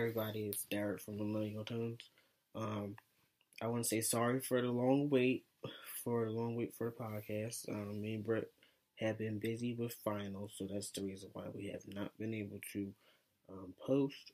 everybody. 0.00 0.46
It's 0.46 0.64
Derek 0.70 1.02
from 1.02 1.18
Millennial 1.18 1.62
Tones. 1.62 2.00
Um, 2.54 2.96
I 3.60 3.66
want 3.66 3.82
to 3.82 3.88
say 3.88 4.00
sorry 4.00 4.40
for 4.40 4.62
the 4.62 4.70
long 4.70 5.10
wait, 5.10 5.44
for 6.02 6.24
the 6.24 6.30
long 6.30 6.56
wait 6.56 6.72
for 6.74 6.86
the 6.86 7.04
podcast. 7.04 7.68
Um, 7.68 8.00
me 8.00 8.14
and 8.14 8.24
Britt 8.24 8.50
have 8.96 9.18
been 9.18 9.38
busy 9.38 9.74
with 9.74 9.94
finals, 10.02 10.54
so 10.56 10.66
that's 10.72 10.90
the 10.92 11.02
reason 11.02 11.28
why 11.34 11.44
we 11.54 11.66
have 11.66 11.82
not 11.86 12.16
been 12.18 12.32
able 12.32 12.60
to 12.72 12.88
um, 13.52 13.74
post 13.86 14.32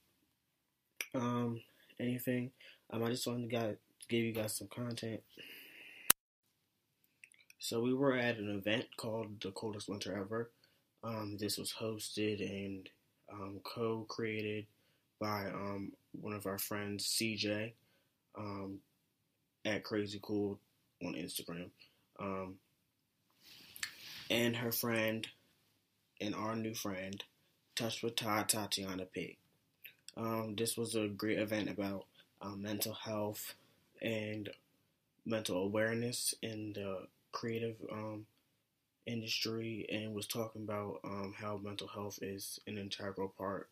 um, 1.16 1.61
anything. 1.98 2.53
Um, 2.93 3.03
I 3.03 3.11
just 3.11 3.27
wanted 3.27 3.51
to, 3.51 3.59
to 3.59 3.77
give 4.09 4.23
you 4.23 4.33
guys 4.33 4.57
some 4.57 4.69
content. 4.69 5.21
So 7.59 7.80
we 7.80 7.93
were 7.93 8.14
at 8.14 8.39
an 8.39 8.51
event 8.51 8.85
called 8.96 9.41
the 9.43 9.51
Coldest 9.51 9.89
Winter 9.89 10.17
Ever. 10.17 10.53
Um, 11.03 11.37
this 11.41 11.59
was 11.59 11.75
hosted 11.77 12.41
and 12.41 12.89
um, 13.33 13.59
co-created 13.64 14.67
by 15.21 15.46
um, 15.46 15.93
one 16.21 16.33
of 16.33 16.46
our 16.46 16.59
friends, 16.59 17.07
CJ, 17.07 17.73
um, 18.37 18.79
at 19.65 19.84
Crazy 19.84 20.20
Cool 20.23 20.59
on 21.02 21.15
Instagram, 21.15 21.70
um, 22.20 22.55
and 24.30 24.57
her 24.57 24.73
friend, 24.73 25.27
and 26.21 26.34
our 26.34 26.57
new 26.57 26.74
friend, 26.74 27.23
Touch 27.74 28.02
with 28.02 28.16
Todd 28.16 28.48
Tatiana 28.48 29.05
P. 29.05 29.37
Um, 30.16 30.55
this 30.57 30.79
was 30.79 30.95
a 30.95 31.09
great 31.09 31.38
event 31.38 31.69
about 31.69 32.07
um, 32.41 32.62
mental 32.62 32.95
health 32.95 33.55
and 34.01 34.48
mental 35.27 35.62
awareness 35.62 36.35
in 36.41 36.73
the 36.73 37.07
creative 37.33 37.77
um, 37.93 38.24
industry, 39.05 39.87
and 39.93 40.15
was 40.15 40.27
talking 40.27 40.62
about 40.62 41.01
how 41.38 41.60
mental 41.62 41.88
health 41.88 42.19
is 42.23 42.59
an 42.66 42.79
integral 42.79 43.33
part 43.37 43.69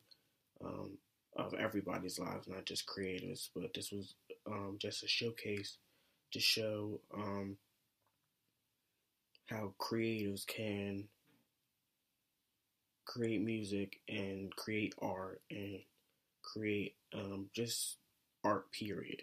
um, 0.62 0.98
of 1.36 1.54
everybody's 1.54 2.18
lives, 2.18 2.48
not 2.48 2.64
just 2.64 2.86
creators. 2.86 3.50
But 3.54 3.74
this 3.74 3.90
was 3.90 4.14
um, 4.46 4.76
just 4.78 5.02
a 5.02 5.08
showcase 5.08 5.78
to 6.32 6.40
show 6.40 7.00
um, 7.14 7.56
how 9.46 9.74
creatives 9.78 10.46
can 10.46 11.04
create 13.04 13.42
music 13.42 14.00
and 14.08 14.54
create 14.56 14.94
art 15.00 15.40
and 15.50 15.80
create 16.42 16.94
um, 17.14 17.46
just 17.54 17.96
art 18.42 18.70
period 18.72 19.22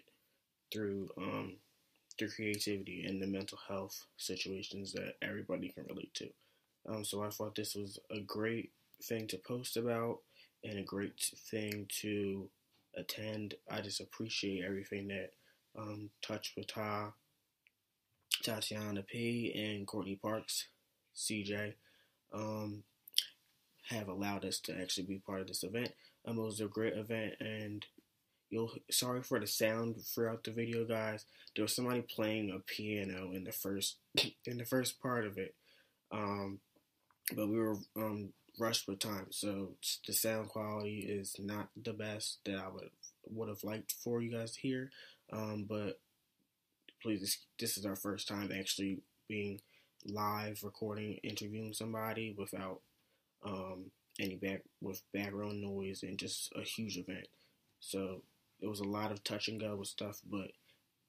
through 0.72 1.08
um, 1.18 1.56
through 2.18 2.30
creativity 2.30 3.04
and 3.06 3.20
the 3.20 3.26
mental 3.26 3.58
health 3.68 4.06
situations 4.16 4.92
that 4.92 5.16
everybody 5.22 5.68
can 5.68 5.84
relate 5.88 6.12
to. 6.14 6.28
Um, 6.88 7.04
so 7.04 7.22
I 7.22 7.30
thought 7.30 7.54
this 7.54 7.74
was 7.74 7.98
a 8.10 8.20
great 8.20 8.70
thing 9.02 9.26
to 9.28 9.38
post 9.38 9.76
about 9.76 10.18
and 10.64 10.78
a 10.78 10.82
great 10.82 11.32
thing 11.50 11.86
to 12.00 12.48
attend. 12.96 13.54
I 13.70 13.80
just 13.80 14.00
appreciate 14.00 14.64
everything 14.64 15.08
that 15.08 15.32
um, 15.76 16.10
Touch 16.20 16.52
with 16.56 16.66
Ta, 16.66 17.12
Tatiana 18.42 19.02
P, 19.02 19.52
and 19.54 19.86
Courtney 19.86 20.16
Parks, 20.16 20.68
CJ, 21.16 21.74
um, 22.32 22.82
have 23.88 24.08
allowed 24.08 24.44
us 24.44 24.58
to 24.60 24.78
actually 24.80 25.06
be 25.06 25.18
part 25.18 25.40
of 25.40 25.48
this 25.48 25.64
event. 25.64 25.92
Um, 26.26 26.38
it 26.38 26.42
was 26.42 26.60
a 26.60 26.66
great 26.66 26.96
event, 26.96 27.34
and 27.40 27.84
you'll 28.50 28.72
sorry 28.90 29.22
for 29.22 29.40
the 29.40 29.46
sound 29.46 29.96
throughout 30.04 30.44
the 30.44 30.50
video, 30.50 30.84
guys. 30.84 31.24
There 31.54 31.64
was 31.64 31.74
somebody 31.74 32.02
playing 32.02 32.50
a 32.50 32.60
piano 32.60 33.32
in 33.32 33.44
the 33.44 33.52
first 33.52 33.96
in 34.46 34.58
the 34.58 34.64
first 34.64 35.00
part 35.00 35.26
of 35.26 35.38
it, 35.38 35.54
um, 36.12 36.60
but 37.34 37.48
we 37.48 37.58
were 37.58 37.76
um, 37.96 38.32
rushed 38.58 38.86
with 38.86 38.98
time, 38.98 39.26
so 39.30 39.70
the 40.06 40.12
sound 40.12 40.48
quality 40.48 41.00
is 41.00 41.36
not 41.38 41.68
the 41.82 41.92
best 41.92 42.38
that 42.44 42.56
I 42.56 42.68
would 42.68 42.90
would 43.30 43.48
have 43.48 43.64
liked 43.64 43.92
for 43.92 44.20
you 44.20 44.32
guys 44.32 44.52
to 44.52 44.60
hear. 44.60 44.90
Um, 45.32 45.66
but 45.68 46.00
please, 47.02 47.20
this, 47.20 47.38
this 47.58 47.78
is 47.78 47.86
our 47.86 47.96
first 47.96 48.28
time 48.28 48.50
actually 48.56 49.00
being 49.28 49.60
live 50.04 50.60
recording, 50.62 51.18
interviewing 51.22 51.72
somebody 51.72 52.34
without 52.36 52.80
um, 53.44 53.90
any 54.20 54.36
back 54.36 54.62
with 54.80 55.02
background 55.12 55.60
noise 55.60 56.02
and 56.02 56.18
just 56.18 56.52
a 56.56 56.62
huge 56.62 56.98
event. 56.98 57.26
So 57.80 58.22
it 58.60 58.66
was 58.66 58.80
a 58.80 58.84
lot 58.84 59.10
of 59.10 59.24
touch 59.24 59.48
and 59.48 59.60
go 59.60 59.76
with 59.76 59.88
stuff, 59.88 60.20
but 60.28 60.52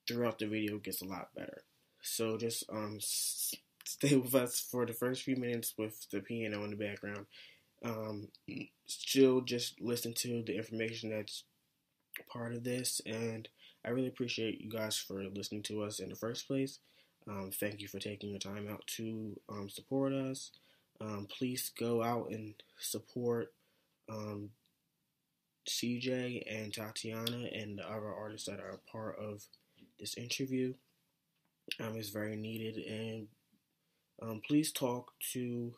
throughout 0.08 0.40
the 0.40 0.48
video 0.48 0.76
it 0.76 0.84
gets 0.84 1.02
a 1.02 1.08
lot 1.08 1.30
better. 1.36 1.64
So 2.02 2.38
just 2.38 2.64
um 2.72 3.00
stay 3.84 4.16
with 4.16 4.36
us 4.36 4.60
for 4.60 4.86
the 4.86 4.94
first 4.94 5.24
few 5.24 5.36
minutes 5.36 5.74
with 5.78 6.10
the 6.12 6.20
piano 6.20 6.64
in 6.64 6.72
the 6.72 6.76
background. 6.76 7.26
Um, 7.84 8.30
still 8.86 9.42
just 9.42 9.82
listen 9.82 10.14
to 10.16 10.44
the 10.46 10.56
information 10.56 11.10
that's 11.10 11.44
part 12.32 12.54
of 12.54 12.64
this, 12.64 13.02
and 13.06 13.48
I 13.86 13.90
really 13.90 14.08
appreciate 14.08 14.62
you 14.62 14.70
guys 14.70 14.98
for 14.98 15.24
listening 15.24 15.64
to 15.64 15.84
us 15.84 16.00
in 16.00 16.10
the 16.10 16.16
first 16.16 16.48
place. 16.48 16.80
Um, 17.28 17.52
thank 17.54 17.82
you 17.82 17.88
for 17.88 18.00
taking 18.00 18.30
your 18.30 18.40
time 18.40 18.68
out 18.70 18.86
to 18.98 19.40
um, 19.50 19.70
support 19.70 20.14
us. 20.14 20.52
Um, 21.02 21.28
please 21.30 21.72
go 21.78 22.04
out 22.04 22.30
and 22.32 22.54
support 22.80 23.54
um, 24.10 24.50
CJ 25.68 26.44
and 26.50 26.74
Tatiana 26.74 27.48
and 27.54 27.80
the 27.80 27.90
other 27.90 28.14
artists 28.14 28.48
that 28.48 28.60
are 28.60 28.80
part 28.92 29.18
of 29.18 29.44
this 30.00 30.16
interview. 30.16 30.74
Um, 31.80 31.96
it's 31.96 32.10
very 32.10 32.36
needed, 32.36 32.78
and 32.78 33.28
um, 34.22 34.42
please 34.46 34.72
talk 34.72 35.12
to 35.34 35.74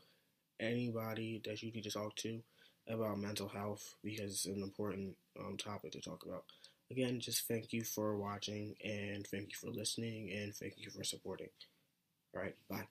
anybody 0.60 1.42
that 1.46 1.62
you 1.62 1.72
need 1.72 1.84
to 1.84 1.92
talk 1.92 2.16
to 2.16 2.42
about 2.88 3.18
mental 3.20 3.48
health 3.48 3.96
because 4.04 4.32
it's 4.32 4.46
an 4.46 4.62
important 4.62 5.16
um, 5.40 5.58
topic 5.58 5.92
to 5.92 6.02
talk 6.02 6.26
about. 6.26 6.44
Again, 6.92 7.20
just 7.20 7.48
thank 7.48 7.74
you 7.74 7.84
for 7.84 8.16
watching 8.16 8.76
and 8.84 9.26
thank 9.26 9.50
you 9.50 9.56
for 9.60 9.72
listening 9.72 10.32
and 10.32 10.54
thank 10.56 10.76
you 10.78 10.92
for 10.92 11.04
supporting. 11.04 11.50
All 12.36 12.42
right, 12.42 12.56
bye. 12.70 12.86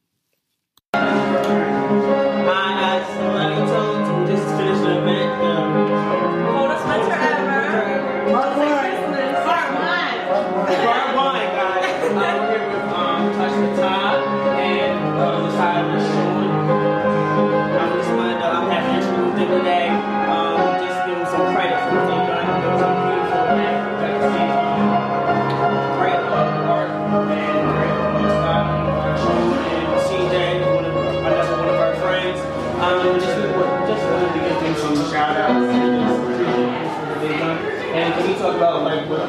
So, 39.04 39.12
the 39.12 39.20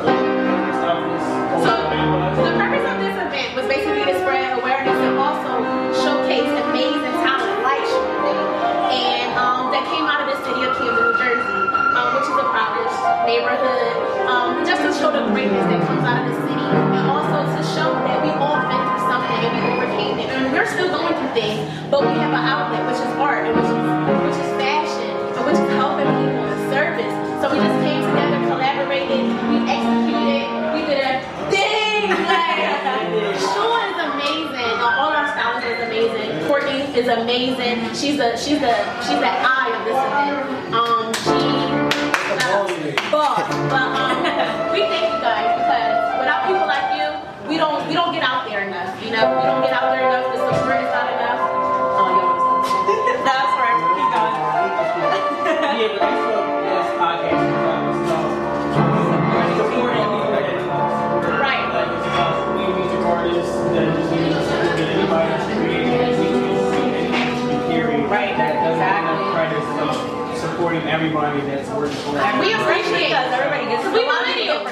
purpose 2.56 2.88
of 2.88 2.96
this 3.04 3.12
event 3.12 3.60
was 3.60 3.68
basically 3.68 4.08
to 4.08 4.16
spread 4.24 4.56
awareness 4.56 4.96
and 4.96 5.20
also 5.20 5.60
showcase 6.00 6.48
amazing 6.48 7.12
talent 7.20 7.60
like 7.60 7.84
Sean 7.84 8.88
And 8.88 9.36
um, 9.36 9.76
that 9.76 9.84
came 9.92 10.08
out 10.08 10.24
of 10.24 10.32
the 10.32 10.40
city 10.48 10.64
of 10.64 10.80
Camden, 10.80 10.96
New 10.96 11.20
Jersey, 11.20 11.60
um, 11.92 12.08
which 12.16 12.24
is 12.24 12.40
a 12.40 12.48
proudest 12.56 12.96
neighborhood. 13.28 14.00
Um, 14.32 14.64
just 14.64 14.80
to 14.80 14.96
show 14.96 15.12
the 15.12 15.28
greatness 15.36 15.68
that 15.68 15.84
comes 15.84 16.08
out 16.08 16.24
of 16.24 16.32
the 16.32 16.40
city 16.40 16.56
and 16.56 17.12
also 17.12 17.44
to 17.44 17.60
show 17.76 18.00
that 18.00 18.24
we 18.24 18.32
all 18.32 18.56
been 18.72 18.80
through 18.80 19.04
something 19.12 19.44
and 19.44 19.60
we 19.60 19.76
overcame 19.76 20.24
it. 20.24 20.32
And 20.32 20.56
we're 20.56 20.72
still 20.72 20.88
going 20.88 21.12
through 21.20 21.36
things, 21.36 21.60
but 21.92 22.00
we 22.00 22.16
have 22.16 22.32
an 22.32 22.48
outlet, 22.48 22.80
which 22.88 23.04
is 23.04 23.12
art, 23.20 23.44
and 23.44 23.52
which 23.60 23.68
Courtney 36.56 36.84
is 36.98 37.10
amazing. 37.10 37.84
She's 37.94 38.18
a 38.18 38.38
she's 38.38 38.62
a 38.62 38.76
she's 39.04 39.20
the 39.20 39.28
eye 39.28 39.76
of 39.76 39.84
this 39.84 40.00
event. 40.08 40.74
Um, 40.74 41.12
she 41.20 41.36
uh, 42.32 43.12
boss. 43.12 43.44
But 43.68 43.92
um, 43.92 44.24
we 44.72 44.80
thank 44.88 45.12
you 45.12 45.20
supporting 70.56 70.88
everybody 70.88 71.42
that's 71.52 71.68
working 71.76 71.98
for 72.08 72.16
us. 72.16 72.40
We 72.40 72.54
appreciate 72.56 73.12
Because 73.12 73.28
everybody 73.28 73.68
Yeah, 74.48 74.64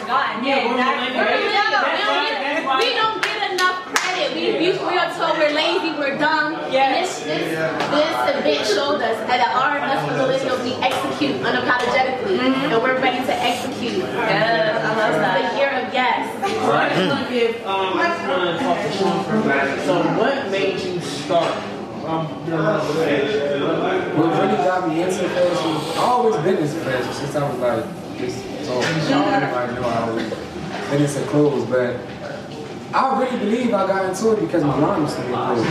Yeah, 0.47 0.71
exactly. 0.71 1.07
exactly. 1.11 1.43
We're 1.43 1.51
That's 1.51 1.71
dumb. 1.75 1.83
why- 1.83 2.39
that's 2.39 2.65
why- 2.65 2.79
We 2.79 2.89
don't 2.95 3.19
get 3.23 3.51
enough 3.51 3.77
credit. 3.91 4.27
We, 4.33 4.43
we, 4.63 4.67
we 4.79 4.95
are 4.97 5.11
told 5.11 5.37
we're 5.37 5.51
lazy, 5.51 5.91
we're 5.99 6.17
dumb. 6.17 6.55
Yes. 6.71 7.19
This, 7.19 7.27
this, 7.27 7.59
this 7.91 8.15
event 8.31 8.63
showed 8.67 9.01
us 9.03 9.17
that 9.27 9.39
at 9.43 9.51
our 9.59 9.75
us 9.83 10.01
millennials, 10.15 10.63
we 10.63 10.73
execute 10.79 11.35
unapologetically. 11.43 12.39
And 12.39 12.81
we're 12.81 12.99
ready 13.03 13.19
to 13.25 13.35
execute. 13.35 13.99
Yes, 13.99 14.79
I 14.83 14.95
love 14.95 15.13
The 15.13 15.19
that. 15.19 15.57
year 15.59 15.71
of 15.83 15.93
yes. 15.93 16.31
So 16.63 16.71
I 16.71 16.89
just 16.95 17.11
want 17.11 17.27
to 17.27 17.33
give, 17.33 17.65
um, 17.67 17.99
I 17.99 18.07
just 18.07 18.23
want 18.31 18.43
to 18.47 18.63
talk 18.63 18.77
to 18.79 18.91
Sean 18.97 19.23
for 19.25 19.35
a 19.35 19.45
minute. 19.45 19.85
So 19.85 19.93
what 20.15 20.49
made 20.49 20.79
you 20.79 20.99
start? 21.01 21.53
What 22.03 22.27
really 24.41 24.57
got 24.57 24.89
me 24.89 25.01
into 25.03 25.29
fashion, 25.29 25.71
I 25.97 26.03
always 26.03 26.35
been 26.43 26.57
into 26.57 26.75
fashion 26.81 27.13
since 27.13 27.35
I 27.35 27.49
was 27.49 27.59
like 27.59 27.85
just 28.17 28.43
so. 28.65 28.81
Everybody 28.81 29.73
knew 29.73 29.81
I 29.83 30.09
always 30.09 30.29
been 30.29 31.01
into 31.01 31.21
clothes, 31.29 31.65
but 31.69 31.95
I 32.93 33.19
really 33.19 33.37
believe 33.39 33.73
I 33.73 33.87
got 33.87 34.05
into 34.05 34.33
it 34.33 34.39
because 34.41 34.63
my 34.65 34.77
mom 34.77 35.03
used 35.03 35.15
to 35.15 35.21
be 35.21 35.27
make 35.29 35.37
clothes. 35.37 35.65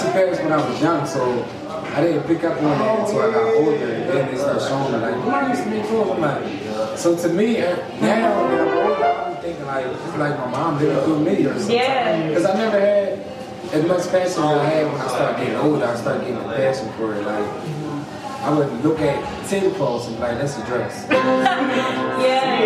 She 0.00 0.08
passed 0.08 0.42
when 0.42 0.52
I 0.52 0.56
was 0.56 0.80
young, 0.80 1.06
so 1.06 1.44
I 1.68 2.00
didn't 2.00 2.24
pick 2.26 2.44
up 2.44 2.56
on 2.56 2.78
that 2.78 3.00
until 3.00 3.20
I 3.20 3.30
got 3.30 3.54
older, 3.56 3.76
and 3.76 4.08
then 4.08 4.30
they 4.30 4.38
started 4.38 4.62
showing 4.66 4.92
me 4.92 4.98
like, 4.98 5.16
mom 5.18 5.50
used 5.50 5.64
to 5.64 5.68
make 5.68 5.84
clothes. 5.84 6.10
I'm 6.12 6.20
like, 6.22 6.98
so 6.98 7.14
to 7.14 7.28
me 7.28 7.60
uh, 7.60 7.76
now 8.00 8.00
that 8.00 8.60
I'm 8.60 8.78
older, 8.78 9.04
I'm 9.04 9.36
thinking 9.42 9.66
like 9.66 9.84
it's 9.86 10.16
like 10.16 10.38
my 10.38 10.46
mom 10.50 10.78
did 10.78 10.96
it 10.96 11.04
through 11.04 11.20
me 11.20 11.44
or 11.44 11.58
something. 11.58 11.76
Yeah. 11.76 12.28
Because 12.28 12.46
I 12.46 12.54
never 12.56 12.80
had 12.80 13.37
as 13.72 13.84
much 13.86 14.08
passion 14.10 14.30
as 14.30 14.38
I 14.38 14.64
had 14.64 14.86
when 14.86 15.00
I 15.00 15.08
started 15.08 15.38
getting 15.38 15.56
older. 15.56 15.84
I 15.84 15.96
started 15.96 16.20
getting 16.20 16.36
a 16.36 16.42
passion 16.42 16.90
for 16.92 17.14
it. 17.14 17.22
Like 17.24 17.44
mm-hmm. 17.44 18.44
I 18.44 18.50
would 18.56 18.72
look 18.84 18.98
at 19.00 19.48
tablecloths 19.48 20.06
and 20.06 20.16
be 20.16 20.22
like, 20.22 20.38
that's 20.38 20.56
a 20.58 20.64
dress. 20.66 21.06
Yeah. 22.18 22.64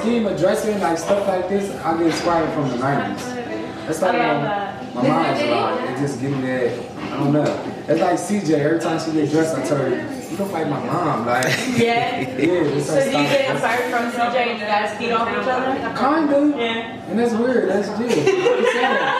Scheme 0.00 0.24
of 0.26 0.34
dressing, 0.38 0.80
like 0.80 0.98
stuff 0.98 1.26
like 1.28 1.48
this, 1.48 1.70
I 1.84 1.96
get 1.98 2.06
inspired 2.06 2.52
from 2.54 2.68
the 2.70 2.76
90s. 2.76 3.44
That's 3.86 4.00
like 4.02 4.14
I 4.14 4.32
love 4.32 4.42
that. 4.42 4.83
My 4.94 5.02
mom's 5.08 5.40
a 5.40 5.50
lot. 5.50 5.84
It 5.90 5.98
just 5.98 6.20
give 6.20 6.30
me 6.30 6.40
that, 6.42 6.78
I 7.12 7.16
don't 7.18 7.32
know. 7.32 7.70
It's 7.88 8.00
like 8.00 8.18
CJ, 8.18 8.50
every 8.58 8.80
time 8.80 8.98
she 8.98 9.12
gets 9.12 9.30
dressed, 9.32 9.56
I 9.56 9.62
tell 9.66 9.78
her, 9.78 9.88
you 9.90 10.36
look 10.38 10.52
like 10.52 10.68
my 10.68 10.80
mom. 10.84 11.26
Like, 11.26 11.44
Yeah. 11.76 12.20
yeah, 12.20 12.74
it's 12.74 12.86
So 12.86 12.94
do 13.00 13.06
you 13.06 13.12
get 13.12 13.50
inspired 13.50 13.90
from 13.90 14.10
CJ 14.12 14.36
and 14.36 14.58
you 14.60 14.66
guys 14.66 14.96
feed 14.98 15.12
off 15.12 15.28
each 15.28 15.46
other? 15.48 15.74
Kinda. 15.98 16.58
Yeah. 16.58 17.10
And 17.10 17.18
that's 17.18 17.34
weird. 17.34 17.68
That's 17.70 17.88
good. 17.90 18.10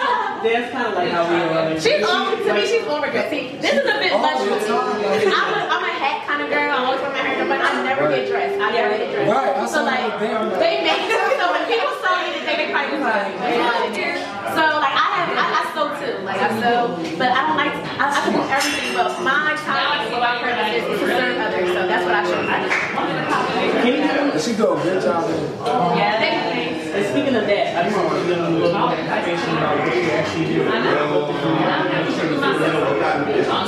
You. 0.45 0.51
That's 0.53 0.73
kind 0.77 0.87
of 0.89 0.93
like 0.93 1.09
how 1.09 1.25
we 1.25 1.41
are. 1.41 1.81
She's 1.81 2.05
over, 2.05 2.37
to 2.37 2.53
me, 2.53 2.67
she's 2.69 2.85
overdressed. 2.85 3.31
See, 3.33 3.57
this 3.65 3.73
is 3.81 3.87
a 3.89 3.97
bit 3.97 4.13
much 4.13 4.37
for 4.45 4.61
me. 4.61 4.61
I'm 5.25 5.33
a, 5.33 5.61
I'm 5.73 5.81
a 5.81 5.93
hat 5.97 6.29
kind 6.29 6.43
of 6.45 6.51
girl. 6.53 6.69
I 6.69 6.85
always 6.85 7.01
wear 7.01 7.13
my 7.17 7.25
hair, 7.25 7.49
but 7.49 7.65
I 7.65 7.81
never 7.81 8.13
get 8.13 8.29
dressed. 8.29 8.61
I 8.61 8.69
never 8.77 8.93
get 8.99 9.09
dressed. 9.09 9.33
Right, 9.33 9.57
I 9.57 9.65
So 9.65 9.81
like, 9.89 10.21
like- 10.21 10.61
they 10.61 10.85
make 10.85 11.09
it 11.09 11.41
so 11.41 11.49
when 11.49 11.65
people 11.65 11.94
saw 12.55 12.67
me 12.67 12.67
today, 12.67 12.67
they 12.67 12.73
probably 12.73 12.99
was 12.99 13.03
like, 13.03 13.35
so 14.55 14.65
like 14.79 14.95
I 14.95 15.09
have, 15.15 15.29
I, 15.35 15.47
I 15.55 15.75
sew 15.75 15.87
too. 15.99 16.25
Like 16.25 16.41
I 16.41 16.49
sew, 16.61 16.95
but 17.19 17.29
I 17.31 17.47
don't 17.47 17.57
like, 17.57 17.75
I, 17.75 18.05
I 18.07 18.21
can 18.23 18.33
do 18.33 18.43
everything, 18.47 18.95
but 18.95 19.23
my 19.23 19.57
talent 19.65 20.11
and 20.11 20.21
my 20.21 20.39
purpose 20.39 20.71
is 20.75 21.01
to 21.01 21.07
serve 21.07 21.39
others. 21.39 21.69
So 21.69 21.87
that's 21.87 22.05
what 22.05 22.15
I 22.15 22.23
show. 22.25 22.41
I 22.47 22.57
just, 22.63 22.79
Can 23.83 23.87
you 23.87 24.03
do 24.03 24.33
And 24.33 24.41
she 24.41 24.55
do 24.55 24.73
a 24.73 24.83
good 24.83 25.03
job. 25.03 25.29
Yeah. 25.97 26.19
thank 26.19 26.71
you. 26.71 26.74
And 26.95 27.05
speaking 27.11 27.35
of 27.35 27.47
that, 27.51 27.75
I 27.75 27.91
just 27.91 27.97
want 27.99 28.23
to 28.23 28.27
give 28.29 28.39
a 28.39 28.51
little 28.51 28.79
more 28.79 28.95
information 28.95 29.51
about 29.59 29.83
what 29.83 29.97
you 29.97 30.15
actually 30.15 30.47
do. 30.47 30.63
Um, 30.63 30.79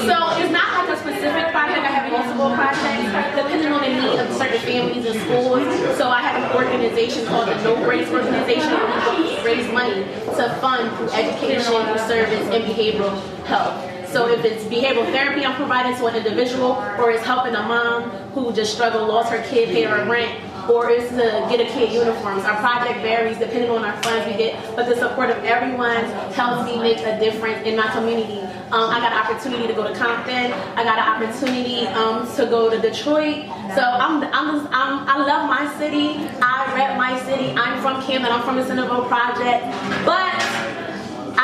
so 0.06 0.14
it's 0.38 0.54
not 0.54 0.78
like 0.78 0.94
a 0.94 0.98
specific 1.02 1.50
project. 1.50 1.82
I 1.82 1.90
have 1.90 2.06
multiple 2.12 2.54
projects 2.54 3.10
depending 3.34 3.72
on 3.72 3.82
the 3.82 3.90
need 3.98 4.18
of 4.22 4.30
certain 4.38 4.60
families 4.62 5.06
and 5.10 5.18
schools. 5.26 5.66
So 5.98 6.08
I 6.08 6.22
have 6.22 6.38
an 6.38 6.54
organization 6.54 7.26
called 7.26 7.48
the 7.48 7.58
No 7.64 7.74
Grace 7.82 8.08
Organization 8.08 8.70
where 8.70 9.18
we 9.18 9.42
raise 9.42 9.66
money 9.72 10.06
to 10.38 10.44
fund 10.62 10.96
through 10.96 11.10
education, 11.10 11.74
through 11.82 11.98
service, 12.06 12.46
and 12.54 12.62
behavioral 12.62 13.18
health. 13.46 13.74
So 14.08 14.28
if 14.30 14.44
it's 14.44 14.62
behavioral 14.64 15.10
therapy 15.10 15.44
I'm 15.44 15.56
providing 15.56 15.96
to 15.98 16.06
an 16.06 16.14
individual, 16.14 16.78
or 16.98 17.10
it's 17.10 17.24
helping 17.26 17.56
a 17.56 17.62
mom 17.62 18.10
who 18.34 18.52
just 18.52 18.72
struggled, 18.72 19.08
lost 19.08 19.32
her 19.32 19.42
kid, 19.42 19.70
paid 19.70 19.88
her 19.88 20.08
rent, 20.08 20.40
or 20.68 20.90
it's 20.90 21.10
to 21.10 21.46
get 21.48 21.60
a 21.60 21.70
kid 21.72 21.92
uniforms. 21.92 22.44
Our 22.44 22.56
project 22.56 23.00
varies 23.00 23.38
depending 23.38 23.70
on 23.70 23.84
our 23.84 24.00
funds 24.02 24.26
we 24.26 24.36
get, 24.36 24.76
but 24.76 24.88
the 24.88 24.96
support 24.96 25.30
of 25.30 25.38
everyone 25.44 26.04
helps 26.32 26.70
me 26.70 26.78
make 26.78 26.98
a 26.98 27.18
difference 27.18 27.66
in 27.66 27.76
my 27.76 27.88
community. 27.92 28.40
Um, 28.72 28.90
I 28.90 28.98
got 28.98 29.12
an 29.12 29.18
opportunity 29.18 29.68
to 29.68 29.74
go 29.74 29.86
to 29.86 29.94
Compton. 29.94 30.52
I 30.74 30.82
got 30.82 30.98
an 30.98 31.06
opportunity 31.06 31.86
um, 31.86 32.26
to 32.34 32.46
go 32.46 32.68
to 32.68 32.80
Detroit. 32.80 33.46
So 33.76 33.82
I'm, 33.82 34.24
I'm, 34.24 34.66
I'm, 34.74 35.08
I 35.08 35.18
love 35.18 35.48
my 35.48 35.72
city. 35.78 36.26
I 36.42 36.74
rep 36.74 36.96
my 36.96 37.18
city. 37.26 37.54
I'm 37.56 37.80
from 37.80 38.02
Camden. 38.02 38.32
I'm 38.32 38.42
from 38.42 38.56
the 38.56 38.66
Centerville 38.66 39.06
Project. 39.06 39.64
But 40.04 40.65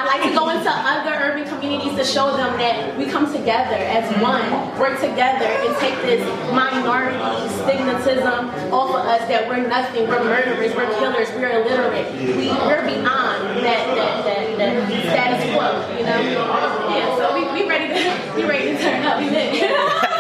I 0.02 0.19
like 0.19 0.31
to 0.31 0.34
go 0.34 0.50
into 0.50 0.66
other 0.66 1.14
urban 1.14 1.46
communities 1.46 1.94
to 1.94 2.02
show 2.02 2.37
them 2.37 2.58
that 2.58 2.99
we 2.99 3.06
come 3.06 3.31
together 3.31 3.78
as 3.78 4.02
one, 4.20 4.43
work 4.76 4.99
together, 4.99 5.46
and 5.46 5.76
take 5.78 5.94
this 6.02 6.26
minority 6.50 7.22
stigmatism 7.62 8.50
off 8.72 8.90
of 8.90 9.06
us 9.06 9.22
that 9.28 9.46
we're 9.46 9.64
nothing, 9.64 10.08
we're 10.08 10.25
murderers, 10.25 10.75
we're 10.75 10.90
killers, 10.99 11.31
we're 11.38 11.54
illiterate. 11.54 12.10
We, 12.19 12.50
we're 12.66 12.82
beyond 12.82 13.62
that, 13.62 13.94
that, 13.94 14.25
that, 14.26 14.58
that 14.58 14.90
status 14.90 15.54
quo, 15.54 15.70
you 15.96 16.02
know? 16.02 16.19
Yeah, 16.19 17.16
so 17.16 17.34
we, 17.34 17.62
we 17.62 17.69
ready 17.70 17.94
to 17.94 18.34
we 18.34 18.43
ready 18.43 18.75
to 18.75 18.82
turn 18.82 19.06
up. 19.06 19.20
We. 19.20 19.31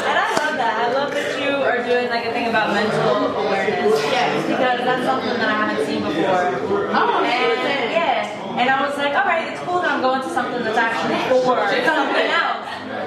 And 0.00 0.18
I 0.18 0.36
love 0.36 0.56
that. 0.56 0.76
I 0.76 0.92
love 0.92 1.12
that 1.12 1.40
you 1.40 1.50
are 1.62 1.82
doing 1.84 2.09
like 2.20 2.28
a 2.28 2.32
thing 2.36 2.48
about 2.52 2.74
mental 2.76 3.32
awareness. 3.32 3.96
Yes, 4.12 4.44
because 4.44 4.84
that's 4.84 5.04
something 5.08 5.40
that 5.40 5.48
I 5.48 5.56
haven't 5.64 5.86
seen 5.88 6.04
before. 6.04 6.92
Oh, 6.92 7.24
And 7.24 7.24
man. 7.24 7.88
yeah, 7.88 8.60
and 8.60 8.68
I 8.68 8.84
was 8.84 8.96
like, 9.00 9.16
all 9.16 9.24
right, 9.24 9.48
it's 9.48 9.60
cool 9.64 9.80
that 9.80 9.88
I'm 9.88 10.02
going 10.04 10.20
to 10.20 10.28
something 10.28 10.60
that's 10.60 10.76
actually 10.76 11.16
for 11.32 11.56
something 11.56 12.28
else. 12.28 12.60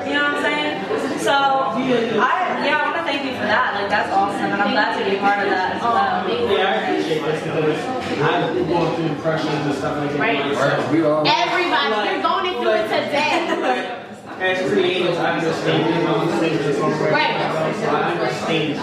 You 0.10 0.18
know 0.18 0.34
what 0.34 0.42
I'm 0.42 0.50
saying? 0.50 0.74
So 1.22 1.30
I 1.32 2.66
yeah, 2.66 2.82
I 2.82 2.90
want 2.90 2.98
to 2.98 3.04
thank 3.06 3.22
you 3.24 3.38
for 3.38 3.46
that. 3.46 3.78
Like 3.78 3.90
that's 3.90 4.12
awesome, 4.12 4.50
and 4.50 4.60
I'm 4.60 4.74
glad 4.74 4.98
to 4.98 5.06
be 5.06 5.16
part 5.22 5.46
of 5.46 5.50
that 5.54 5.78
as 5.78 5.82
well. 5.82 5.94
Oh, 5.94 6.58
yeah, 6.58 6.74
I 6.74 6.76
appreciate 6.84 7.22
this 7.22 7.44
because 7.44 8.20
I've 8.20 8.54
been 8.56 8.68
going 8.68 8.96
through 8.98 9.10
depressions 9.14 9.62
and 9.70 9.76
stuff 9.76 9.98
like 10.02 10.12
that. 10.12 10.20
Right. 10.20 10.42
Right, 10.58 10.92
we 10.92 11.06
all. 11.06 11.22
Everybody, 11.22 12.10
you're 12.10 12.24
going 12.26 12.54
through 12.60 12.82
it 12.82 12.88
today. 12.90 14.10
As 14.44 14.58
creatives, 14.70 15.16
I 15.20 15.38
understand 15.38 15.96
you 15.96 16.04
know, 16.04 16.16
I'm 16.18 16.40
saying 16.42 16.58
this 16.58 16.78
Right. 16.78 17.76
So 17.80 17.90
I 17.96 18.12
understand, 18.12 18.76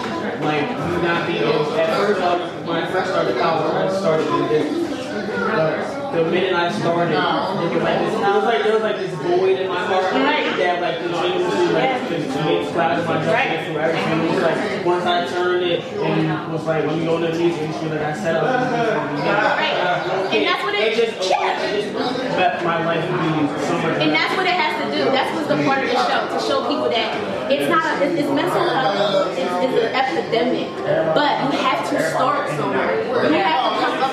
like, 0.43 0.67
you 0.67 1.01
not 1.03 1.27
being 1.27 1.43
able, 1.43 1.71
at 1.73 1.97
first, 1.99 2.19
uh, 2.19 2.49
when 2.65 2.77
I 2.77 2.91
first 2.91 3.11
started 3.11 3.37
college, 3.37 3.71
I 3.71 3.99
started 3.99 4.27
in 4.27 4.47
this. 4.49 4.89
But 5.37 6.00
the 6.11 6.25
minute 6.29 6.53
I 6.53 6.71
started, 6.71 7.13
it 7.13 7.73
was 7.73 7.83
like 7.83 7.99
this, 7.99 8.13
it 8.13 8.19
was 8.19 8.43
like, 8.43 8.63
there 8.63 8.73
was 8.73 8.81
like 8.83 8.97
this 8.97 9.13
void 9.15 9.59
in 9.59 9.67
my 9.69 9.79
heart. 9.85 10.11
Right. 10.13 10.51
That 10.57 10.81
like 10.81 10.97
continuously, 10.99 11.71
like, 11.73 12.09
just 12.09 12.73
clouded 12.73 13.05
my 13.07 13.23
judgment 13.23 13.65
through 13.67 13.79
everything. 13.79 14.19
It 14.19 14.29
was 14.35 14.43
like, 14.43 14.85
once 14.85 15.05
I 15.05 15.27
turned 15.27 15.63
it, 15.63 15.81
and 15.83 16.51
was 16.51 16.65
like, 16.65 16.85
let 16.85 16.97
me 16.97 17.05
go 17.05 17.15
into 17.17 17.31
the 17.31 17.37
music 17.39 17.61
industry, 17.61 17.89
like 17.89 18.01
I 18.01 18.13
set 18.13 18.35
up. 18.35 18.43
Right. 18.43 19.77
And 20.35 20.45
that's 20.45 20.63
what 20.63 20.75
it- 20.75 20.81
It 20.81 20.95
just, 21.15 21.29
yeah. 21.29 21.61
it 21.61 21.81
just 21.81 21.95
left 22.37 22.63
my 22.65 22.83
life 22.85 23.03
to 23.05 23.11
be 23.11 23.29
so 23.65 23.73
much. 23.79 24.01
And 24.01 24.11
that's 24.11 24.35
what 24.35 24.45
it 24.47 24.57
has 24.57 24.73
to 24.83 24.87
do. 24.97 25.03
That's 25.11 25.31
what's 25.35 25.47
the 25.47 25.63
part 25.63 25.83
of 25.85 25.89
the 25.91 25.99
show 26.07 26.21
to 26.27 26.39
show 26.43 26.59
people 26.67 26.89
that 26.89 27.51
it's 27.51 27.69
not 27.69 27.85
a 27.85 28.05
it's, 28.05 28.19
it's 28.21 28.29
mental 28.31 28.63
health. 28.67 29.37
It's, 29.37 29.53
it's 29.63 29.75
an 29.79 29.91
epidemic, 29.95 30.67
but 31.15 31.31
you 31.53 31.59
have 31.59 31.87
to 31.89 31.95
start 32.11 32.49
somewhere. 32.57 32.99
You 33.29 33.37
have 33.39 33.60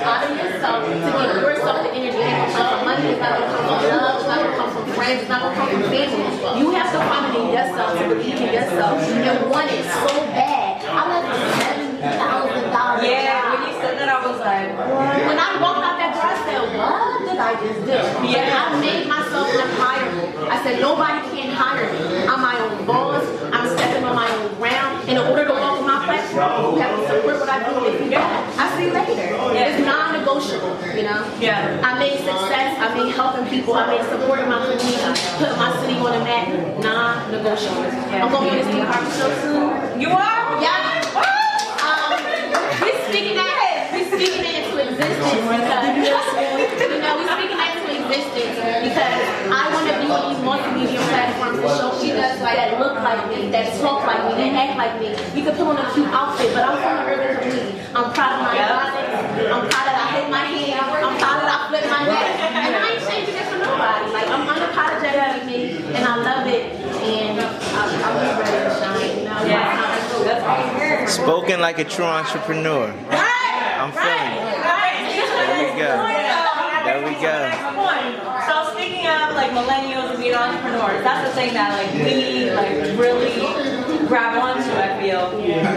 to 0.08 0.24
come 0.24 0.24
up 0.24 0.24
out 0.24 0.24
of 0.24 0.36
yourself 0.38 0.78
to 0.84 0.92
give 0.94 1.42
yourself 1.44 1.76
the 1.84 1.90
energy. 1.92 2.18
It 2.18 2.24
ain't 2.24 2.38
gonna 2.38 2.56
come 2.56 2.68
from 2.72 2.84
money. 2.88 3.08
It's 3.08 3.20
not 3.20 3.32
gonna 3.38 3.52
come 3.52 3.64
from 3.68 3.88
love. 3.88 4.16
It's 4.18 4.28
not 4.28 4.38
gonna 4.40 4.56
come 4.56 4.70
from 4.72 4.84
friends. 4.96 5.20
It's 5.20 5.28
not 5.28 5.40
gonna 5.42 5.56
come 5.56 5.68
from 5.68 5.82
family. 5.92 6.60
You 6.60 6.66
have 6.72 6.90
to 6.92 7.00
find 7.08 7.24
it 7.28 7.34
in 7.38 7.46
yourself 7.52 7.90
to 7.98 8.04
believe 8.08 8.40
in 8.40 8.50
yourself 8.54 8.94
and 9.02 9.50
want 9.50 9.68
it 9.70 9.84
so 9.84 10.12
bad. 10.32 10.80
I 10.88 11.00
left 11.08 11.28
seven 11.60 11.88
thousand 12.00 12.66
dollars. 12.72 13.04
Yeah, 13.04 13.52
when 13.52 13.60
you 13.68 13.74
said 13.80 13.94
that, 14.00 14.08
I 14.08 14.18
was 14.24 14.38
like, 14.40 14.68
what? 14.78 15.26
When 15.28 15.38
I 15.38 15.48
walked 15.60 15.84
out 15.84 15.96
that 16.00 16.10
door, 16.16 16.24
I 16.24 16.36
said, 16.46 16.62
what 16.78 17.20
did 17.28 17.38
I 17.38 17.52
just 17.60 17.80
do? 17.84 17.98
Yeah. 18.26 18.48
I 18.48 18.80
made 18.80 19.06
myself 19.06 19.48
unhireable. 19.52 20.48
I 20.48 20.56
said, 20.64 20.80
nobody 20.80 21.20
can 21.36 21.50
hire 21.52 21.84
me. 21.92 22.26
I'm 22.26 22.40
my 22.40 22.56
own 22.58 22.86
boss. 22.86 23.24
I'm 23.52 23.68
stepping 23.76 24.04
on 24.04 24.16
my 24.16 24.28
own 24.28 24.54
ground. 24.56 25.08
In 25.08 25.18
order 25.18 25.44
to 25.44 25.52
walk 25.52 25.80
on 25.80 25.86
my 25.86 26.04
platform, 26.04 26.74
you 26.76 26.80
have 26.80 26.96
to 26.96 27.07
I 27.64 28.76
see 28.76 28.86
you 28.86 28.92
later. 28.92 29.14
Yeah. 29.54 29.68
It's 29.68 29.84
non-negotiable, 29.84 30.78
you 30.94 31.02
know? 31.02 31.26
Yeah. 31.40 31.80
I 31.82 31.98
made 31.98 32.18
success, 32.18 32.78
I 32.78 32.94
made 32.94 33.14
helping 33.14 33.46
people, 33.48 33.74
I 33.74 33.86
made 33.86 34.04
supporting 34.08 34.48
my 34.48 34.62
community, 34.62 34.98
putting 35.38 35.58
my 35.58 35.70
city 35.80 35.98
on 35.98 36.12
the 36.18 36.24
map, 36.24 36.48
non-negotiable. 36.82 37.82
Yeah. 37.82 38.24
I'm 38.24 38.30
going 38.30 38.50
to 38.50 38.56
this 38.56 38.68
Harvard 38.86 39.12
show 39.18 39.30
soon. 39.42 40.00
You 40.00 40.10
are? 40.10 40.62
Yeah. 40.62 41.02
Um, 41.82 42.14
we're 42.80 43.00
speaking 43.08 43.36
that, 43.36 43.90
we're 43.92 44.06
speaking 44.06 44.42
that 44.42 44.54
into 44.64 44.78
existence 44.78 45.42
because 45.48 46.57
because 48.38 49.14
I 49.50 49.70
want 49.72 49.86
to 49.90 49.94
be 49.98 50.08
on 50.10 50.22
these 50.30 50.42
multimedia 50.44 51.02
platforms 51.10 51.58
to 51.60 51.68
show 51.74 51.90
people 51.98 52.22
that 52.22 52.78
look 52.78 52.94
like 53.02 53.28
me, 53.28 53.50
that 53.50 53.74
talk 53.80 54.06
like 54.06 54.22
me, 54.28 54.32
that 54.38 54.54
act 54.54 54.78
like 54.78 54.94
me. 55.00 55.10
You 55.34 55.42
can 55.44 55.56
put 55.56 55.66
on 55.66 55.78
a 55.78 55.86
cute 55.92 56.08
outfit, 56.08 56.54
but 56.54 56.62
I'm 56.62 56.76
from 56.78 56.94
the 56.98 57.04
urban 57.10 57.36
community. 57.42 57.78
I'm 57.94 58.12
proud 58.12 58.38
of 58.38 58.46
my 58.46 58.54
body. 58.54 59.00
I'm 59.48 59.64
proud 59.66 59.84
that 59.88 59.96
I 59.98 60.06
hit 60.20 60.30
my 60.30 60.44
hair. 60.44 60.78
I'm 60.82 61.16
proud 61.18 61.42
that 61.42 61.50
I 61.50 61.58
flip 61.68 61.84
my 61.90 62.04
neck. 62.06 62.28
And 62.38 62.74
I 62.76 62.94
ain't 62.94 63.02
changing 63.08 63.34
it 63.34 63.46
for 63.50 63.58
nobody. 63.58 64.12
Like, 64.12 64.28
I'm 64.28 64.46
unapologetically 64.46 65.46
me, 65.48 65.82
and 65.94 66.04
I 66.04 66.14
love 66.16 66.46
it. 66.46 66.72
And 67.02 67.40
uh, 67.40 67.48
I'm 67.74 68.38
ready 68.38 68.58
to 68.64 68.74
shine. 68.78 69.24
Yeah. 69.48 71.06
Spoken 71.06 71.60
like 71.60 71.78
a 71.78 71.84
true 71.84 72.04
entrepreneur. 72.04 72.88
Right, 73.08 73.76
I'm 73.78 73.92
feeling 73.92 74.06
right, 74.06 74.52
it. 74.52 74.62
Right. 74.62 74.98
There 75.48 75.62
we 75.64 75.78
go. 75.80 75.92
There 76.84 77.00
we 77.06 77.14
go. 77.22 77.67
So 79.48 79.54
speaking 79.54 79.64
of 79.64 79.64
like 79.64 79.64
millennials 79.64 80.10
and 80.10 80.18
being 80.22 80.34
entrepreneurs, 80.34 81.04
that's 81.04 81.28
the 81.28 81.34
thing 81.34 81.54
that 81.54 81.72
like 81.72 81.92
we 81.94 82.50
like 82.52 82.98
really 82.98 83.40
grab 84.06 84.36
onto. 84.36 84.70
I 84.72 85.00
feel, 85.00 85.40
and 85.40 85.68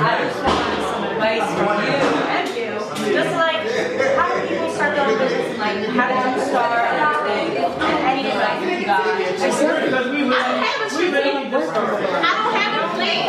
I 0.00 0.24
just 0.24 0.40
want 0.40 0.80
some 0.80 1.04
advice 1.04 1.44
from 1.56 1.76
you 1.84 2.00
and 2.32 2.48
you, 2.56 2.80
just 3.12 3.32
like 3.36 3.60
how 4.16 4.28
do 4.40 4.48
people 4.48 4.70
start 4.72 4.96
their 4.96 5.04
own 5.06 5.18
business? 5.18 5.52
and, 5.52 5.58
Like 5.60 5.84
how 5.92 6.08
did 6.08 6.36
you 6.36 6.44
start 6.48 6.80
everything? 6.96 7.60
And 7.60 7.98
any 8.08 8.30
advice 8.30 8.62
you 8.64 8.86
got? 8.86 9.04
Because 9.04 10.08
we 10.10 10.24
I 10.24 10.40
don't 10.40 10.56
really, 10.56 10.64
have 10.64 10.80
a 10.80 10.96
we 10.96 11.04
really 11.12 11.44
I 11.44 12.32
don't 12.40 12.56
have 12.56 12.72
a 12.72 12.94
plan. 12.96 13.20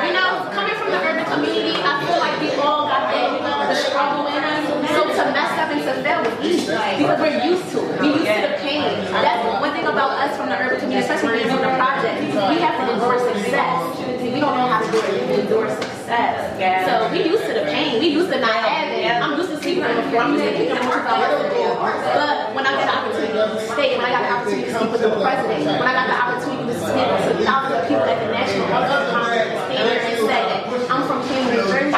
You 0.00 0.12
know, 0.16 0.50
coming 0.52 0.76
from 0.76 0.90
the 0.90 1.00
urban 1.00 1.24
community, 1.24 1.76
I 1.80 2.04
feel 2.04 2.18
like 2.20 2.36
we 2.40 2.50
all 2.60 2.86
got 2.88 3.08
that, 3.10 3.32
you 3.32 3.40
know, 3.40 3.66
the 3.68 3.74
struggle 3.74 4.26
in 4.28 4.42
us. 4.42 4.68
So 4.90 5.02
to 5.08 5.24
mess 5.32 5.52
up 5.58 5.70
and 5.70 5.79
to 5.94 6.02
fail 6.02 6.22
easy 6.42 6.66
because 6.70 7.18
we're 7.20 7.42
used 7.44 7.66
to 7.72 7.78
it. 7.82 8.00
We're 8.00 8.22
used 8.22 8.30
to 8.30 8.40
the 8.46 8.54
pain. 8.62 8.82
That's 9.10 9.42
one 9.60 9.72
thing 9.72 9.86
about 9.86 10.10
us 10.22 10.36
from 10.36 10.48
the 10.48 10.56
urban 10.56 10.80
community, 10.80 11.02
especially 11.02 11.42
being 11.42 11.50
from 11.50 11.62
the 11.66 11.74
project. 11.74 12.20
We 12.22 12.56
have 12.62 12.76
to 12.78 12.84
endure 12.94 13.18
success. 13.18 13.98
We 14.20 14.38
don't 14.38 14.54
know 14.56 14.68
how 14.70 14.80
to 14.80 14.88
it. 14.88 15.40
Endure 15.40 15.68
success. 15.68 16.54
So 16.86 17.10
we 17.12 17.24
used 17.26 17.44
to 17.46 17.54
the 17.54 17.64
pain. 17.66 17.98
We 18.00 18.08
used 18.08 18.30
to 18.32 18.38
not 18.38 18.54
having. 18.62 19.00
I'm 19.10 19.36
used 19.38 19.50
to 19.50 19.58
sleeping 19.60 19.84
on 19.84 19.96
the 19.96 20.02
floor. 20.10 20.22
I'm 20.22 20.32
used 20.34 20.44
to 20.44 20.50
picking 20.54 20.76
up 20.76 20.82
But 20.86 22.54
when 22.54 22.64
I 22.66 22.72
got 22.78 22.86
the 22.86 22.94
opportunity 22.94 23.32
to 23.34 23.60
stay, 23.74 23.98
when 23.98 24.06
I 24.06 24.10
got 24.14 24.22
the 24.22 24.32
opportunity 24.38 24.70
to 24.70 24.74
speak 24.78 24.90
with 24.92 25.02
the 25.02 25.10
president, 25.10 25.66
when 25.66 25.88
I 25.88 25.94
got 25.98 26.06
the 26.06 26.18
opportunity 26.18 26.64
to 26.70 26.76
speak 26.78 27.06
to 27.10 27.44
thousands 27.44 27.74
of 27.74 27.82
people 27.90 28.06
at 28.06 28.18
the 28.22 28.30
national 28.30 28.66
level, 28.70 29.02
stand 29.10 29.86
there 29.86 29.98
and 29.98 30.18
say 30.22 30.42
that 30.50 30.60
I'm 30.90 31.02
from 31.06 31.20
Camden, 31.26 31.54
New 31.54 31.66
Jersey. 31.70 31.90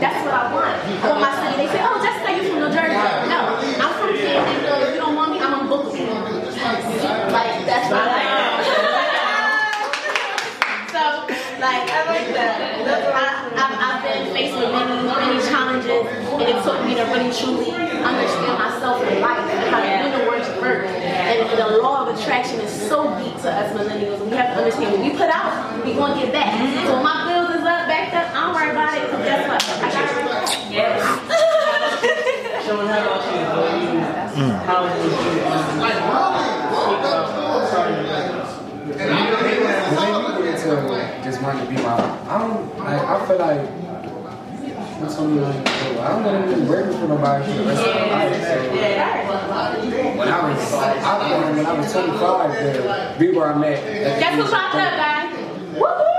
That's 0.00 0.20
what 0.24 0.34
I 0.34 0.54
want. 0.54 0.76
I 0.78 1.08
want 1.08 1.20
my 1.20 1.32
city. 1.40 1.56
They 1.60 1.68
say, 1.72 1.80
oh, 1.84 1.98
just 2.00 2.18
say 2.24 2.30
you're 2.36 2.48
from 2.48 2.60
New 2.64 2.72
Jersey. 2.72 2.96
No, 3.28 3.40
I'm 3.60 3.92
from 4.00 4.12
Camden. 4.16 4.88
If 4.88 4.94
you 4.94 5.00
don't 5.02 5.16
want 5.16 5.32
me, 5.32 5.38
I'm 5.40 5.52
unbookable. 5.60 6.08
Like, 7.32 7.66
that's 7.68 7.86
what 7.90 8.00
I 8.00 8.16
like. 8.16 8.64
So, 10.88 11.02
like, 11.60 11.84
I 11.92 12.00
like 12.08 12.28
that. 12.32 12.56
I, 12.88 13.52
I've, 13.58 13.76
I've 13.76 14.02
been 14.60 14.70
faced 14.72 14.90
with 14.90 15.04
many, 15.06 15.26
many 15.26 15.38
challenges, 15.48 16.02
and 16.06 16.42
it 16.42 16.58
took 16.62 16.78
me 16.84 16.94
to 16.94 17.04
really 17.10 17.30
truly 17.32 17.70
understand 17.72 18.54
myself 18.58 19.02
in 19.06 19.20
life 19.20 19.46
and 19.50 19.60
how 19.70 19.80
the 19.80 19.92
universe 20.10 20.48
works. 20.60 20.90
And 20.90 21.38
the 21.58 21.78
law 21.82 22.06
of 22.06 22.18
attraction 22.18 22.60
is 22.60 22.70
so 22.70 23.04
deep 23.18 23.36
to 23.42 23.50
us 23.50 23.72
millennials. 23.76 24.20
And 24.22 24.30
we 24.30 24.36
have 24.36 24.54
to 24.54 24.58
understand 24.62 24.92
what 24.92 25.00
we 25.02 25.10
put 25.10 25.30
out, 25.30 25.50
we 25.84 25.94
gonna 25.94 26.14
get 26.20 26.32
back. 26.32 26.54
So 26.86 26.94
when 26.94 27.02
my 27.04 27.26
bills 27.28 27.50
is 27.60 27.64
up, 27.66 27.86
backed 27.88 28.14
up, 28.14 28.26
I 28.34 28.38
don't 28.46 28.54
worry 28.54 28.70
about 28.70 28.94
it. 28.96 29.10
Cause 29.10 29.22
guess 29.24 29.42
what? 29.48 29.62
I 29.62 29.88
got 29.92 30.04
it 30.08 30.14
back. 30.26 30.48
Yes. 30.70 31.00
Sean, 32.66 32.86
how 32.86 33.00
about 33.00 33.22
you? 33.28 33.40
What 33.48 33.72
do 33.72 33.78
you- 33.86 34.52
How 34.68 34.82
would 34.84 34.94
you 35.02 35.10
um, 35.48 35.62
think 36.84 37.00
about 37.00 37.68
starting 37.68 37.98
a 37.98 38.02
business? 38.02 38.50
What 38.88 38.96
made 38.98 40.36
me 40.36 40.50
get 40.50 40.54
into 40.54 41.22
just 41.24 41.42
wanting 41.42 41.64
to 41.66 41.70
be 41.70 41.76
my 41.82 41.96
I 42.28 42.38
don't 42.38 42.78
like 42.78 43.00
I 43.02 43.26
feel 43.26 43.38
like 43.38 43.62
what's 45.00 45.14
something 45.14 45.42
I 45.42 45.52
do? 45.52 46.00
I 46.00 46.08
don't 46.08 46.24
want 46.24 46.50
to 46.50 46.56
be 46.56 46.62
working 46.62 46.98
for 46.98 47.08
nobody 47.08 47.44
for 47.44 47.52
the 47.58 47.64
rest 47.64 47.86
of 47.86 47.94
my 47.94 48.02
life. 48.28 48.42
So 48.42 48.54
when 50.18 50.28
I 50.28 50.50
was 50.50 50.72
I 50.74 51.54
when 51.56 51.66
I 51.66 51.72
was 51.72 51.92
25 51.92 52.58
to 52.58 53.18
be 53.18 53.26
where 53.36 53.52
I'm 53.52 53.62
at. 53.64 53.82
Guess 54.20 54.34
who 54.34 54.42
age 54.42 54.50
popped 54.50 54.74
up, 54.74 54.92
guys? 54.96 55.34
Woo-hoo! 55.74 56.14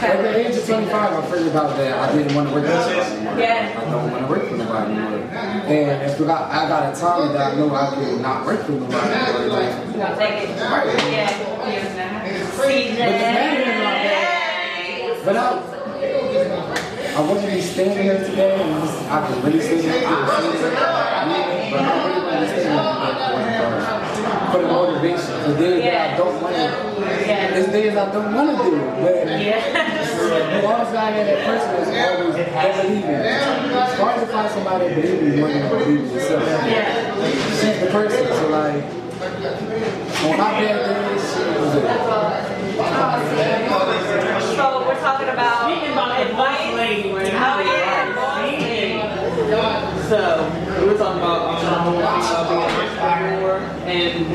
At 0.00 0.22
the 0.22 0.30
age 0.38 0.56
of 0.56 0.64
25, 0.66 0.94
I 0.94 1.30
figured 1.30 1.56
out 1.56 1.76
that 1.76 1.92
I 1.92 2.16
didn't 2.16 2.34
want 2.34 2.48
to 2.48 2.54
work 2.54 2.64
for 2.64 2.70
nobody. 2.70 3.40
Yeah. 3.42 3.76
I 3.76 3.90
don't 3.90 4.10
want 4.10 4.24
to 4.24 4.30
work 4.30 4.48
for 4.48 4.56
nobody 4.56 4.92
anymore. 4.94 5.28
And 5.30 6.10
if 6.10 6.18
I 6.18 6.24
got, 6.24 6.50
I 6.50 6.68
got 6.68 6.96
a 6.96 6.98
talent 6.98 7.32
that 7.34 7.52
I 7.52 7.54
know 7.56 7.74
I 7.74 7.94
could 7.94 8.20
not 8.20 8.46
work 8.46 8.64
for 8.64 8.72
nobody 8.72 8.96
anymore. 8.96 9.48
Like, 9.48 9.74
I'll 10.00 10.16
take 10.16 10.48
it. 10.48 10.56
Yeah. 10.56 11.28
CJ. 12.56 14.40
But 15.30 15.38
I, 15.38 15.42
I 17.14 17.20
wouldn't 17.22 17.46
be 17.46 17.60
standing 17.60 18.02
here 18.02 18.18
today 18.18 18.60
and 18.60 18.82
just, 18.82 18.98
I 19.06 19.28
could 19.28 19.44
really 19.44 19.60
say 19.60 19.80
that 19.82 20.02
I 20.02 20.26
could 20.26 20.58
see 20.58 20.58
it. 20.58 20.74
But 21.70 21.78
I 21.78 21.94
really 22.02 22.26
want 22.26 22.42
to 22.42 22.50
stand 22.50 22.74
here 23.46 23.70
for 24.50 24.58
the 24.58 24.66
motivation. 24.66 25.30
For 25.44 25.54
days 25.54 25.82
that 25.84 25.94
I 26.10 26.16
don't 26.16 26.34
want 26.42 26.56
to, 26.56 26.60
there's 27.54 27.68
days 27.68 27.94
I 27.96 28.10
don't 28.10 28.34
want 28.34 28.50
to 28.50 28.56
do 28.58 28.74
it. 28.74 28.82
But 28.98 29.38
you 30.50 30.66
always 30.66 30.90
got 30.90 31.06
to 31.06 31.14
have 31.14 31.26
that 31.30 31.40
person 31.46 31.70
that's 31.78 31.94
always 32.10 32.34
that 32.34 32.82
believe 32.82 33.04
in 33.04 33.10
it. 33.14 33.22
It's 33.22 33.94
hard 34.00 34.18
to 34.18 34.26
find 34.26 34.50
somebody 34.50 34.82
that 34.88 34.94
believes 34.96 35.14
in 35.14 35.26
you 35.30 35.38
more 35.38 35.48
than 35.48 35.62
you 35.62 35.68
believe 35.70 36.10
in 36.10 36.10
yourself. 36.10 36.42
She's 37.54 37.78
the 37.78 37.86
person. 37.92 38.26
So 38.26 38.50
like, 38.50 38.82
on 40.26 40.34
my 40.36 40.50
bad 40.58 40.74
days, 40.90 41.22
she 41.22 41.42
was 41.54 41.74
it. 41.76 41.86
So 45.40 45.46
we're 45.46 45.52
about 45.52 45.70
Speaking 45.70 45.92
about 45.92 46.08
the 46.18 46.30
advice. 46.30 46.74
lady, 46.74 47.12
right? 47.12 47.32
Oh 47.32 47.60
yeah, 47.60 48.14
boss. 48.14 48.30
So, 50.10 50.20
we 50.80 50.86
were 50.86 50.98
talking 50.98 51.18
about 51.22 51.40
um, 51.64 51.96
uh, 51.96 52.48
being 52.48 52.64
an 52.64 52.84
entrepreneur 52.98 53.56
and 53.86 54.26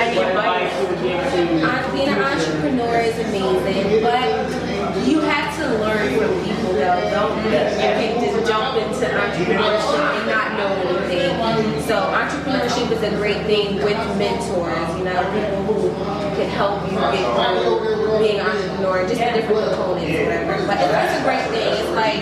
advice? 0.00 0.16
advice 0.16 0.72
you 0.80 0.86
would 0.88 1.02
give 1.02 1.20
to 1.30 1.92
Being 1.92 2.08
an 2.08 2.22
entrepreneur 2.22 2.96
is 3.00 3.16
amazing, 3.28 4.02
but 4.02 4.73
you 5.06 5.20
have 5.20 5.54
to 5.56 5.64
learn 5.78 6.18
from 6.18 6.32
people 6.44 6.72
though. 6.74 7.00
Don't 7.10 7.36
you 7.44 7.50
can't 7.50 8.20
just 8.20 8.48
jump 8.50 8.76
into 8.76 9.06
entrepreneurship 9.06 10.18
and 10.18 10.26
not 10.28 10.56
know 10.56 10.70
anything. 11.06 11.82
So 11.86 11.96
entrepreneurship 11.96 12.90
is 12.90 13.02
a 13.02 13.10
great 13.16 13.44
thing 13.46 13.76
with 13.76 13.96
mentors, 14.18 14.88
you 14.98 15.04
know, 15.04 15.20
people 15.32 15.62
who 15.68 15.90
can 16.36 16.48
help 16.50 16.82
you 16.90 16.98
get 16.98 17.24
through 17.36 18.18
being 18.18 18.40
an 18.40 18.46
entrepreneur, 18.46 19.06
just 19.08 19.20
the 19.20 19.32
different 19.40 19.68
components, 19.70 20.18
whatever. 20.24 20.66
But 20.66 20.76
it's, 20.80 20.94
it's 20.94 21.20
a 21.20 21.24
great 21.24 21.46
thing. 21.52 21.72
It's 21.72 21.90
like 21.94 22.20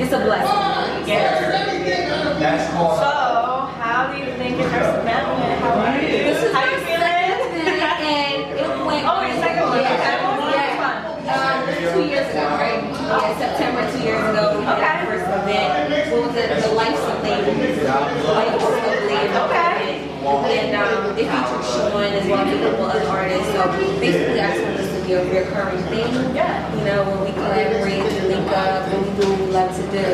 it's 0.00 0.12
a 0.12 0.20
blessing. 0.20 1.08
Yeah. 1.08 2.58
So 2.68 3.10
how 3.80 4.12
do 4.12 4.18
you 4.18 4.30
think 4.36 4.60
it 4.60 4.70
hurts 4.70 5.02
the? 5.04 5.10
How 5.10 5.74
are 5.74 6.00
you? 6.00 6.08
This 6.08 6.44
is 6.44 6.52
how 6.54 6.64
you 6.70 6.76
feeling? 6.86 6.98
second 7.02 7.66
event, 7.66 8.00
and 8.02 8.42
it 8.58 8.86
went. 8.86 9.04
Oh, 9.08 9.20
your 9.26 9.36
second 9.42 9.64
one. 9.68 9.80
Yeah, 9.82 9.98
Okay. 9.98 10.16
What 10.22 10.38
was 10.38 10.44
the 10.44 10.54
yeah. 10.54 10.68
first 10.68 10.78
one? 10.78 10.98
Um, 11.28 11.94
two 11.94 12.04
years 12.08 12.28
ago, 12.30 12.44
right? 12.56 12.80
Yeah, 12.88 13.38
September 13.38 13.82
two 13.90 14.02
years 14.04 14.22
ago, 14.30 14.58
we 14.58 14.64
had 14.64 14.78
Okay. 14.78 14.86
our 14.86 15.06
first 15.08 15.26
event. 15.26 15.68
It? 16.38 16.62
The 16.62 16.72
Life 16.74 16.96
of 16.96 17.22
Ladies. 17.22 17.82
Life 17.84 18.62
of. 18.62 18.68
Okay. 20.28 20.58
And 20.58 20.76
um, 20.76 21.16
it 21.16 21.24
featured 21.24 21.64
Sean 21.64 22.02
as 22.02 22.26
well 22.28 22.46
as 22.46 22.52
a 22.52 22.54
couple 22.70 22.84
other 22.84 23.08
artists. 23.08 23.50
So 23.52 23.64
basically, 23.98 24.40
I 24.40 24.42
just 24.52 24.62
want 24.64 24.76
this 24.76 24.90
to 25.00 25.06
be 25.06 25.12
a 25.14 25.24
recurring 25.24 25.82
thing. 25.84 26.12
Yeah. 26.34 26.68
You 26.76 26.84
know, 26.84 27.02
when 27.04 27.20
we 27.24 27.32
collaborate 27.32 28.02
and 28.02 28.28
link 28.28 28.46
up 28.50 28.88
and 28.88 29.06
we 29.06 29.10
do 29.20 29.26
what 29.30 29.40
we 29.40 29.46
love 29.46 29.74
to 29.74 29.82
do. 29.90 30.04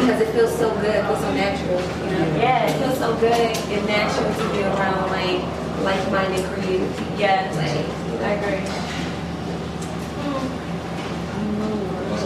Because 0.00 0.20
it 0.20 0.30
feels 0.32 0.56
so 0.56 0.70
good, 0.80 0.94
it 0.94 1.04
feels 1.04 1.18
so 1.20 1.32
natural. 1.34 1.80
You 1.80 2.10
know? 2.12 2.36
Yeah. 2.36 2.68
It 2.68 2.78
feels 2.78 2.98
so 2.98 3.16
good 3.16 3.32
and 3.32 3.86
natural 3.86 4.32
to 4.32 4.48
be 4.54 4.62
around 4.62 5.10
like 5.10 5.42
like-minded 5.82 6.44
creatives. 6.52 7.18
Yeah. 7.18 7.50
Like, 7.56 7.86
I 8.20 8.32
agree. 8.36 8.60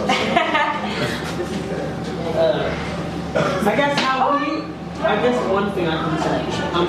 uh, 2.35 2.94
I 3.37 3.75
guess 3.75 3.99
how 3.99 4.39
do 4.39 4.45
you, 4.47 4.63
I 5.03 5.17
guess 5.21 5.51
one 5.51 5.73
thing 5.73 5.89
I 5.89 5.97
can 5.99 6.23
say, 6.23 6.39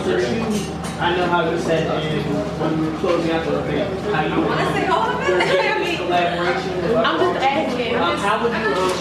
since 0.05 0.67
you, 0.67 0.73
I 0.99 1.15
know 1.17 1.25
how 1.25 1.49
you 1.49 1.57
said 1.59 1.89
in, 2.05 2.23
when 2.59 2.79
we 2.79 2.85
were 2.87 2.97
closing 2.99 3.31
out 3.31 3.45
the 3.45 3.57
event, 3.65 3.99
how 4.13 4.21
you 4.21 4.41
want 4.45 4.59
to 4.59 4.65
say 4.73 4.85
all 4.85 5.09
of 5.09 5.19
it. 5.21 5.97
collaboration 5.97 6.77
with 6.77 6.95
I'm 6.97 7.17
just 7.17 7.41
asking. 7.41 7.95
Um, 7.95 8.17
how 8.17 8.43
would 8.43 8.53
you, 8.53 8.57
um, 8.61 8.93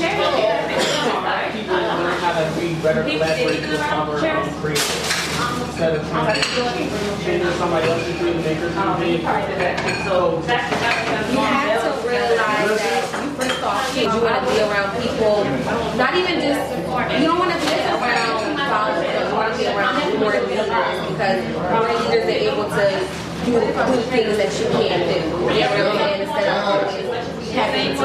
people 1.53 1.77
learn 1.77 2.17
how 2.19 2.33
to 2.33 2.61
be 2.61 2.75
better 2.81 3.03
collaborators 3.05 3.69
with 3.69 3.81
other 3.81 4.27
um, 4.27 4.49
creators? 4.65 5.25
Instead 5.69 5.97
of 5.97 6.09
trying 6.09 6.35
to 6.35 6.49
change 7.25 7.45
somebody 7.59 7.89
else's 7.91 8.19
dream, 8.19 8.41
make 8.41 8.59
your 8.59 8.71
dream. 8.71 9.21
So, 10.09 10.41
You 10.41 10.49
have 10.49 10.71
to 10.71 10.77
realize 10.81 11.13
that 11.13 11.29
you 11.31 11.74
kids, 13.93 14.15
you 14.15 14.21
want 14.23 14.41
to 14.41 14.53
be 14.53 14.61
around 14.61 14.91
people, 15.01 15.45
not 15.97 16.15
even 16.17 16.41
just, 16.41 16.65
you 17.21 17.27
don't 17.27 17.39
want 17.39 17.53
to 17.53 17.59
be 17.61 17.73
around 17.93 18.57
followers, 18.57 19.05
you 19.05 19.35
want 19.35 19.53
to 19.53 19.59
be 19.59 19.67
around 19.67 20.01
are 20.21 20.41
leaders 20.49 20.71
because 21.11 21.41
more 21.71 21.89
leaders 21.93 22.25
are 22.25 22.41
able 22.49 22.69
to 22.71 22.85
do, 23.45 23.53
do 23.61 23.97
things 24.09 24.37
that 24.39 24.51
you 24.57 24.67
can't 24.73 25.05
do. 25.05 25.19
You 25.53 25.61
know 25.61 25.85
what 25.85 25.93
I'm 25.93 25.99
saying? 25.99 26.23
Instead 26.23 26.49
of 26.49 26.65
always 26.65 27.53
having 27.53 27.95
to 27.95 28.03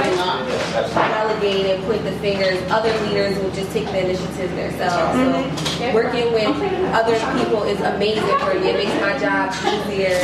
relegate 1.00 1.66
and 1.66 1.84
point 1.86 1.99
the 2.10 2.20
fingers, 2.20 2.60
other 2.72 2.92
leaders 3.08 3.38
will 3.40 3.52
just 3.52 3.72
take 3.72 3.86
the 3.86 4.00
initiative 4.00 4.50
themselves. 4.56 5.78
So 5.78 5.94
working 5.94 6.34
with 6.34 6.50
other 6.94 7.18
people 7.40 7.64
is 7.64 7.80
amazing 7.82 8.38
for 8.40 8.54
me. 8.54 8.70
It 8.70 8.78
makes 8.78 9.02
my 9.02 9.18
job 9.20 9.54
easier. 9.54 10.18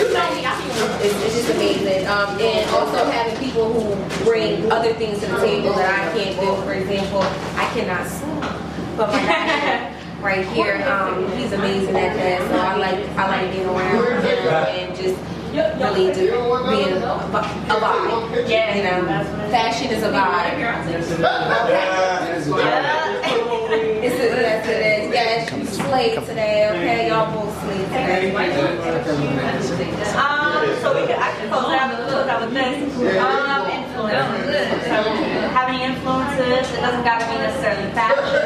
It's, 1.02 1.16
it's 1.24 1.36
just 1.36 1.50
amazing. 1.52 2.08
Um, 2.08 2.40
and 2.40 2.70
also 2.72 3.06
having 3.12 3.38
people 3.44 3.72
who 3.72 4.24
bring 4.26 4.72
other 4.72 4.94
things 4.94 5.20
to 5.20 5.28
the 5.28 5.38
table 5.38 5.74
that 5.74 5.90
I 5.90 6.18
can't 6.18 6.40
do. 6.40 6.56
For 6.64 6.74
example, 6.74 7.22
I 7.56 7.70
cannot 7.74 8.08
swim, 8.08 8.98
but 8.98 9.10
my 9.12 9.92
right 10.22 10.46
here, 10.48 10.82
um, 10.88 11.32
he's 11.38 11.52
amazing 11.52 11.96
at 11.96 12.16
that. 12.16 12.42
So 12.50 12.58
I 12.58 12.76
like 12.78 13.10
I 13.18 13.28
like 13.30 13.52
being 13.52 13.68
around 13.68 14.24
him 14.24 14.48
and 14.48 14.96
just 14.96 15.35
really 15.56 16.08
just 16.08 16.20
being 16.20 17.02
a, 17.02 17.06
a 17.06 17.78
vibe. 17.80 18.50
Yeah. 18.50 18.76
You 18.76 18.84
know, 18.84 19.02
fashion 19.50 19.88
is 19.92 20.04
a 20.04 20.12
vibe. 20.12 20.60
It's 24.06 24.16
a, 24.16 24.36
yes, 24.36 24.68
it 24.68 24.82
is. 24.86 25.14
Yes, 25.14 25.76
slave 25.76 26.20
today. 26.26 26.70
Okay, 26.70 27.08
y'all 27.10 27.32
both 27.34 27.54
slave 27.64 27.88
today. 27.88 28.32
Um, 30.16 30.64
so 30.82 30.88
we 30.94 31.02
could 31.08 31.18
actually 31.18 31.50
close 31.50 31.72
out 31.74 31.90
with, 31.90 32.08
close 32.10 32.28
out 32.28 32.42
with 32.42 32.54
this. 32.54 32.76
Um, 33.18 33.70
influences. 33.70 34.70
So 34.86 34.98
having 35.56 35.80
influences, 35.82 36.70
it 36.74 36.82
doesn't 36.82 37.04
gotta 37.04 37.26
be 37.26 37.36
necessarily 37.40 37.92
fashion. 37.94 38.44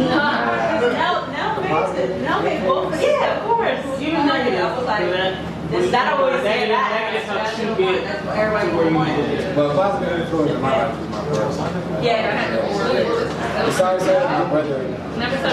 No, 0.00 1.26
no, 1.32 1.39
maybe, 1.70 2.22
no, 2.24 2.42
maybe 2.42 2.66
both. 2.66 3.00
Yeah, 3.00 3.38
of 3.38 3.44
course. 3.44 4.00
You 4.00 4.12
know, 4.12 4.26
I 4.26 4.76
was 4.76 4.86
like, 4.86 5.60
this, 5.70 5.90
that 5.92 6.18
always 6.18 6.42
say 6.42 6.66
that. 6.66 6.90
Negative 6.90 7.28
helps 7.30 7.58
you 7.58 7.66
That's 7.66 7.78
get 7.78 8.26
what 8.26 8.34
to 8.34 8.40
everybody 8.42 9.10
to. 9.38 9.54
But 9.54 9.76
positive 9.76 10.18
influence 10.20 10.50
in 10.50 10.60
my 10.60 10.82
life 10.82 10.98
is 10.98 11.08
my 11.10 11.22
brother. 11.30 12.02
Yeah. 12.02 13.64
Besides 13.66 14.04
that, 14.06 14.26
my 14.26 14.50
brother, 14.50 14.82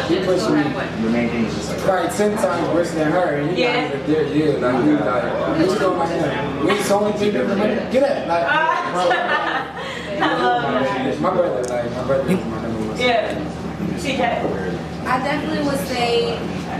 he 0.07 0.15
pushed 0.25 0.49
me 0.49 0.63
The 0.63 1.09
main 1.09 1.29
thing 1.29 1.45
is 1.45 1.53
just 1.53 1.69
like 1.69 1.79
probably 1.81 2.09
ten 2.17 2.35
times 2.37 2.67
worse 2.73 2.91
than 2.91 3.11
her, 3.11 3.35
and 3.35 3.55
he 3.55 3.61
Yeah. 3.61 3.93
not 3.93 4.33
yet. 4.35 4.59
Like 4.59 4.73
was 4.73 5.01
like, 5.05 5.23
what 5.37 5.69
you 5.69 5.79
doing 5.79 5.97
my 5.97 6.05
hand? 6.07 6.65
We 6.67 6.81
so 6.81 6.99
only 6.99 7.13
thing 7.19 7.31
different 7.33 7.59
money. 7.59 7.75
Get 7.91 8.03
up, 8.03 8.27
like. 8.27 8.43
I 8.47 8.93
love 8.95 9.09
that. 10.63 11.21
My 11.21 11.29
brother, 11.29 11.63
like 11.63 11.91
my 11.91 12.03
brother 12.05 12.29
is 12.31 12.45
my 12.45 12.61
number 12.61 12.87
one. 12.87 12.97
Yeah. 12.99 13.37
CJ. 14.01 14.96
I 15.07 15.19
definitely 15.23 15.63
would 15.65 15.79
say 15.87 16.37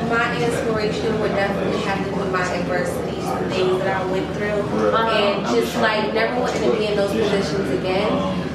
my 0.10 0.36
inspiration 0.44 1.20
would 1.22 1.32
definitely 1.32 1.80
have 1.82 2.04
to 2.06 2.12
do 2.12 2.18
with 2.20 2.32
my 2.32 2.44
adversities, 2.44 3.24
the 3.24 3.50
things 3.50 3.80
that 3.84 4.02
I 4.02 4.06
went 4.12 4.28
through, 4.36 4.62
and 4.96 5.46
just 5.56 5.76
like 5.78 6.14
never 6.14 6.40
wanting 6.40 6.70
to 6.70 6.78
be 6.78 6.88
in 6.88 6.96
those 6.98 7.12
positions 7.12 7.70
again. 7.80 8.10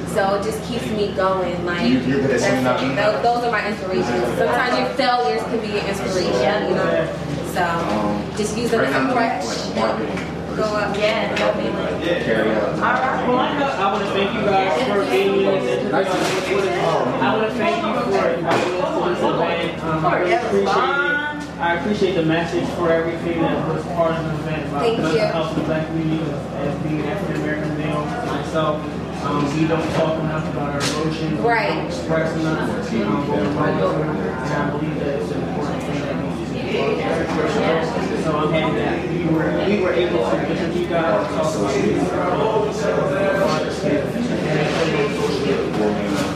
So 0.09 0.35
it 0.35 0.43
just 0.43 0.63
keeps 0.65 0.85
me 0.91 1.11
going. 1.15 1.65
Like 1.65 1.87
You- 1.87 1.99
you're 1.99 2.21
good 2.21 2.31
at 2.31 2.63
that's- 2.63 2.95
those, 2.95 3.23
those 3.23 3.43
are 3.45 3.51
my 3.51 3.67
inspirations. 3.67 4.37
Sometimes 4.37 4.77
your 4.77 4.89
failures 4.89 5.41
can 5.43 5.59
be 5.59 5.79
an 5.79 5.87
inspiration, 5.87 6.69
you 6.69 6.75
know. 6.75 7.07
So 7.53 8.37
just 8.37 8.55
use 8.57 8.69
them 8.71 8.81
as 8.81 8.95
a 8.95 9.11
crutch. 9.11 10.32
And 10.53 10.61
Go 10.61 10.75
up. 10.75 10.95
Yeah, 10.97 11.35
definitely. 11.35 12.23
carry 12.23 12.51
out. 12.51 12.69
All 12.73 12.79
right. 12.79 13.27
Well, 13.27 13.39
I 13.39 13.91
want 13.91 14.03
to 14.05 14.11
thank 14.11 14.33
you 14.33 14.41
guys 14.45 14.87
for 14.87 15.05
being 15.09 15.39
in 15.39 15.45
this 15.45 15.79
interview. 15.81 16.57
I 16.57 17.37
want 17.37 17.49
to 17.49 17.57
thank 17.57 17.77
you 17.77 17.93
for 17.93 18.29
inviting 18.29 18.45
us 18.45 19.03
to 19.03 19.09
this 19.09 19.19
event. 19.23 19.83
Um, 19.83 20.05
I 20.05 20.17
really 20.19 20.33
appreciate 20.33 20.67
it. 20.67 21.59
I 21.59 21.75
appreciate 21.75 22.15
the 22.15 22.25
message 22.25 22.67
for 22.75 22.91
everything 22.91 23.41
that 23.41 23.67
was 23.67 23.83
part 23.95 24.13
of 24.15 24.25
the 24.25 24.33
event 24.43 24.67
about 24.67 24.81
Thank 24.81 24.97
mental 24.99 25.15
you. 25.15 25.25
health 25.25 25.53
in 25.55 25.59
the 25.59 25.65
black 25.65 25.87
community 25.87 26.23
as 26.57 26.83
being 26.83 26.99
an 27.01 27.07
African 27.07 27.41
American 27.41 27.77
male 27.77 28.05
myself. 28.25 28.83
Um, 29.23 29.45
we 29.57 29.65
don't 29.67 29.89
talk 29.93 30.19
enough 30.19 30.45
about 30.51 30.73
our 30.75 30.81
emotions. 30.99 31.39
Right. 31.39 31.69
We 31.69 31.75
don't 31.77 31.85
express 31.87 32.35
enough 32.37 32.93
um, 32.93 33.27
what 33.29 33.79
we're. 33.79 34.11
And 34.11 34.53
I 34.53 34.69
believe 34.71 34.99
that 34.99 35.21
it's 35.21 35.31
an 35.31 35.41
important 35.41 35.83
thing 35.83 36.01
that 36.01 36.37
needs 36.37 36.49
to 36.49 36.55
be 36.55 36.61
brought 36.77 37.95
forward. 37.95 38.12
So 38.23 38.31
I'm 38.37 38.53
happy 38.53 38.77
that 38.77 39.09
we 39.09 39.25
were, 39.25 39.51
we 39.67 39.81
were 39.81 39.91
able 39.91 40.19
to 40.19 40.49
interview 40.49 40.83
you 40.83 40.87
guys, 40.87 41.27
talk 41.35 41.55
about 41.55 41.73
these. 41.73 42.07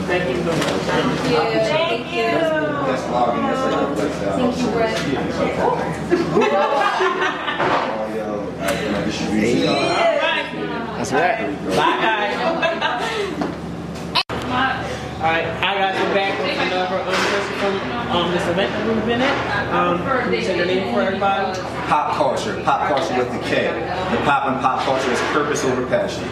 Thank 0.06 0.28
you 0.28 0.36
so 0.36 0.52
much. 0.52 0.68
Thank 0.84 1.08
you. 1.30 1.36
Thank 1.64 2.12
you. 2.12 2.28
That's 2.28 3.04
logging, 3.08 3.42
that's 3.42 3.62
like, 3.72 3.96
that's, 3.96 4.18
Thank 4.36 4.54
you, 4.58 4.68
Brett. 4.70 4.96
all 5.58 5.80
you 8.10 8.20
know. 9.64 9.78
That's 10.98 11.12
right. 11.12 11.38
Bye, 11.68 11.96
guys. 12.02 12.34
Alright, 15.18 15.50
hi 15.58 15.74
guys, 15.74 15.98
we're 15.98 16.14
back 16.14 16.38
with 16.38 16.54
another 16.54 16.94
um, 16.94 17.10
person 17.10 17.54
from 17.58 17.74
um, 18.14 18.30
this 18.30 18.46
event 18.58 18.72
that 18.72 18.94
we've 18.94 19.06
been 19.06 19.20
at. 19.20 19.72
Um, 19.72 19.98
can 19.98 20.32
you 20.32 20.42
say 20.42 20.56
your 20.56 20.66
name 20.66 20.92
for 20.92 21.00
everybody? 21.00 21.58
Pop 21.86 22.16
culture, 22.16 22.60
pop 22.64 22.88
culture 22.88 23.16
with 23.18 23.32
the 23.32 23.38
K. 23.40 23.66
The 23.66 24.16
pop 24.24 24.46
and 24.46 24.60
pop 24.60 24.82
culture 24.84 25.10
is 25.10 25.20
purpose 25.32 25.64
over 25.64 25.86
passion. 25.86 26.24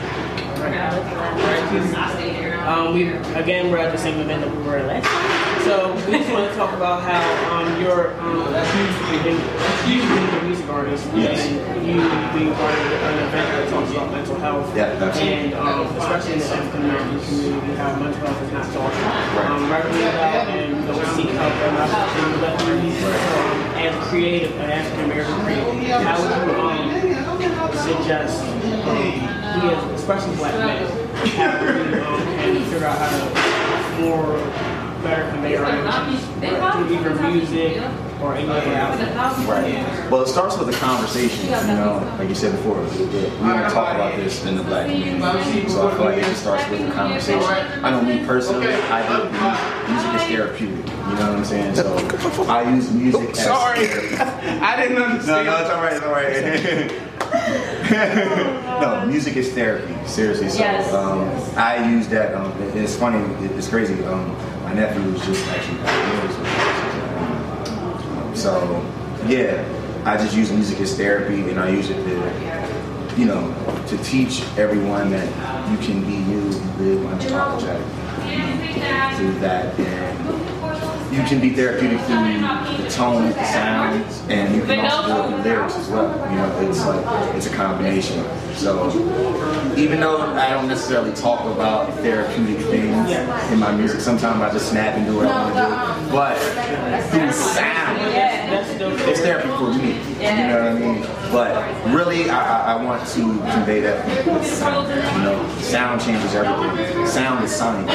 Um, 2.66 2.94
we 2.94 3.12
again 3.38 3.70
we're 3.70 3.78
at 3.78 3.92
the 3.92 3.98
same 3.98 4.18
event 4.18 4.42
that 4.42 4.56
we 4.56 4.62
were 4.64 4.76
at 4.76 4.86
last 4.86 5.06
time. 5.06 5.35
So 5.66 5.90
we 6.06 6.22
just 6.22 6.30
want 6.30 6.46
to 6.48 6.54
talk 6.54 6.72
about 6.78 7.02
how 7.02 7.18
um, 7.50 7.66
you're 7.82 8.14
um, 8.22 8.46
being 8.46 10.06
a 10.06 10.42
music 10.46 10.68
artist 10.70 11.02
Yes. 11.10 11.42
and 11.42 11.82
you 11.82 11.98
being 12.38 12.54
part 12.54 12.70
of 12.70 12.86
an 12.86 13.18
event 13.26 13.46
that 13.50 13.66
talks 13.70 13.90
about 13.90 14.12
mental 14.12 14.38
health. 14.38 14.70
Yeah, 14.76 14.94
absolutely. 14.94 15.34
And 15.34 15.54
um, 15.54 15.90
especially 15.98 16.34
in 16.34 16.38
the 16.38 16.54
African 16.54 16.82
American 16.86 17.18
community, 17.18 17.74
how 17.74 17.98
mental 17.98 18.20
health 18.22 18.42
is 18.46 18.52
not 18.52 18.66
talked 18.70 18.94
about. 18.94 19.50
Um, 19.50 19.66
regularly 19.66 20.06
about 20.06 20.46
and 20.54 20.86
don't 20.86 21.06
seek 21.18 21.34
help 21.34 21.54
enough 21.66 21.90
in 22.14 22.30
the 22.38 22.50
community. 22.62 23.02
Um, 23.02 23.58
as 23.74 23.90
a 23.90 24.00
creative, 24.06 24.52
an 24.62 24.70
African 24.70 25.04
American 25.10 25.34
creative, 25.42 25.98
how 26.06 26.14
would 26.22 26.30
you 26.46 26.54
um, 26.62 26.94
suggest 27.74 28.38
um, 28.46 29.02
we 29.58 29.74
as 29.74 29.82
especially 29.98 30.36
black 30.36 30.54
men 30.62 30.86
how 31.34 31.58
we 31.58 31.98
um, 31.98 32.22
can 32.38 32.62
figure 32.70 32.86
out 32.86 32.98
how 33.02 33.10
to 33.10 33.26
more 34.06 34.38
better 35.06 35.30
convey 35.30 35.56
our 35.56 35.78
emotions 35.78 36.24
through 36.24 36.94
either 36.94 37.14
music 37.30 37.82
or 38.20 38.34
any 38.34 38.48
other 38.48 38.72
outlet. 38.72 39.16
Right. 39.46 40.10
Well, 40.10 40.22
it 40.22 40.28
starts 40.28 40.56
with 40.58 40.68
a 40.68 40.78
conversation. 40.78 41.46
You 41.46 41.50
know, 41.50 42.16
like 42.18 42.28
you 42.28 42.34
said 42.34 42.52
before, 42.52 42.80
we 42.80 43.04
we 43.04 43.06
don't 43.06 43.70
talk 43.70 43.94
about 43.94 44.16
this 44.16 44.44
in 44.44 44.56
the 44.56 44.62
black 44.62 44.86
community, 44.86 45.68
so 45.68 45.88
I 45.88 45.94
feel 45.94 46.04
like 46.04 46.18
it 46.18 46.24
just 46.24 46.42
starts 46.42 46.68
with 46.70 46.88
a 46.88 46.92
conversation. 46.92 47.84
I 47.84 47.90
know 47.90 48.02
me 48.02 48.24
personally, 48.26 48.68
I 48.68 49.06
do 49.06 49.28
believe 49.28 49.88
music 49.88 50.14
is 50.14 50.22
therapeutic. 50.36 50.86
You 50.86 51.14
know 51.14 51.30
what 51.30 51.38
I'm 51.38 51.44
saying? 51.44 51.74
So 51.76 52.44
I 52.48 52.74
use 52.74 52.92
music 52.92 53.30
as 53.30 53.44
Sorry. 53.44 53.78
I 53.86 54.76
didn't 54.76 55.00
understand. 55.02 55.46
No, 55.46 55.52
understand. 55.52 55.56
no, 55.56 55.60
it's 55.60 55.70
all 55.70 55.82
right, 55.82 55.92
it's 55.96 56.04
all 56.04 56.12
right. 56.12 57.02
no, 58.80 59.04
music 59.06 59.36
is 59.36 59.52
therapy. 59.52 59.94
Seriously. 60.06 60.48
So 60.48 60.58
Yes. 60.58 60.92
um, 60.92 61.20
I 61.56 61.88
use 61.90 62.08
that. 62.08 62.34
Um, 62.34 62.52
it- 62.62 62.76
it's 62.76 62.96
funny. 62.96 63.18
it- 63.44 63.52
It's 63.52 63.68
crazy. 63.68 64.04
Um, 64.04 64.34
my 64.64 64.72
nephew 64.74 65.02
was 65.12 65.24
just 65.24 65.46
actually 65.48 65.78
diagnosed. 65.78 66.38
So 68.34 68.82
yeah, 69.26 69.62
I 70.04 70.16
just 70.16 70.34
use 70.36 70.50
music 70.52 70.80
as 70.80 70.94
therapy, 70.96 71.48
and 71.50 71.58
I 71.58 71.68
use 71.70 71.90
it 71.90 71.94
to, 72.04 72.22
you 73.16 73.24
know, 73.26 73.52
to 73.88 73.96
teach 73.98 74.42
everyone 74.58 75.10
that 75.10 75.26
you 75.70 75.78
can 75.78 76.02
be 76.04 76.16
you, 76.30 76.40
live 76.78 77.00
unapologetic 77.10 77.82
through 79.16 79.32
that, 79.40 79.78
and 79.78 80.35
you 81.12 81.22
can 81.24 81.40
be 81.40 81.50
therapeutic 81.50 82.00
through 82.00 82.16
the 82.82 82.90
tone, 82.90 83.30
the 83.30 83.44
sounds, 83.44 84.22
and 84.28 84.54
you 84.54 84.62
can 84.62 84.84
also 84.84 85.06
do 85.06 85.36
it 85.36 85.42
through 85.42 85.52
lyrics 85.52 85.76
as 85.76 85.88
well. 85.88 86.30
You 86.30 86.36
know, 86.36 86.68
it's 86.68 86.84
like 86.84 87.36
it's 87.36 87.46
a 87.46 87.54
combination. 87.54 88.24
So 88.54 88.88
even 89.76 90.00
though 90.00 90.20
I 90.20 90.50
don't 90.50 90.68
necessarily 90.68 91.12
talk 91.14 91.44
about 91.44 91.92
therapeutic 91.94 92.64
things 92.66 93.10
in 93.52 93.58
my 93.58 93.74
music, 93.76 94.00
sometimes 94.00 94.42
I 94.42 94.52
just 94.52 94.70
snap 94.70 94.96
and 94.96 95.06
do 95.06 95.16
what 95.16 95.26
I 95.26 95.42
want 95.42 95.54
to 95.54 96.06
do. 96.06 96.12
But 96.12 96.38
through 97.10 97.32
sound, 97.32 97.98
it's 99.08 99.20
therapy 99.20 99.48
for 99.48 99.72
me. 99.74 99.94
You 100.16 100.48
know 100.48 100.58
what 100.58 100.72
I 100.72 100.74
mean? 100.74 101.02
But 101.32 101.94
really, 101.94 102.30
I, 102.30 102.38
I, 102.38 102.72
I 102.74 102.84
want 102.84 103.06
to 103.06 103.20
convey 103.52 103.80
that 103.80 104.26
with 104.26 104.46
sound. 104.46 104.88
You 104.88 105.24
know, 105.24 105.48
sound 105.58 106.00
changes 106.00 106.34
everything. 106.34 107.06
Sound 107.06 107.44
is 107.44 107.54
science. 107.54 107.90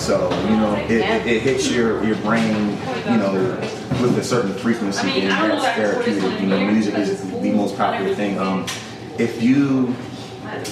So 0.00 0.30
you 0.48 0.56
know, 0.56 0.74
it, 0.76 0.90
it, 0.90 1.26
it 1.26 1.42
hits 1.42 1.70
your 1.70 2.02
your 2.04 2.16
brain. 2.16 2.78
You 3.10 3.16
know, 3.16 3.32
with 4.00 4.16
a 4.18 4.24
certain 4.24 4.54
frequency, 4.54 5.22
and 5.22 5.30
that's 5.30 5.64
therapeutic. 5.76 6.40
You 6.40 6.46
know, 6.46 6.60
music 6.70 6.94
is 6.94 7.28
the 7.40 7.52
most 7.52 7.76
popular 7.76 8.14
thing. 8.14 8.38
Um, 8.38 8.66
if 9.18 9.42
you 9.42 9.94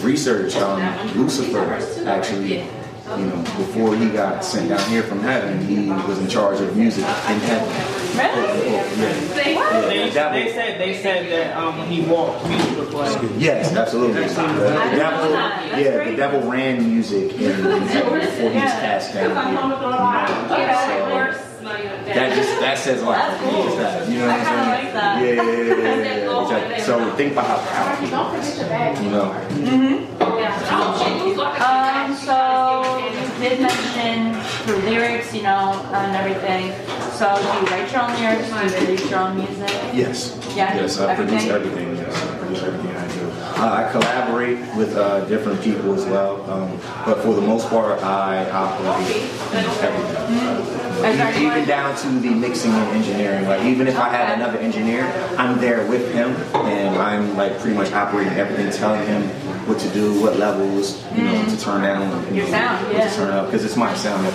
research 0.03 0.57
um, 0.57 0.81
Lucifer, 1.19 1.65
actually, 2.07 2.67
you 3.17 3.27
know, 3.27 3.37
before 3.57 3.97
he 3.97 4.11
got 4.11 4.45
sent 4.45 4.69
down 4.69 4.91
here 4.91 5.03
from 5.03 5.21
heaven, 5.21 5.65
he 5.67 5.89
was 5.91 6.19
in 6.19 6.29
charge 6.29 6.61
of 6.61 6.77
music 6.77 7.05
in 7.05 7.41
heaven. 7.41 7.69
Really? 8.19 8.71
Yeah. 8.73 9.13
They, 9.35 9.55
Yeah, 10.15 10.33
they 10.33 10.53
said 10.53 10.81
they 10.81 10.95
said 11.01 11.31
that 11.31 11.57
um, 11.57 11.79
when 11.79 11.89
he 11.89 12.01
walked, 12.03 12.47
music 12.49 12.77
would 12.79 12.89
play. 12.89 13.29
Yes, 13.39 13.75
absolutely. 13.75 14.23
The, 14.23 14.29
the 14.29 14.97
devil, 14.97 15.31
yeah, 15.31 16.05
the 16.05 16.17
devil 16.17 16.51
ran 16.51 16.83
music 16.89 17.33
in, 17.35 17.51
in 17.51 17.83
heaven 17.83 18.21
before 18.21 18.51
he 18.51 18.59
was 18.59 18.73
cast 18.73 19.15
down. 19.15 19.31
here. 19.31 19.53
You 19.53 21.33
so 21.59 21.65
that 22.15 22.35
just 22.35 22.61
that 22.61 22.79
says 22.79 23.03
a 23.03 23.05
lot. 23.05 23.17
That's 23.19 23.43
cool. 23.43 23.65
Just 23.65 23.77
that, 23.77 24.09
you 24.09 24.19
know 24.19 24.27
what 24.29 24.41
I 24.41 24.45
kinda 24.45 24.51
I'm 24.63 24.69
like 24.69 24.81
saying? 24.81 24.95
that. 24.95 25.23
Yeah, 25.23 25.33
yeah, 25.33 25.43
yeah, 25.43 25.53
yeah, 25.53 25.95
yeah, 25.95 26.17
yeah. 26.25 26.43
Which 26.43 26.81
I- 26.81 26.81
So 26.81 26.93
think 27.17 27.33
about 27.33 27.47
how 27.47 27.59
powerful, 27.59 28.07
it 28.35 28.41
is, 28.41 29.03
you 29.03 29.11
know. 29.11 29.27
So 30.97 31.07
you 31.27 31.35
did 33.49 33.61
mention 33.61 34.33
the 34.67 34.77
lyrics, 34.91 35.35
you 35.35 35.43
know, 35.43 35.73
and 35.93 36.17
everything. 36.17 36.73
So 37.17 37.27
do 37.37 37.43
you 37.59 37.67
write 37.67 37.91
your 37.91 38.03
own 38.03 38.15
lyrics? 38.21 38.49
Do 38.51 38.65
you 38.65 38.87
produce 38.87 39.11
your 39.11 39.21
own 39.21 39.37
music? 39.37 39.71
Yes. 39.93 40.39
Yeah, 40.57 40.75
Yes, 40.77 40.99
I 40.99 41.15
produce 41.15 41.45
everything? 41.47 41.89
everything. 41.89 41.97
Yes, 41.97 42.23
I 42.31 42.39
produce 42.39 42.63
everything 42.63 42.97
I 42.97 43.09
do. 43.09 43.29
Uh, 43.61 43.87
I 43.87 43.91
collaborate 43.91 44.59
with 44.77 44.97
uh, 44.97 45.25
different 45.27 45.61
people 45.63 45.95
as 45.95 46.05
well, 46.07 46.49
um, 46.51 46.71
but 47.05 47.23
for 47.23 47.35
the 47.35 47.41
most 47.41 47.69
part, 47.69 48.01
I 48.03 48.49
operate 48.51 49.23
everything. 49.53 50.79
Is 50.99 51.03
there 51.03 51.13
Even 51.13 51.21
anyone- 51.21 51.65
down 51.67 51.97
to 51.97 52.09
the 52.21 52.31
mixing 52.31 52.73
and 52.73 52.97
engineering. 52.97 53.47
Like 53.49 53.63
even 53.65 53.87
if 53.89 53.97
I 53.99 54.09
have 54.11 54.37
another 54.39 54.59
engineer, 54.59 55.05
I'm 55.37 55.59
there 55.61 55.87
with 55.87 56.13
him, 56.13 56.31
and 56.55 56.97
I'm 56.99 57.37
like 57.37 57.59
pretty 57.61 57.77
much 57.77 57.93
operating 57.93 58.33
everything, 58.35 58.71
telling 58.73 59.05
him 59.07 59.23
what 59.69 59.79
to 59.79 59.89
do, 59.91 60.21
what 60.21 60.39
levels, 60.39 61.05
you 61.15 61.25
know, 61.25 61.45
to 61.45 61.51
mm. 61.51 61.63
turn 61.63 61.83
down, 61.83 62.27
you 62.29 62.37
Your 62.37 62.47
know, 62.47 62.51
sound, 62.53 62.93
what 62.93 63.09
to 63.09 63.15
turn 63.15 63.31
up, 63.31 63.47
because 63.47 63.65
it's 63.65 63.77
my 63.77 63.95
sound 63.95 64.27
at 64.27 64.33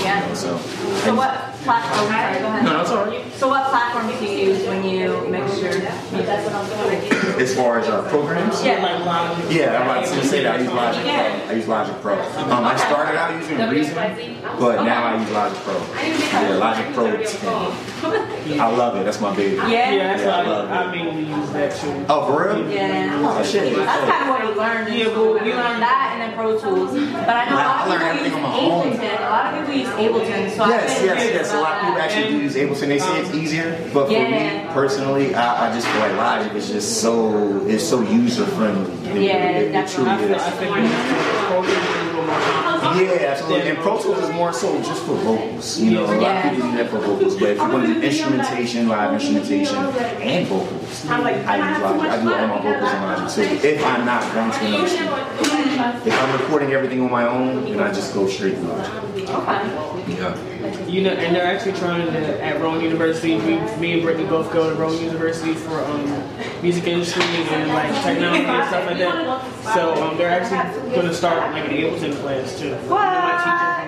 the 0.00 0.08
end 0.08 0.24
of 0.24 0.40
the 0.40 0.46
day. 0.46 0.50
Yeah. 0.50 0.58
So. 0.58 0.58
So 1.04 1.14
what 1.14 1.30
platform? 1.62 2.08
Sorry, 2.08 2.38
go 2.40 2.46
ahead. 2.48 2.64
No, 2.64 2.72
no, 2.72 2.80
it's 2.82 2.90
all 2.90 3.04
right. 3.06 3.32
So 3.34 3.48
what 3.48 3.68
platforms 3.70 4.18
do 4.18 4.24
you 4.26 4.48
use 4.52 4.66
when 4.66 4.84
you 4.84 5.26
mix 5.30 5.60
your 5.60 5.72
music? 5.72 6.28
As 7.40 7.54
far 7.56 7.78
as 7.80 7.88
uh, 7.88 8.08
programs. 8.10 8.62
Yeah. 8.64 8.82
Like 8.82 9.04
Logic. 9.04 9.44
Yeah, 9.50 9.76
I'm 9.78 9.82
about 9.88 10.04
to 10.06 10.24
say 10.26 10.42
that. 10.42 10.56
I 10.56 10.62
use 10.62 10.72
Logic 10.72 11.02
Pro. 11.02 11.48
I 11.48 11.52
use 11.52 11.68
Logic 11.68 11.96
Pro. 12.02 12.14
Um, 12.20 12.64
I 12.64 12.76
started 12.76 13.18
out 13.18 13.34
using 13.40 13.58
Reason, 13.70 13.94
but 14.58 14.82
now 14.84 15.04
I 15.04 15.20
use 15.20 15.30
Logic 15.30 15.58
Pro. 15.62 15.74
Yeah, 15.94 16.56
Logic 16.56 16.94
Pro 16.94 17.16
10. 17.16 18.60
I 18.60 18.66
love 18.76 18.96
it. 18.96 19.04
That's 19.04 19.20
my 19.20 19.34
baby. 19.36 19.56
Yeah. 19.56 19.68
Yeah, 19.68 20.16
that's 20.16 20.22
Yeah, 20.22 20.36
I 20.36 20.42
why 20.42 20.48
love 20.50 20.70
I, 20.70 20.84
I 20.84 20.92
mainly 20.92 21.24
use 21.24 21.50
that 21.50 21.76
too. 21.76 22.06
Oh, 22.08 22.26
for 22.26 22.48
real? 22.54 22.70
Yeah. 22.70 23.20
Oh, 23.22 23.42
shit. 23.44 23.76
That's 23.76 24.10
kind 24.10 24.22
of 24.24 24.28
what 24.28 24.48
we 24.54 24.60
learned 24.60 24.88
in 24.88 24.94
Yeah, 24.98 25.04
but- 25.14 25.44
We 25.44 25.52
learned 25.54 25.82
that 25.82 26.10
and 26.12 26.20
then 26.22 26.34
Pro 26.36 26.58
Tools. 26.58 26.92
But 27.12 27.28
I 27.36 27.48
know 27.48 27.56
a 27.56 27.60
lot 27.60 27.86
of 27.86 27.86
people 27.86 28.24
use 28.24 28.32
everything 28.32 28.34
on 28.34 28.42
my 28.42 28.58
own. 28.58 28.92
Ableton. 28.92 29.18
A 29.20 29.30
lot 29.30 29.54
of 29.54 29.60
people 29.60 29.74
use 29.80 29.89
Ableton. 29.92 30.50
So 30.56 30.66
Yes, 30.66 30.98
I've 30.98 31.04
yes, 31.04 31.24
yes. 31.34 31.52
A 31.54 31.60
lot 31.60 31.74
of 31.74 31.80
people 31.80 31.94
about 31.96 32.10
actually 32.10 32.30
do 32.30 32.38
use 32.42 32.54
Ableton. 32.56 32.88
They 32.88 32.98
say 32.98 33.20
it's 33.20 33.34
easier, 33.34 33.90
but 33.92 34.06
for 34.06 34.12
Yeah. 34.12 34.66
me 34.68 34.72
personally, 34.74 35.34
I, 35.34 35.70
I 35.70 35.72
just 35.74 35.86
feel 35.86 36.00
like 36.00 36.16
Logic 36.16 36.52
is 36.54 36.68
just 36.70 37.00
so 37.00 37.66
it's 37.66 37.84
so 37.86 38.00
user 38.02 38.44
friendly. 38.46 38.90
Yeah, 39.26 39.58
it, 39.58 39.74
it 39.74 39.88
truly 39.88 40.10
I 40.10 40.18
feel, 40.18 40.34
is. 40.34 40.42
I 40.42 40.50
think 40.50 40.76
it's 40.76 41.46
programs 41.48 41.78
is 41.78 42.00
a 42.00 42.12
little 42.12 42.24
more 42.24 43.02
Yeah, 43.02 43.30
absolutely. 43.32 43.70
And 43.70 43.78
Pro 43.78 44.00
Tools 44.00 44.18
is 44.18 44.30
more 44.30 44.52
so 44.52 44.78
just 44.82 45.02
for 45.02 45.14
vocals. 45.14 45.80
You 45.80 45.90
know, 45.92 46.04
a 46.04 46.14
lot 46.20 46.36
of 46.36 46.52
people 46.52 46.66
use 46.68 46.76
that 46.76 46.90
for 46.90 46.98
vocals. 46.98 47.36
But 47.36 47.48
if 47.50 47.56
you 47.58 47.68
want 47.68 47.86
to 47.86 47.94
do 47.94 48.00
instrumentation, 48.02 48.88
live 48.88 49.14
instrumentation, 49.14 49.76
and 49.76 50.46
vocals, 50.46 51.06
I 51.08 51.18
use 51.70 51.80
Logic. 51.82 52.10
I 52.10 52.22
do 52.22 52.32
all 52.34 52.46
my 52.46 52.62
vocals 52.62 52.92
in 52.92 53.02
Logic 53.02 53.60
too. 53.60 53.68
If 53.68 53.84
I'm 53.84 54.04
not 54.06 54.22
going 54.34 54.50
to 54.52 54.66
another 54.66 54.88
studio. 54.88 56.06
If 56.06 56.22
I'm 56.22 56.40
recording 56.40 56.72
everything 56.72 57.00
on 57.02 57.10
my 57.10 57.26
own, 57.26 57.64
then 57.64 57.80
I 57.80 57.92
just 57.92 58.14
go 58.14 58.26
straight 58.28 58.54
to 58.54 58.60
Logic. 58.62 59.09
Okay. 59.30 60.14
Yeah. 60.16 60.86
You 60.86 61.02
know, 61.02 61.10
and 61.10 61.34
they're 61.34 61.46
actually 61.46 61.72
trying 61.72 62.06
to 62.06 62.44
at 62.44 62.60
Rowan 62.60 62.82
University. 62.82 63.36
We, 63.36 63.58
me 63.78 63.92
and 63.92 64.02
Brittany 64.02 64.26
both 64.26 64.52
go 64.52 64.68
to 64.68 64.76
Rowan 64.76 65.00
University 65.00 65.54
for 65.54 65.80
um, 65.84 66.62
music 66.62 66.86
industry 66.86 67.22
and 67.22 67.68
like 67.68 67.92
technology 68.02 68.44
and 68.44 68.68
stuff 68.68 68.86
like 68.86 68.98
that. 68.98 69.74
So 69.74 69.94
um, 70.02 70.16
they're 70.18 70.30
actually 70.30 70.90
going 70.90 71.06
to 71.06 71.14
start 71.14 71.52
like 71.52 71.64
an 71.64 71.76
Ableton 71.76 72.20
class 72.20 72.58
too. 72.58 72.76
My 72.88 73.79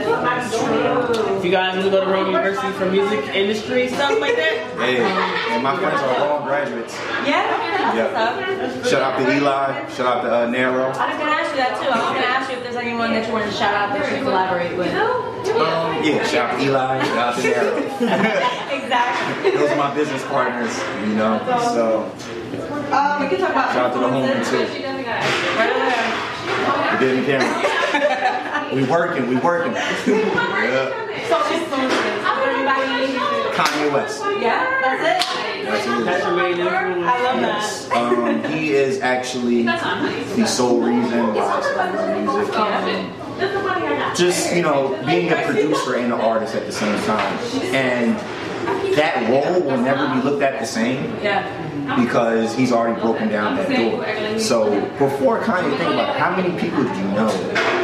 If 0.00 1.44
you 1.44 1.50
guys 1.50 1.74
want 1.74 1.84
to 1.84 1.90
go 1.90 2.04
to 2.04 2.10
Rowan 2.10 2.26
University 2.26 2.70
for 2.72 2.86
music 2.90 3.24
industry 3.34 3.88
stuff 3.88 4.18
like 4.20 4.36
that, 4.36 4.76
Hey, 4.78 4.98
and 5.02 5.62
my 5.62 5.76
friends 5.76 6.00
are 6.02 6.16
all 6.26 6.44
graduates. 6.46 6.94
Yeah. 7.26 7.94
Yeah. 7.94 8.08
That's 8.14 8.76
what's 8.76 8.86
up. 8.86 8.90
Shout 8.90 9.02
out 9.02 9.18
to 9.18 9.36
Eli. 9.36 9.88
Shout 9.90 10.06
out 10.06 10.22
to 10.22 10.34
uh, 10.34 10.46
Nero. 10.50 10.84
I 10.94 11.10
was 11.10 11.18
gonna 11.18 11.30
ask 11.32 11.50
you 11.50 11.56
that 11.58 11.80
too. 11.82 11.88
I 11.88 11.98
was 11.98 12.14
gonna 12.14 12.26
ask 12.26 12.50
you 12.50 12.56
if 12.58 12.62
there's 12.62 12.76
anyone 12.76 13.10
that 13.12 13.26
you 13.26 13.32
want 13.32 13.50
to 13.50 13.56
shout 13.56 13.74
out 13.74 13.98
that 13.98 14.16
you 14.16 14.22
collaborate 14.22 14.76
with. 14.76 14.92
Um, 14.94 16.04
yeah, 16.04 16.22
shout 16.26 16.50
out 16.54 16.58
to 16.60 16.64
Eli. 16.66 17.04
Shout 17.04 17.18
out 17.18 17.34
to 17.36 17.42
Nero. 17.42 17.76
exactly. 18.78 19.50
Those 19.50 19.70
are 19.70 19.76
my 19.76 19.94
business 19.94 20.24
partners, 20.26 20.78
you 21.08 21.14
know. 21.16 21.38
So 21.74 22.04
Um, 22.94 23.22
we 23.22 23.28
can 23.28 23.38
talk 23.40 23.50
about 23.50 23.72
shout 23.74 23.90
out 23.90 23.92
to 23.94 23.98
the 23.98 24.06
homie 24.06 24.30
influences. 24.36 24.76
too. 24.76 24.82
Right 24.84 25.70
over 25.70 25.90
there. 25.90 27.00
We 27.00 27.06
did 27.06 27.18
the 27.18 27.26
camera. 27.26 28.44
We 28.72 28.84
working, 28.84 29.28
we 29.28 29.36
working. 29.36 29.72
yeah. 29.74 30.04
So 31.28 31.36
influences. 31.54 32.24
Everybody. 32.24 33.18
Kanye 33.56 33.92
West. 33.92 34.22
Yeah, 34.40 34.78
that's 34.82 35.26
it. 35.26 36.04
That's 36.04 36.24
your 36.24 36.36
main 36.36 36.52
influence. 36.58 37.06
I 37.06 37.22
love 37.22 37.40
Yes. 37.40 37.84
that. 37.88 37.96
Um, 37.96 38.44
he 38.52 38.72
is 38.74 39.00
actually 39.00 39.62
the 39.64 40.46
sole 40.46 40.80
reason 40.80 41.34
why 41.34 41.42
I 41.44 41.60
started 41.62 42.24
music. 42.24 42.56
Um, 42.56 44.14
just 44.14 44.54
you 44.54 44.62
know, 44.62 45.00
being 45.06 45.30
a 45.32 45.36
producer 45.44 45.94
and 45.96 46.12
an 46.12 46.20
artist 46.20 46.54
at 46.54 46.66
the 46.66 46.72
same 46.72 46.98
time, 47.04 47.38
and 47.74 48.16
that 48.96 49.28
role 49.30 49.60
will 49.62 49.78
never 49.80 50.08
be 50.14 50.20
looked 50.28 50.42
at 50.42 50.58
the 50.60 50.66
same 50.66 51.16
Yeah. 51.22 51.46
because 52.00 52.54
he's 52.54 52.72
already 52.72 53.00
broken 53.00 53.28
down 53.28 53.56
that 53.56 53.68
door. 53.68 54.38
So 54.40 54.80
before 54.98 55.40
Kanye, 55.40 55.70
think 55.78 55.90
about 55.94 56.14
it, 56.16 56.20
how 56.20 56.36
many 56.36 56.58
people 56.60 56.82
do 56.82 56.90
you 56.98 57.04
know 57.14 57.77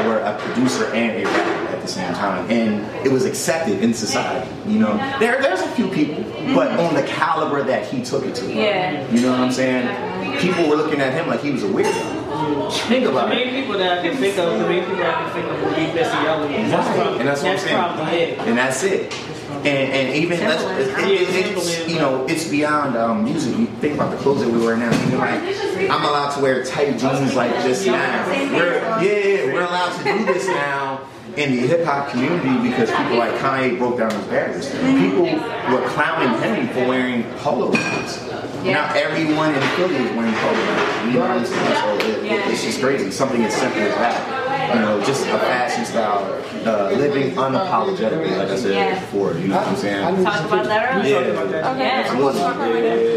that 0.00 0.08
were 0.08 0.18
a 0.20 0.38
producer 0.38 0.84
and 0.94 1.22
a 1.22 1.24
rapper 1.26 1.74
at 1.76 1.82
the 1.82 1.88
same 1.88 2.12
time, 2.14 2.50
and 2.50 3.06
it 3.06 3.12
was 3.12 3.24
accepted 3.24 3.82
in 3.82 3.92
society? 3.94 4.48
You 4.66 4.78
know, 4.78 4.96
there 5.18 5.40
there's 5.42 5.60
a 5.60 5.68
few 5.68 5.88
people, 5.88 6.22
but 6.54 6.70
mm-hmm. 6.70 6.80
on 6.80 6.94
the 6.94 7.02
caliber 7.04 7.62
that 7.64 7.86
he 7.86 8.02
took 8.02 8.24
it 8.24 8.34
to. 8.36 8.52
Yeah. 8.52 9.08
You 9.10 9.22
know 9.22 9.32
what 9.32 9.40
I'm 9.40 9.52
saying? 9.52 10.38
People 10.40 10.68
were 10.68 10.76
looking 10.76 11.00
at 11.00 11.12
him 11.12 11.28
like 11.28 11.40
he 11.40 11.50
was 11.50 11.62
a 11.64 11.66
weirdo. 11.68 12.72
Think 12.88 13.04
The 13.04 13.10
about 13.10 13.30
it. 13.32 13.34
main 13.34 13.62
people 13.62 13.78
that 13.78 13.98
I 13.98 14.02
can 14.08 14.16
think 14.16 14.38
of, 14.38 14.58
the 14.58 14.66
main 14.68 14.84
people 14.84 15.04
I 15.04 15.12
can 15.12 15.32
think 15.32 15.46
of 15.46 15.62
would 15.62 15.76
be 15.76 15.86
Missy 15.92 16.16
Elliott. 16.16 16.70
That's 16.70 16.96
probably, 16.96 17.18
And 17.20 17.28
that's 17.28 17.42
what 17.42 17.52
I'm 17.52 17.58
saying. 17.58 17.76
probably 17.76 18.18
it. 18.18 18.38
And 18.38 18.58
that's 18.58 18.82
it. 18.84 19.12
And, 19.60 19.92
and 19.92 20.16
even 20.16 20.40
let's, 20.40 20.62
it, 20.62 21.06
it, 21.06 21.56
it's 21.56 21.86
you 21.86 21.96
know 21.96 22.26
it's 22.26 22.48
beyond 22.48 22.96
um, 22.96 23.24
music. 23.24 23.58
You 23.58 23.66
think 23.66 23.94
about 23.94 24.10
the 24.10 24.16
clothes 24.16 24.40
that 24.40 24.48
we 24.48 24.58
wear 24.58 24.74
now. 24.76 24.90
Even 25.06 25.18
like 25.18 25.90
I'm 25.90 26.02
allowed 26.02 26.34
to 26.36 26.40
wear 26.40 26.64
tight 26.64 26.98
jeans 26.98 27.34
like 27.34 27.52
this 27.62 27.84
now. 27.84 28.26
We're, 28.28 28.78
yeah, 29.02 29.52
we're 29.52 29.60
allowed 29.60 29.98
to 29.98 30.04
do 30.04 30.24
this 30.24 30.46
now 30.46 31.06
in 31.36 31.52
the 31.52 31.66
hip 31.66 31.84
hop 31.84 32.10
community 32.10 32.70
because 32.70 32.90
people 32.90 33.16
like 33.16 33.34
Kanye 33.34 33.78
broke 33.78 33.98
down 33.98 34.10
those 34.10 34.26
barriers. 34.26 34.70
People 34.70 35.24
were 35.24 35.86
clowning 35.90 36.40
him 36.42 36.68
for 36.68 36.88
wearing 36.88 37.24
polo 37.38 37.72
shirts. 37.72 38.26
Now 38.64 38.92
everyone 38.94 39.54
in 39.54 39.60
Philly 39.76 39.96
is 39.96 40.16
wearing 40.16 40.34
polo 40.34 40.54
shirts. 40.54 41.06
You 41.06 41.12
know 41.12 41.20
what 41.20 41.30
I'm 41.30 41.44
saying? 41.44 42.00
So 42.00 42.08
it, 42.08 42.24
it, 42.24 42.50
it's 42.50 42.64
just 42.64 42.80
crazy. 42.80 43.10
Something 43.10 43.44
as 43.44 43.54
simple 43.54 43.82
as 43.82 43.94
that. 43.94 44.49
You 44.70 44.80
know, 44.80 45.02
just 45.04 45.26
a 45.26 45.38
fashion 45.38 45.84
style, 45.84 46.22
uh, 46.64 46.90
living 46.94 47.32
unapologetically, 47.34 48.36
like 48.38 48.48
I 48.50 48.56
said 48.56 48.72
Yeah. 48.74 49.00
before. 49.00 49.34
You 49.34 49.48
know 49.48 49.56
what 49.56 49.66
I'm 49.68 49.76
saying? 49.76 50.24
Talked 50.24 50.44
about 50.46 50.64
that 50.66 50.94
earlier. 50.96 51.20
Yeah. 51.20 51.76
Yeah. 51.76 52.02
Absolutely. 52.06 52.40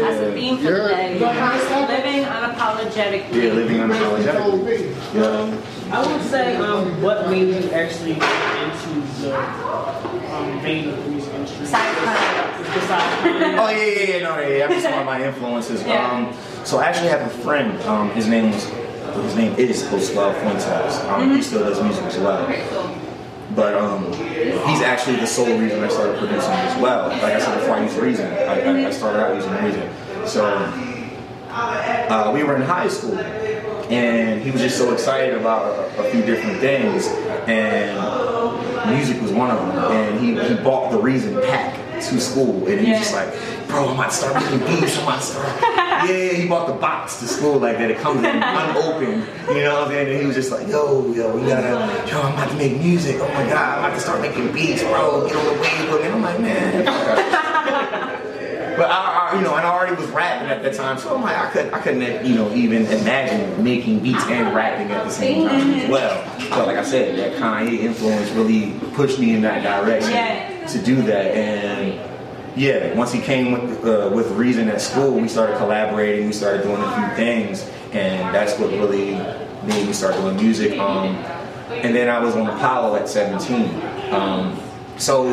That's 0.02 0.18
the 0.18 0.26
Yeah. 0.26 0.34
theme 0.34 0.56
for 0.58 0.62
today. 0.64 1.18
Living 1.20 2.24
unapologetically. 2.24 3.42
Yeah, 3.42 3.52
living 3.52 3.78
unapologetically. 3.78 4.94
Yeah. 5.14 5.92
I 5.92 5.98
would 6.06 6.22
say, 6.22 6.56
um, 6.56 7.02
what 7.02 7.28
made 7.30 7.48
you 7.54 7.70
actually 7.70 8.14
get 8.14 8.32
into 8.64 8.90
the 9.22 9.36
um, 10.34 10.60
vein 10.62 10.88
of 10.88 11.04
the 11.04 11.10
music 11.10 11.32
industry? 11.34 11.60
Besides 11.60 11.98
Kanye. 12.02 13.58
Oh 13.58 13.68
yeah, 13.70 13.84
yeah, 13.84 14.16
yeah, 14.16 14.22
no, 14.24 14.38
yeah, 14.40 14.48
yeah. 14.48 14.64
I'm 14.64 14.72
just 14.72 14.86
one 14.90 14.98
of 14.98 15.06
my 15.06 15.22
influences. 15.22 15.84
Yeah. 15.86 16.10
Um, 16.10 16.32
so 16.64 16.78
I 16.78 16.86
actually 16.86 17.08
have 17.08 17.20
a 17.22 17.28
friend. 17.44 17.80
Um, 17.82 18.10
his 18.10 18.26
name 18.26 18.50
was, 18.50 18.66
his 19.22 19.36
name 19.36 19.54
is 19.58 19.82
Josue 19.84 20.34
Fuentes. 20.40 21.00
Um, 21.04 21.34
He 21.36 21.42
still 21.42 21.60
does 21.60 21.82
music 21.82 22.04
as 22.04 22.18
well. 22.18 22.46
But 23.54 23.74
um, 23.74 24.12
he's 24.12 24.80
actually 24.82 25.16
the 25.16 25.26
sole 25.26 25.56
reason 25.58 25.82
I 25.84 25.88
started 25.88 26.18
producing 26.18 26.50
as 26.50 26.80
well. 26.82 27.08
Like 27.08 27.22
I 27.34 27.38
said 27.38 27.58
before, 27.60 27.76
I 27.76 27.82
used 27.84 27.96
Reason. 27.98 28.26
I, 28.32 28.60
I, 28.62 28.86
I 28.88 28.90
started 28.90 29.20
out 29.20 29.34
using 29.36 29.52
Reason. 29.64 30.26
So 30.26 30.44
uh, 31.50 32.30
we 32.34 32.42
were 32.42 32.56
in 32.56 32.62
high 32.62 32.88
school, 32.88 33.16
and 33.18 34.42
he 34.42 34.50
was 34.50 34.60
just 34.60 34.76
so 34.76 34.92
excited 34.92 35.34
about 35.38 35.66
a, 35.78 36.00
a 36.08 36.10
few 36.10 36.22
different 36.22 36.58
things, 36.58 37.06
and 37.46 37.96
music 38.90 39.22
was 39.22 39.30
one 39.30 39.50
of 39.52 39.58
them. 39.58 39.92
And 39.92 40.18
he, 40.20 40.34
he 40.48 40.60
bought 40.60 40.90
the 40.90 40.98
Reason 40.98 41.40
pack 41.42 41.76
to 42.08 42.20
school, 42.20 42.66
and 42.66 42.80
he 42.80 42.90
was 42.90 42.98
just 43.00 43.14
like, 43.14 43.32
"Bro, 43.68 43.88
I'm 43.90 43.94
about 43.94 44.10
to 44.10 44.16
start 44.16 44.34
making 44.42 44.58
beats. 44.80 44.96
I'm 44.98 45.04
about 45.04 45.20
to 45.20 45.26
start." 45.26 45.80
Yeah, 46.08 46.32
he 46.32 46.48
bought 46.48 46.66
the 46.66 46.74
box 46.74 47.18
to 47.20 47.26
school 47.26 47.58
like 47.58 47.78
that. 47.78 47.90
It 47.90 47.98
comes 47.98 48.18
in 48.20 48.24
unopened. 48.42 49.26
You 49.48 49.62
know 49.64 49.74
what 49.74 49.82
I'm 49.84 49.88
saying? 49.90 50.08
And 50.12 50.20
he 50.20 50.26
was 50.26 50.36
just 50.36 50.50
like, 50.50 50.66
yo, 50.68 51.12
yo, 51.12 51.34
we 51.36 51.46
gotta, 51.48 52.08
yo, 52.10 52.20
I'm 52.22 52.32
about 52.34 52.50
to 52.50 52.56
make 52.56 52.78
music. 52.78 53.16
Oh 53.20 53.28
my 53.28 53.44
god, 53.48 53.78
I'm 53.78 53.84
about 53.84 53.94
to 53.94 54.00
start 54.00 54.20
making 54.20 54.52
beats, 54.52 54.82
bro. 54.82 55.26
Get 55.26 55.36
on 55.36 55.44
the 55.44 55.60
wave 55.60 55.92
with 55.92 56.02
me. 56.02 56.08
I'm 56.08 56.22
like, 56.22 56.40
man. 56.40 56.84
But 58.76 58.90
I, 58.90 59.30
I, 59.30 59.36
you 59.36 59.42
know, 59.44 59.54
and 59.54 59.64
I 59.64 59.70
already 59.70 59.94
was 59.94 60.08
rapping 60.10 60.48
at 60.48 60.64
that 60.64 60.74
time, 60.74 60.98
so 60.98 61.14
I'm 61.14 61.22
like, 61.22 61.36
I 61.36 61.48
couldn't, 61.50 61.72
I 61.74 61.78
couldn't, 61.80 62.26
you 62.26 62.34
know, 62.34 62.52
even 62.54 62.86
imagine 62.86 63.62
making 63.62 64.00
beats 64.00 64.24
and 64.24 64.52
rapping 64.52 64.90
at 64.90 65.04
the 65.04 65.10
same 65.10 65.46
time 65.46 65.74
as 65.74 65.88
well. 65.88 66.24
But 66.50 66.66
like 66.66 66.76
I 66.78 66.82
said, 66.82 67.16
that 67.20 67.40
Kanye 67.40 67.78
influence 67.78 68.30
really 68.30 68.72
pushed 68.94 69.20
me 69.20 69.32
in 69.36 69.42
that 69.42 69.62
direction 69.62 70.10
Yeah. 70.10 70.66
to 70.66 70.78
do 70.82 71.02
that. 71.02 71.36
And 71.36 72.00
yeah, 72.56 72.94
once 72.94 73.12
he 73.12 73.20
came 73.20 73.52
with, 73.52 73.84
uh, 73.84 74.10
with 74.14 74.30
Reason 74.32 74.68
at 74.68 74.80
school, 74.80 75.12
we 75.12 75.28
started 75.28 75.56
collaborating. 75.56 76.26
We 76.26 76.32
started 76.32 76.62
doing 76.62 76.80
a 76.80 76.94
few 76.96 77.16
things, 77.16 77.68
and 77.92 78.34
that's 78.34 78.58
what 78.58 78.70
really 78.70 79.14
made 79.66 79.86
me 79.86 79.92
start 79.92 80.14
doing 80.14 80.36
music. 80.36 80.78
Um, 80.78 81.16
and 81.70 81.94
then 81.94 82.08
I 82.08 82.20
was 82.20 82.36
on 82.36 82.46
Apollo 82.46 82.96
at 82.96 83.08
17. 83.08 84.12
Um, 84.12 84.60
so, 84.96 85.24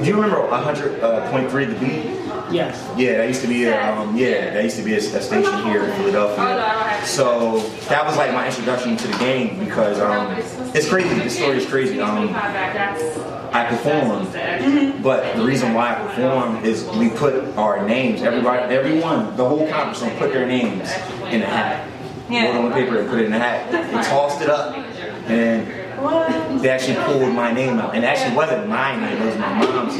do 0.00 0.06
you 0.06 0.14
remember 0.14 0.36
100.3 0.48 1.50
The 1.50 1.74
Beat? 1.86 2.20
Yes. 2.52 2.84
Yeah, 2.98 3.18
that 3.18 3.28
used 3.28 3.42
to 3.42 3.48
be 3.48 3.64
a, 3.64 3.92
um, 3.92 4.16
yeah, 4.16 4.52
that 4.52 4.64
used 4.64 4.76
to 4.76 4.82
be 4.82 4.94
a, 4.94 4.98
a 4.98 5.00
station 5.00 5.62
here 5.64 5.84
in 5.84 5.96
Philadelphia. 5.96 7.06
So 7.06 7.60
that 7.88 8.04
was 8.04 8.16
like 8.16 8.32
my 8.32 8.46
introduction 8.46 8.96
to 8.96 9.08
the 9.08 9.18
game 9.18 9.58
because 9.64 10.00
um, 10.00 10.32
it's 10.74 10.88
crazy. 10.88 11.14
This 11.14 11.36
story 11.36 11.58
is 11.58 11.66
crazy. 11.66 12.00
Um, 12.00 12.34
I 13.52 13.64
performed, 13.68 14.32
but 15.02 15.36
the 15.36 15.44
reason 15.44 15.74
why 15.74 15.94
I 15.94 16.06
performed 16.06 16.64
is 16.64 16.84
we 16.96 17.10
put 17.10 17.56
our 17.56 17.86
names. 17.86 18.22
Everybody, 18.22 18.74
everyone, 18.74 19.36
the 19.36 19.48
whole 19.48 19.68
conference 19.68 20.18
put 20.18 20.32
their 20.32 20.46
names 20.46 20.90
in 21.32 21.42
a 21.42 21.46
hat. 21.46 21.88
Yeah. 22.28 22.46
Wrote 22.46 22.56
on 22.56 22.68
the 22.70 22.74
paper 22.76 22.98
and 23.00 23.08
put 23.08 23.18
it 23.20 23.26
in 23.26 23.32
a 23.32 23.38
hat. 23.38 23.72
They 23.72 24.08
tossed 24.08 24.40
it 24.40 24.48
up, 24.48 24.76
and 24.76 25.66
they 26.60 26.68
actually 26.68 26.96
pulled 27.04 27.34
my 27.34 27.52
name 27.52 27.78
out. 27.78 27.94
And 27.94 28.04
it 28.04 28.06
actually 28.06 28.36
wasn't 28.36 28.68
my 28.68 28.94
name; 28.94 29.20
it 29.20 29.26
was 29.26 29.36
my 29.36 29.58
mom's 29.58 29.96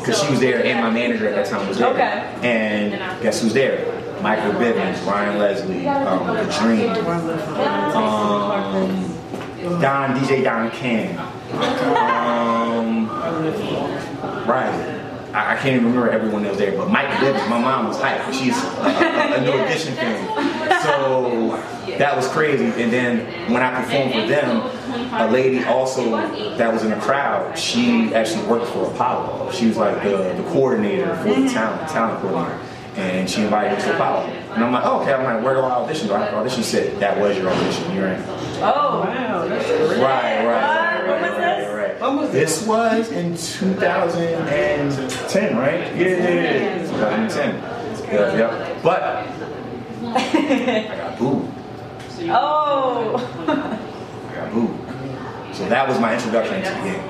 because 0.00 0.22
she 0.22 0.30
was 0.30 0.40
there 0.40 0.64
and 0.64 0.80
my 0.80 0.90
manager 0.90 1.28
at 1.28 1.34
that 1.34 1.46
time 1.46 1.68
was 1.68 1.78
there. 1.78 1.92
Okay. 1.92 2.38
And 2.42 3.22
guess 3.22 3.42
who's 3.42 3.52
there? 3.52 4.02
Michael 4.22 4.52
Bivins, 4.52 5.04
Ryan 5.06 5.38
Leslie, 5.38 5.86
um, 5.86 6.26
The 6.26 6.44
Dream, 6.58 6.88
um, 7.94 9.80
Don, 9.82 10.18
DJ 10.18 10.42
Don 10.42 10.70
King. 10.70 11.18
Um, 11.54 13.08
right. 14.46 14.90
I, 15.34 15.54
I 15.54 15.56
can't 15.56 15.76
even 15.76 15.86
remember 15.86 16.10
everyone 16.10 16.42
that 16.44 16.50
was 16.50 16.58
there, 16.58 16.76
but 16.76 16.90
Mike 16.90 17.08
Bivins, 17.18 17.48
my 17.48 17.58
mom 17.60 17.88
was 17.88 17.98
hyped. 17.98 18.32
She's 18.32 18.56
a, 18.56 18.66
a, 18.80 19.38
a 19.38 19.40
New 19.40 19.52
Edition 19.64 19.94
fan. 19.94 20.82
So 20.82 21.60
that 21.98 22.16
was 22.16 22.28
crazy. 22.28 22.66
And 22.80 22.92
then 22.92 23.52
when 23.52 23.62
I 23.62 23.82
performed 23.82 24.12
for 24.14 24.26
them, 24.26 24.62
a 25.14 25.30
lady 25.30 25.64
also 25.64 26.16
that 26.56 26.72
was 26.72 26.82
in 26.84 26.90
the 26.90 26.96
crowd, 26.96 27.58
she 27.58 28.14
actually 28.14 28.46
worked 28.46 28.66
for 28.66 28.90
Apollo. 28.92 29.50
She 29.52 29.66
was 29.66 29.76
like 29.76 30.02
the, 30.02 30.34
the 30.36 30.44
coordinator 30.50 31.16
for 31.16 31.28
the 31.28 31.48
talent, 31.48 31.88
talent 31.90 32.20
coordinator. 32.20 32.60
And 32.96 33.28
she 33.28 33.42
invited 33.42 33.76
me 33.76 33.82
to 33.84 33.94
Apollo. 33.94 34.26
And 34.54 34.62
I'm 34.62 34.70
like, 34.70 34.84
oh, 34.86 35.00
okay. 35.02 35.12
I'm 35.12 35.24
like, 35.24 35.42
where 35.44 35.54
do 35.54 35.60
I 35.62 35.70
audition? 35.70 36.06
Do 36.06 36.14
I 36.14 36.20
have 36.20 36.30
to 36.30 36.36
audition? 36.36 36.62
She 36.62 36.68
said, 36.68 37.00
that 37.00 37.18
was 37.18 37.36
your 37.36 37.50
audition. 37.50 37.92
You're 37.92 38.06
in. 38.06 38.22
Oh. 38.62 39.00
Wow, 39.00 39.48
that's. 39.48 39.68
Right, 39.98 40.46
right, 40.46 41.04
right, 41.04 41.20
When 41.20 41.22
was 41.22 41.74
right, 41.74 41.93
this? 42.30 42.66
right, 42.66 42.68
right. 42.68 42.68
When 42.68 42.80
was 43.00 43.10
in 43.12 43.36
2010, 43.36 45.56
right? 45.56 45.80
Yeah, 45.96 46.06
yeah, 46.06 46.28
yeah. 46.28 46.86
2010. 46.86 47.54
Yeah, 48.12 48.36
yeah. 48.36 48.78
But 48.82 49.02
I 50.02 50.96
got 50.96 51.18
booed. 51.18 51.50
Oh. 52.26 53.16
I 53.48 54.32
got 54.34 54.50
booed. 54.52 54.74
So 55.54 55.68
that 55.68 55.86
was 55.88 55.98
my 56.00 56.14
introduction 56.14 56.62
to 56.62 56.68
the 56.68 56.74
game. 56.74 57.00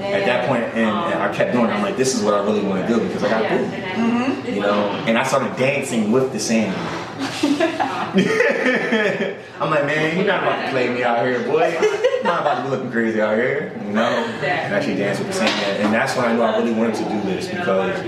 At 0.00 0.24
that 0.26 0.46
point, 0.48 0.62
and, 0.64 0.90
and 0.90 1.22
I 1.22 1.32
kept 1.34 1.52
doing 1.52 1.66
it. 1.66 1.70
I'm 1.70 1.82
like, 1.82 1.96
this 1.96 2.14
is 2.14 2.22
what 2.22 2.34
I 2.34 2.40
really 2.44 2.62
want 2.64 2.86
to 2.86 2.94
do 2.94 3.00
because 3.00 3.24
I 3.24 3.30
got 3.30 3.48
booed. 3.50 3.72
You 4.54 4.60
know, 4.60 4.90
and 5.06 5.18
I 5.18 5.22
started 5.24 5.56
dancing 5.56 6.12
with 6.12 6.32
the 6.32 6.38
sand. 6.38 6.76
I'm 9.60 9.70
like, 9.70 9.84
man, 9.86 10.16
you're 10.16 10.26
not 10.26 10.42
about 10.42 10.64
to 10.64 10.70
play 10.70 10.88
me 10.88 11.02
out 11.02 11.26
here, 11.26 11.42
boy. 11.44 11.76
I'm 12.18 12.24
not 12.24 12.40
about 12.42 12.56
to 12.58 12.62
be 12.64 12.68
looking 12.70 12.90
crazy 12.90 13.20
out 13.20 13.36
here, 13.36 13.72
you 13.84 13.92
know. 13.92 14.00
And 14.42 14.74
actually 14.74 14.96
dance 14.96 15.18
with 15.18 15.28
the 15.28 15.32
sand, 15.34 15.82
and 15.82 15.92
that's 15.94 16.16
when 16.16 16.26
I 16.26 16.32
knew 16.34 16.42
I 16.42 16.56
really 16.58 16.72
wanted 16.72 16.96
to 16.96 17.04
do 17.04 17.20
this 17.22 17.48
because 17.48 18.02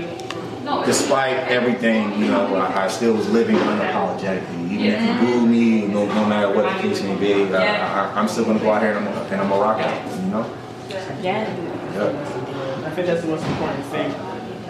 despite 0.85 1.37
everything, 1.49 2.17
you 2.19 2.27
know, 2.27 2.55
I, 2.55 2.85
I 2.85 2.87
still 2.87 3.13
was 3.13 3.29
living 3.29 3.55
unapologetically. 3.55 4.71
Even 4.71 4.85
if 4.85 5.01
you 5.21 5.27
boo 5.27 5.45
me, 5.45 5.87
no, 5.87 6.05
no 6.05 6.25
matter 6.25 6.53
what 6.53 6.65
the 6.73 6.81
case 6.81 7.01
may 7.01 7.15
be, 7.17 7.53
I, 7.53 8.05
I, 8.09 8.19
I'm 8.19 8.27
still 8.27 8.45
gonna 8.45 8.59
go 8.59 8.71
out 8.71 8.81
here 8.81 8.91
and 8.95 8.99
I'm, 9.07 9.13
gonna- 9.13 9.25
and 9.31 9.41
I'm 9.41 9.49
gonna 9.49 9.61
rock 9.61 9.79
it, 9.79 10.21
you 10.23 10.27
know. 10.29 10.55
Yeah. 10.89 11.49
Yeah. 11.95 12.85
I 12.85 12.89
think 12.91 13.07
that's 13.07 13.21
the 13.21 13.27
most 13.27 13.45
important 13.45 13.85
thing. 13.85 14.11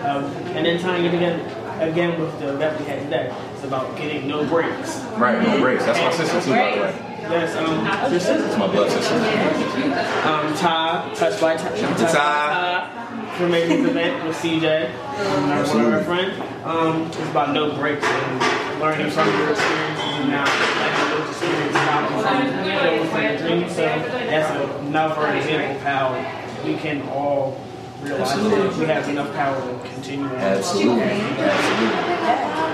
Um, 0.02 0.26
and 0.56 0.66
then 0.66 0.80
tying 0.80 1.06
it 1.06 1.14
again, 1.14 1.40
again 1.82 2.20
with 2.20 2.40
the 2.40 2.58
rep 2.58 2.80
we 2.80 2.86
had 2.86 3.04
today, 3.04 3.34
it's 3.54 3.64
about 3.64 3.96
getting 3.96 4.28
no 4.28 4.44
breaks. 4.46 5.00
Right, 5.18 5.42
no 5.42 5.60
breaks. 5.60 5.86
That's 5.86 6.00
my 6.00 6.12
sister 6.26 6.42
too, 6.42 6.50
by 6.52 6.76
the 6.76 6.82
way. 6.82 7.11
Yes, 7.22 7.56
um, 7.56 8.12
your 8.12 8.20
sister, 8.20 8.42
That's 8.42 8.58
my 8.58 8.68
blood 8.68 8.90
sister. 8.92 9.14
um, 9.14 10.54
Ty, 10.56 11.14
touched 11.16 11.40
by 11.40 11.56
Ty, 11.56 11.70
touched 11.80 12.00
Ty. 12.00 12.12
Ty, 12.12 13.38
for 13.38 13.48
making 13.48 13.84
this 13.84 13.92
event 13.92 14.26
with 14.26 14.36
CJ, 14.38 14.90
um, 14.90 15.50
one 15.50 15.86
of 15.86 15.94
our 15.94 16.04
friends. 16.04 16.40
Um, 16.66 17.04
it's 17.08 17.18
about 17.30 17.54
no 17.54 17.76
breaks 17.76 18.04
and 18.04 18.80
learning 18.82 19.12
from 19.12 19.28
your 19.28 19.52
experiences 19.52 20.04
and 20.04 20.30
now 20.30 20.46
letting 20.46 21.20
those 21.20 21.30
experiences 21.30 21.76
out 21.76 22.12
and 22.12 23.02
those 23.02 23.14
like 23.14 23.38
dream. 23.38 23.70
So 23.70 23.86
that's 23.86 24.50
another 24.82 25.38
example 25.38 25.76
of 25.76 25.82
how 25.84 26.64
we 26.66 26.76
can 26.76 27.02
all 27.10 27.60
realize 28.02 28.34
that 28.36 28.78
we 28.78 28.86
have 28.86 29.08
enough 29.10 29.32
power 29.34 29.62
to 29.62 29.90
continue 29.90 30.26
on. 30.26 30.36
Absolutely, 30.36 31.04
absolutely. 31.04 31.88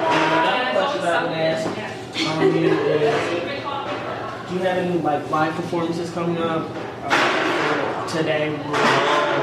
Another 0.07 0.71
question 0.71 1.01
I 1.03 1.23
would 1.23 1.37
ask 1.37 1.67
um, 2.27 2.55
you 2.55 2.69
is, 2.71 3.43
do 3.43 3.56
you 4.57 4.63
have 4.63 4.77
any 4.77 4.99
like 4.99 5.29
live 5.29 5.53
performances 5.55 6.09
coming 6.11 6.37
up 6.37 6.69
uh, 7.03 8.07
today? 8.07 8.49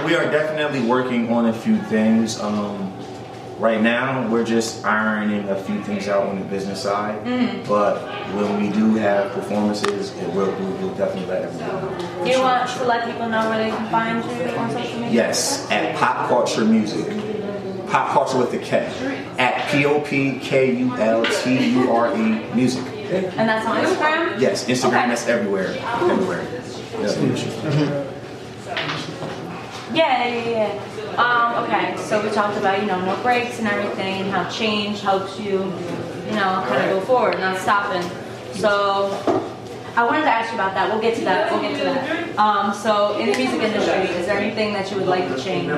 We 0.06 0.14
are 0.16 0.30
definitely 0.30 0.86
working 0.88 1.32
on 1.32 1.46
a 1.46 1.52
few 1.52 1.78
things. 1.82 2.40
Um, 2.40 2.92
right 3.58 3.80
now, 3.80 4.28
we're 4.28 4.44
just 4.44 4.84
ironing 4.84 5.48
a 5.48 5.62
few 5.62 5.82
things 5.82 6.08
out 6.08 6.26
on 6.26 6.38
the 6.38 6.44
business 6.46 6.82
side. 6.82 7.24
But 7.66 8.02
when 8.34 8.60
we 8.60 8.70
do 8.70 8.94
have 8.96 9.32
performances, 9.32 10.14
it 10.16 10.28
will, 10.34 10.50
we'll, 10.58 10.72
we'll 10.78 10.94
definitely 10.94 11.26
let 11.26 11.42
everyone 11.42 11.98
know. 11.98 12.24
Do 12.24 12.30
you 12.30 12.40
want 12.40 12.68
to 12.68 12.84
let 12.84 13.06
people 13.06 13.28
know 13.28 13.48
where 13.48 13.58
they 13.58 13.70
can 13.70 13.90
find 13.90 14.24
you 14.24 14.56
on 14.56 14.70
social 14.70 15.00
media? 15.00 15.14
Yes, 15.14 15.70
at 15.70 15.96
Pop 15.96 16.28
Culture 16.28 16.64
Music. 16.64 17.06
Pop 17.88 18.10
Culture 18.10 18.38
with 18.38 18.50
the 18.50 18.58
K. 18.58 18.86
At 19.38 19.70
P 19.70 19.84
O 19.84 20.00
P 20.00 20.38
K 20.40 20.74
U 20.74 20.96
L 20.96 21.24
T 21.24 21.70
U 21.72 21.92
R 21.92 22.16
E 22.16 22.54
Music. 22.54 22.84
And 23.14 23.48
that's 23.48 23.66
on 23.66 23.76
Instagram? 23.84 24.40
Yes, 24.40 24.64
Instagram, 24.64 24.86
Okay. 24.88 25.08
that's 25.08 25.26
everywhere. 25.28 25.76
Everywhere. 25.78 26.42
Yeah. 27.00 28.04
Yeah, 29.92 30.26
yeah, 30.28 30.50
yeah. 30.50 31.14
Um, 31.16 31.64
okay, 31.64 31.96
so 31.96 32.20
we 32.22 32.30
talked 32.30 32.56
about, 32.56 32.80
you 32.80 32.86
know, 32.86 33.00
no 33.04 33.16
breaks 33.22 33.58
and 33.60 33.68
everything, 33.68 34.22
and 34.22 34.30
how 34.30 34.48
change 34.50 35.00
helps 35.00 35.38
you, 35.38 35.52
you 35.60 36.32
know, 36.34 36.64
kind 36.68 36.82
of 36.82 36.90
go 36.90 37.00
forward, 37.02 37.38
not 37.38 37.58
stopping. 37.58 38.02
So 38.54 39.10
I 39.96 40.04
wanted 40.04 40.22
to 40.22 40.30
ask 40.30 40.48
you 40.50 40.56
about 40.56 40.74
that. 40.74 40.90
We'll 40.90 41.00
get 41.00 41.14
to 41.18 41.24
that. 41.24 41.52
We'll 41.52 41.60
get 41.62 41.78
to 41.78 41.84
that. 41.84 42.38
Um, 42.38 42.74
so 42.74 43.16
in 43.18 43.30
the 43.30 43.38
music 43.38 43.62
industry, 43.62 44.10
is 44.16 44.26
there 44.26 44.38
anything 44.38 44.72
that 44.72 44.90
you 44.90 44.96
would 44.96 45.06
like 45.06 45.28
to 45.28 45.40
change? 45.40 45.70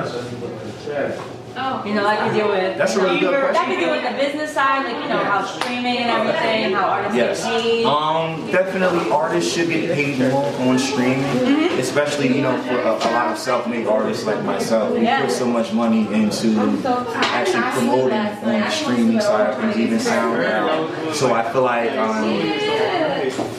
You 1.57 1.93
know, 1.95 2.03
that 2.03 2.19
could 2.29 2.37
deal 2.37 2.49
with. 2.49 2.77
That's 2.77 2.95
a 2.95 3.01
really 3.01 3.19
good 3.19 3.33
That 3.33 3.51
question. 3.53 3.65
could 3.71 3.79
deal 3.79 3.91
with 3.91 4.03
the 4.03 4.15
business 4.17 4.53
side, 4.53 4.85
like 4.85 5.01
you 5.01 5.09
know 5.09 5.17
how 5.23 5.43
streaming 5.43 5.97
and 5.97 6.09
everything, 6.11 6.73
how 6.73 6.85
artists 6.87 7.15
Yes. 7.17 7.43
get 7.43 7.61
paid. 7.61 7.85
Um, 7.85 8.51
definitely 8.51 9.09
artists 9.11 9.51
should 9.53 9.69
get 9.69 9.91
paid 9.93 10.19
more 10.19 10.45
on 10.61 10.77
streaming, 10.77 11.23
Mm-hmm. 11.23 11.79
especially, 11.79 12.35
you 12.35 12.41
know, 12.43 12.55
for 12.63 12.77
a, 12.79 12.91
a 12.93 13.09
lot 13.13 13.31
of 13.31 13.37
self-made 13.39 13.87
artists 13.87 14.25
like 14.25 14.43
myself. 14.43 14.91
We 14.93 15.01
Yeah. 15.01 15.21
put 15.21 15.31
so 15.31 15.45
much 15.47 15.73
money 15.73 16.01
into 16.13 16.59
actually 16.85 17.63
promoting 17.73 18.17
on 18.17 18.61
the 18.61 18.69
streaming 18.69 19.19
side 19.21 19.49
of 19.49 19.59
things, 19.61 19.77
even 19.77 19.97
SoundCloud. 19.97 21.13
So 21.15 21.33
I 21.33 21.43
feel 21.51 21.63
like 21.63 21.91
um, 21.97 22.23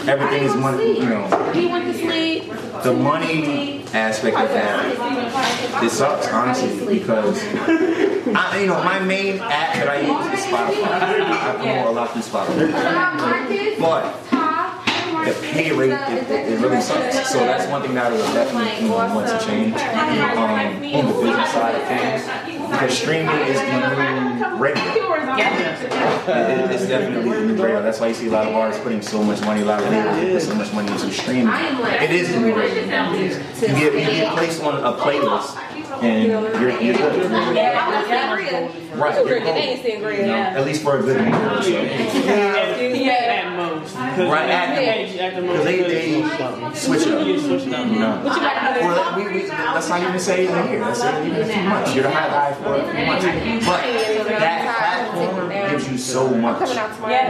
everything 0.09 0.45
is 0.45 0.55
money, 0.55 0.99
you 1.01 1.07
know, 1.07 1.51
Do 1.53 1.61
you 1.61 1.69
want 1.69 1.85
to 1.87 1.95
sleep? 1.95 2.53
the 2.85 2.93
money 2.93 3.83
aspect 3.93 4.37
of 4.37 4.49
that, 4.51 5.28
it 5.83 5.91
sucks, 5.91 6.29
honestly, 6.29 6.99
because, 6.99 7.43
I, 7.55 8.59
you 8.61 8.67
know, 8.67 8.83
my 8.85 8.99
main 9.01 9.39
app 9.39 9.75
that 9.75 9.89
I 9.89 10.01
use 10.01 10.39
is 10.39 10.47
Spotify. 10.47 10.85
I 10.89 11.55
promote 11.57 11.87
a 11.87 11.91
lot 11.91 12.13
through 12.13 12.23
Spotify. 12.23 13.79
But 13.79 14.29
the 15.25 15.35
pay 15.43 15.73
rate, 15.73 15.91
it, 15.93 16.31
it, 16.31 16.53
it 16.53 16.61
really 16.61 16.81
sucks. 16.81 17.31
So 17.31 17.39
that's 17.41 17.71
one 17.71 17.83
thing 17.83 17.95
that 17.95 18.13
I 18.13 18.17
would 18.17 18.21
definitely 18.35 18.85
you 18.85 18.89
know, 18.89 19.15
want 19.15 19.29
to 19.29 19.47
change. 19.47 19.75
Um, 19.75 20.49
on 20.95 21.07
the 21.07 21.13
business 21.23 21.53
side 21.53 21.75
of 21.75 21.87
things, 21.89 22.58
because 22.71 22.99
streaming 22.99 23.29
is 23.49 23.61
the 23.61 23.67
new 24.51 24.57
radio. 24.57 24.83
It- 25.41 26.71
It's 26.71 26.87
definitely 26.87 27.31
the 27.31 27.47
new 27.55 27.63
radio. 27.63 27.83
That's 27.83 28.01
why 28.01 28.09
you 28.09 28.15
see 28.15 28.27
a 28.29 28.31
lot 28.31 28.47
of 28.47 28.55
artists 28.55 28.83
putting 28.83 29.03
so 29.03 29.23
much 29.23 29.41
money, 29.43 29.63
a 29.63 29.65
lot 29.65 29.83
of 29.83 29.91
labels 29.91 30.33
put 30.33 30.43
so 30.43 30.55
much 30.55 30.73
money 30.73 30.91
into 30.93 31.11
streaming. 31.13 31.49
It 31.49 32.11
is 32.11 32.33
the 32.33 32.41
new 32.41 32.55
radio. 32.55 32.83
You 32.83 33.29
get 33.61 33.93
you 33.95 34.01
get 34.01 34.33
placed 34.37 34.63
on 34.63 34.77
a 34.85 34.93
playlist, 34.99 35.57
and 36.03 36.25
you're 36.25 36.81
you're 36.81 36.95
good. 36.95 37.31
Right, 38.99 39.15
you're 39.15 39.27
Drinking 39.29 39.45
golden. 39.45 39.63
ain't 39.63 39.83
sangria. 39.85 40.19
You 40.21 40.27
know, 40.27 40.35
at 40.35 40.65
least 40.67 40.83
for 40.83 40.99
a 40.99 41.03
good 41.03 41.21
year 41.21 41.51
or 41.51 41.63
so. 41.63 41.71
At 41.79 42.79
most. 43.81 43.95
Right, 43.95 44.51
at 44.51 44.75
the 44.75 44.83
most. 44.83 45.19
At 45.19 45.35
the 45.35 45.43
most. 45.43 45.65
Because 45.65 45.65
they, 45.65 45.79
they 45.83 46.23
switch 46.75 47.07
up. 47.07 47.27
Yeah, 47.27 47.39
switch 47.39 47.63
it 47.67 47.75
up. 47.75 47.87
You 47.87 47.99
know? 47.99 48.23
Well, 48.25 49.17
we, 49.17 49.23
we, 49.33 49.49
let's 49.49 49.89
not 49.89 50.03
even 50.03 50.21
say 50.21 50.47
it 50.47 50.51
in 50.51 50.69
here. 50.69 50.81
Let's 50.81 51.01
say 51.01 51.27
even 51.27 51.41
a 51.41 51.45
few 51.47 51.63
months. 51.63 51.95
You're 51.95 52.05
the 52.05 52.11
high 52.11 52.29
guy 52.29 52.53
for 52.55 52.75
a 52.75 52.95
few 52.95 53.07
months. 53.07 53.25
But 53.67 53.81
that 54.39 55.13
platform 55.13 55.49
gives 55.71 55.91
you 55.91 55.99
so 55.99 56.31
much. 56.37 56.69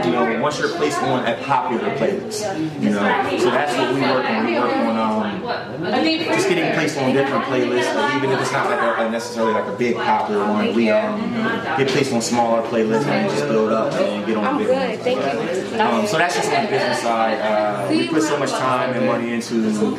You 0.05 0.11
know, 0.11 0.41
once 0.41 0.59
you're 0.59 0.69
placed 0.69 1.01
on 1.03 1.25
a 1.25 1.35
popular 1.43 1.95
playlist. 1.95 2.81
You 2.81 2.89
know, 2.91 3.37
so 3.37 3.49
that's 3.51 3.77
what 3.77 3.93
we 3.93 4.01
work 4.01 4.25
on. 4.25 4.45
We 4.45 4.53
work 4.53 4.75
on 4.75 4.97
um, 4.97 5.41
just 5.43 6.49
getting 6.49 6.73
placed 6.73 6.97
on 6.97 7.13
different 7.13 7.45
playlists, 7.45 7.95
like, 7.95 8.15
even 8.15 8.31
if 8.31 8.41
it's 8.41 8.51
not 8.51 8.69
like 8.69 8.81
a, 8.81 9.05
a 9.05 9.09
necessarily 9.09 9.53
like 9.53 9.67
a 9.67 9.75
big 9.77 9.95
popular 9.95 10.47
one. 10.47 10.73
We 10.75 10.89
um, 10.89 11.31
get 11.77 11.87
placed 11.87 12.13
on 12.13 12.21
smaller 12.21 12.61
playlists 12.67 13.05
and 13.05 13.29
just 13.29 13.45
build 13.47 13.71
up 13.71 13.93
and 13.93 14.25
get 14.25 14.37
on 14.37 14.57
the 14.57 14.63
big 14.63 14.73
ones. 14.73 14.99
Thank 15.03 15.73
you. 15.73 15.79
Um, 15.79 16.05
so 16.07 16.17
that's 16.17 16.35
just 16.41 16.53
on 16.53 16.63
the 16.65 16.69
business 16.69 16.99
side. 17.01 17.39
Uh, 17.39 17.87
we 17.89 18.07
put 18.07 18.21
so 18.23 18.37
much 18.37 18.51
time 18.51 18.93
and 18.95 19.05
money 19.05 19.33
into 19.33 19.97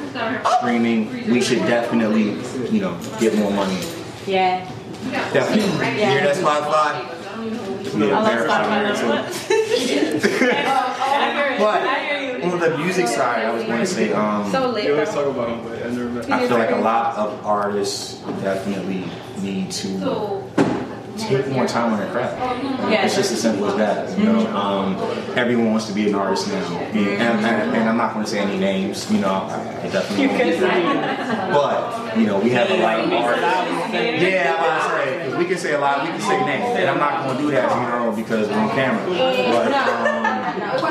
streaming. 0.58 1.10
We 1.30 1.40
should 1.40 1.60
definitely, 1.60 2.36
you 2.70 2.80
know, 2.80 2.98
get 3.18 3.34
more 3.36 3.50
money. 3.50 3.78
Yeah. 4.26 4.70
Definitely. 5.32 5.62
You 5.62 6.06
hear 6.06 6.24
that 6.24 6.36
Spotify? 6.36 7.16
Yeah, 7.98 8.22
verify 8.24 8.68
there 8.68 8.94
too. 8.94 9.10
but 11.58 11.80
on 12.44 12.58
the 12.60 12.70
music 12.78 13.08
side, 13.08 13.44
I 13.46 13.50
was 13.50 13.64
going 13.64 13.80
to 13.80 13.86
say, 13.86 14.12
um, 14.12 14.50
So 14.50 14.68
lit. 14.70 14.94
Let's 14.94 15.14
talk 15.14 15.26
about 15.26 15.48
him, 15.48 15.62
but 15.64 15.82
I 15.84 15.88
never. 15.90 16.20
I 16.32 16.46
feel 16.46 16.58
like 16.58 16.70
a 16.70 16.76
lot 16.76 17.16
of 17.16 17.44
artists 17.46 18.14
definitely 18.42 19.04
need 19.42 19.70
to 19.72 19.88
take 21.28 21.48
more 21.48 21.66
time 21.66 21.92
on 21.92 21.98
their 21.98 22.10
craft. 22.10 22.38
Like, 22.82 23.04
It's 23.04 23.14
just 23.16 23.32
as 23.32 23.40
simple 23.40 23.66
as 23.66 23.76
that. 23.76 24.18
You 24.18 24.24
know, 24.24 24.46
um, 24.56 24.96
everyone 25.36 25.70
wants 25.70 25.86
to 25.86 25.92
be 25.92 26.08
an 26.08 26.14
artist 26.14 26.48
now, 26.48 26.54
and, 26.78 26.96
and, 26.96 27.46
and, 27.46 27.76
and 27.76 27.88
I'm 27.88 27.96
not 27.96 28.12
going 28.14 28.24
to 28.24 28.30
say 28.30 28.38
any 28.38 28.58
names. 28.58 29.10
You 29.10 29.20
know, 29.20 29.28
I, 29.28 29.80
I 29.82 29.88
definitely 29.88 30.26
won't. 30.28 31.52
But 31.52 32.16
you 32.18 32.26
know, 32.26 32.38
we 32.38 32.50
have 32.50 32.70
a 32.70 32.76
lot 32.82 33.00
of 33.00 33.12
artists. 33.12 33.92
Yeah, 33.92 34.56
to 34.56 34.88
say 34.90 35.36
we 35.36 35.44
can 35.44 35.58
say 35.58 35.74
a 35.74 35.80
lot. 35.80 36.02
We 36.02 36.08
can 36.10 36.20
say 36.20 36.44
names, 36.44 36.76
and 36.78 36.90
I'm 36.90 36.98
not 36.98 37.24
going 37.24 37.36
to 37.36 37.42
do 37.42 37.50
that. 37.52 37.70
You 37.70 37.88
know, 37.88 38.12
because 38.16 38.48
we're 38.48 38.54
on 38.54 38.70
camera. 38.70 39.06
But 39.06 39.72
um, 39.72 40.30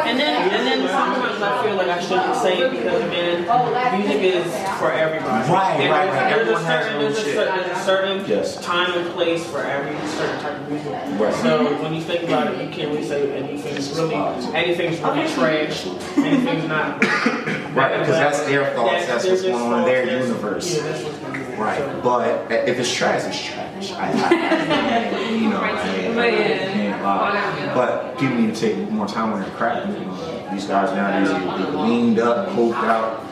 And 0.07 0.19
then, 0.19 0.49
and 0.51 0.67
then 0.67 1.18
I 1.49 1.63
feel 1.63 1.75
like 1.75 1.87
I 1.87 1.99
shouldn't 2.01 2.35
say 2.37 2.59
it 2.59 2.71
because 2.71 3.03
again, 3.03 3.99
music 3.99 4.21
is 4.21 4.53
for 4.79 4.91
everybody. 4.91 5.51
Right, 5.51 5.79
And 5.81 5.91
right, 5.91 6.05
there's- 6.05 6.15
right. 6.15 6.29
There's 6.29 6.47
a 6.47 6.51
Everyone 6.51 6.63
has 6.63 6.85
certain, 6.85 6.99
their 6.99 7.07
own 7.07 7.13
there's 7.13 7.27
a 7.27 7.33
there's 7.33 7.77
a 7.77 7.83
certain 7.83 8.25
Yes. 8.29 8.63
time 8.63 8.91
and 8.97 9.09
place 9.11 9.45
for 9.45 9.61
every 9.63 9.95
certain 10.09 10.39
type 10.39 10.55
of 10.61 10.69
music. 10.69 10.91
Right. 11.19 11.33
So 11.35 11.81
when 11.83 11.93
you 11.93 12.01
think 12.01 12.23
about 12.23 12.53
it, 12.53 12.61
you 12.63 12.69
can't 12.69 12.89
really 12.91 13.03
say 13.07 13.31
anything's 13.31 13.97
really, 13.99 14.15
anything's 14.55 14.99
really 14.99 15.27
trash, 15.33 15.87
anything's 16.17 16.67
not. 16.67 17.03
Right, 17.69 17.99
because 17.99 18.15
that's 18.15 18.39
their 18.45 18.73
thoughts, 18.73 19.05
that's 19.05 19.23
they're 19.23 19.33
what's 19.33 19.43
going 19.43 19.61
on 19.73 19.79
in 19.81 19.85
their 19.85 20.21
universe. 20.21 20.75
Yeah, 20.75 20.83
that's 20.83 21.03
what's 21.03 21.17
going 21.19 21.35
on. 21.53 21.59
Right, 21.59 22.03
but 22.03 22.51
if 22.51 22.79
it's 22.79 22.91
trash, 22.91 23.25
it's 23.25 23.43
trash. 23.45 23.91
I, 23.91 24.11
I 24.11 25.29
you 25.29 25.49
know, 25.49 25.59
I, 25.61 25.69
I, 25.69 26.25
I 26.25 26.31
can't 26.73 27.03
lie. 27.03 27.71
But 27.75 28.17
people 28.17 28.37
need 28.37 28.55
to 28.55 28.59
take 28.59 28.89
more 28.89 29.05
time 29.07 29.33
on 29.33 29.41
their 29.41 29.51
craft. 29.51 29.87
You 29.87 30.05
know, 30.05 30.38
these 30.51 30.65
guys 30.65 30.95
nowadays 30.95 31.29
get 31.29 31.75
leaned 31.75 32.19
up, 32.19 32.49
coked 32.49 32.83
out. 32.83 33.25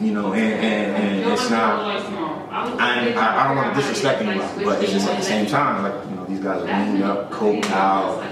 You 0.00 0.12
know, 0.12 0.32
and, 0.32 0.54
and, 0.54 0.96
and 0.96 1.32
it's 1.32 1.48
not. 1.50 2.02
I, 2.50 3.00
I, 3.00 3.48
don't 3.48 3.56
want 3.56 3.74
to 3.74 3.80
disrespect 3.80 4.22
anybody, 4.22 4.64
but 4.64 4.82
it's 4.82 4.92
just 4.92 5.08
at 5.08 5.18
the 5.18 5.24
same 5.24 5.46
time, 5.46 5.82
like 5.82 6.10
you 6.10 6.16
know, 6.16 6.24
these 6.24 6.40
guys 6.40 6.62
are 6.62 6.84
leaned 6.84 7.02
up, 7.02 7.30
coked 7.30 7.70
out, 7.70 8.22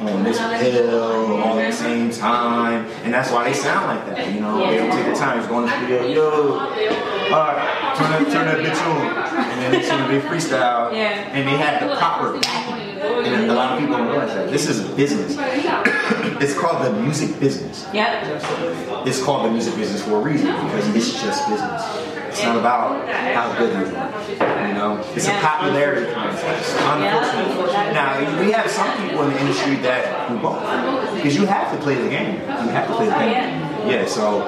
on 0.00 0.24
this 0.24 0.38
pill 0.38 1.42
all 1.42 1.58
at 1.58 1.70
the 1.70 1.76
same 1.76 2.10
time, 2.10 2.86
and 3.04 3.14
that's 3.14 3.30
why 3.30 3.44
they 3.44 3.54
sound 3.54 3.86
like 3.86 4.06
that. 4.06 4.32
You 4.32 4.40
know, 4.40 4.58
they 4.66 4.76
don't 4.76 4.90
take 4.90 5.06
the 5.06 5.14
time. 5.14 5.38
Just 5.38 5.48
go 5.48 5.60
in 5.60 5.66
the 5.66 5.76
studio, 5.76 6.06
yo, 6.06 6.58
all 6.58 6.68
right, 6.68 7.94
turn 7.96 8.10
that, 8.10 8.32
turn 8.32 8.46
that 8.46 8.58
bitch 8.58 8.82
on, 8.86 9.50
and 9.50 9.62
then 9.62 9.72
they 9.72 9.82
sing 9.82 10.00
a 10.00 10.08
big 10.08 10.22
freestyle, 10.22 10.92
and 10.92 11.48
they 11.48 11.56
have 11.56 11.88
the 11.88 11.96
proper. 11.96 12.71
And 13.02 13.50
a 13.50 13.54
lot 13.54 13.72
of 13.72 13.80
people 13.80 13.96
don't 13.96 14.08
realize 14.08 14.34
that 14.34 14.50
this 14.50 14.68
is 14.68 14.88
a 14.88 14.94
business. 14.94 15.36
It's 16.40 16.58
called 16.58 16.84
the 16.84 16.92
music 17.00 17.38
business. 17.40 17.86
Yep. 17.92 19.06
It's 19.06 19.22
called 19.22 19.46
the 19.46 19.50
music 19.50 19.74
business 19.76 20.02
for 20.02 20.20
a 20.20 20.20
reason 20.20 20.46
because 20.46 20.94
it's 20.94 21.20
just 21.20 21.48
business. 21.48 21.82
It's 22.28 22.42
not 22.44 22.56
about 22.56 23.08
how 23.08 23.58
good 23.58 23.88
you 23.88 23.94
are. 23.94 24.68
You 24.68 24.74
know, 24.74 25.04
it's 25.14 25.26
a 25.26 25.32
popularity 25.32 26.12
contest. 26.12 26.76
Unfortunately, 26.78 27.92
now 27.92 28.40
we 28.40 28.52
have 28.52 28.70
some 28.70 28.90
people 28.96 29.22
in 29.24 29.30
the 29.34 29.40
industry 29.40 29.76
that 29.76 30.28
do 30.28 30.38
both 30.38 30.62
because 31.14 31.36
you 31.36 31.46
have 31.46 31.76
to 31.76 31.82
play 31.82 31.96
the 31.96 32.08
game. 32.08 32.36
You 32.36 32.70
have 32.70 32.88
to 32.88 32.94
play 32.94 33.06
the 33.06 33.12
game. 33.12 33.60
Yeah. 33.90 34.06
So, 34.06 34.40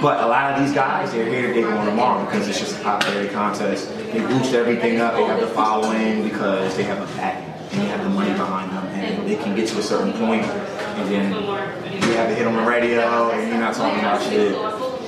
but 0.00 0.22
a 0.22 0.26
lot 0.26 0.52
of 0.52 0.64
these 0.64 0.74
guys, 0.74 1.12
they're 1.12 1.28
here 1.28 1.48
today, 1.48 1.62
going 1.62 1.86
tomorrow 1.86 2.24
because 2.24 2.48
it's 2.48 2.60
just 2.60 2.80
a 2.80 2.82
popularity 2.82 3.32
contest. 3.32 3.94
They 3.96 4.20
boost 4.20 4.54
everything 4.54 5.00
up. 5.00 5.14
They 5.14 5.24
have 5.24 5.40
the 5.40 5.48
following 5.48 6.22
because 6.22 6.76
they 6.76 6.84
have 6.84 7.02
a 7.02 7.16
backing 7.16 7.57
and 7.70 7.80
they 7.82 7.86
have 7.86 8.02
the 8.02 8.10
money 8.10 8.32
behind 8.32 8.70
them, 8.72 8.86
and 8.86 9.28
they 9.28 9.36
can 9.36 9.54
get 9.54 9.68
to 9.68 9.78
a 9.78 9.82
certain 9.82 10.12
point, 10.12 10.44
and 10.44 11.08
then 11.10 11.32
you 11.32 12.16
have 12.16 12.28
to 12.28 12.34
hit 12.34 12.46
on 12.46 12.54
the 12.54 12.62
radio, 12.62 13.30
and 13.30 13.48
you're 13.48 13.60
not 13.60 13.74
talking 13.74 14.00
about 14.00 14.22
shit. 14.22 14.56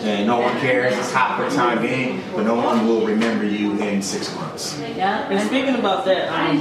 And 0.01 0.27
no 0.27 0.41
one 0.41 0.59
cares. 0.61 0.97
It's 0.97 1.13
hot 1.13 1.37
for 1.37 1.45
the 1.45 1.55
time 1.55 1.83
being, 1.83 2.23
but 2.35 2.45
no 2.47 2.55
one 2.55 2.87
will 2.87 3.05
remember 3.05 3.45
you 3.45 3.79
in 3.83 4.01
six 4.01 4.35
months. 4.35 4.81
Yeah. 4.97 5.29
And 5.29 5.39
speaking 5.47 5.75
about 5.75 6.07
that, 6.07 6.31
um, 6.33 6.57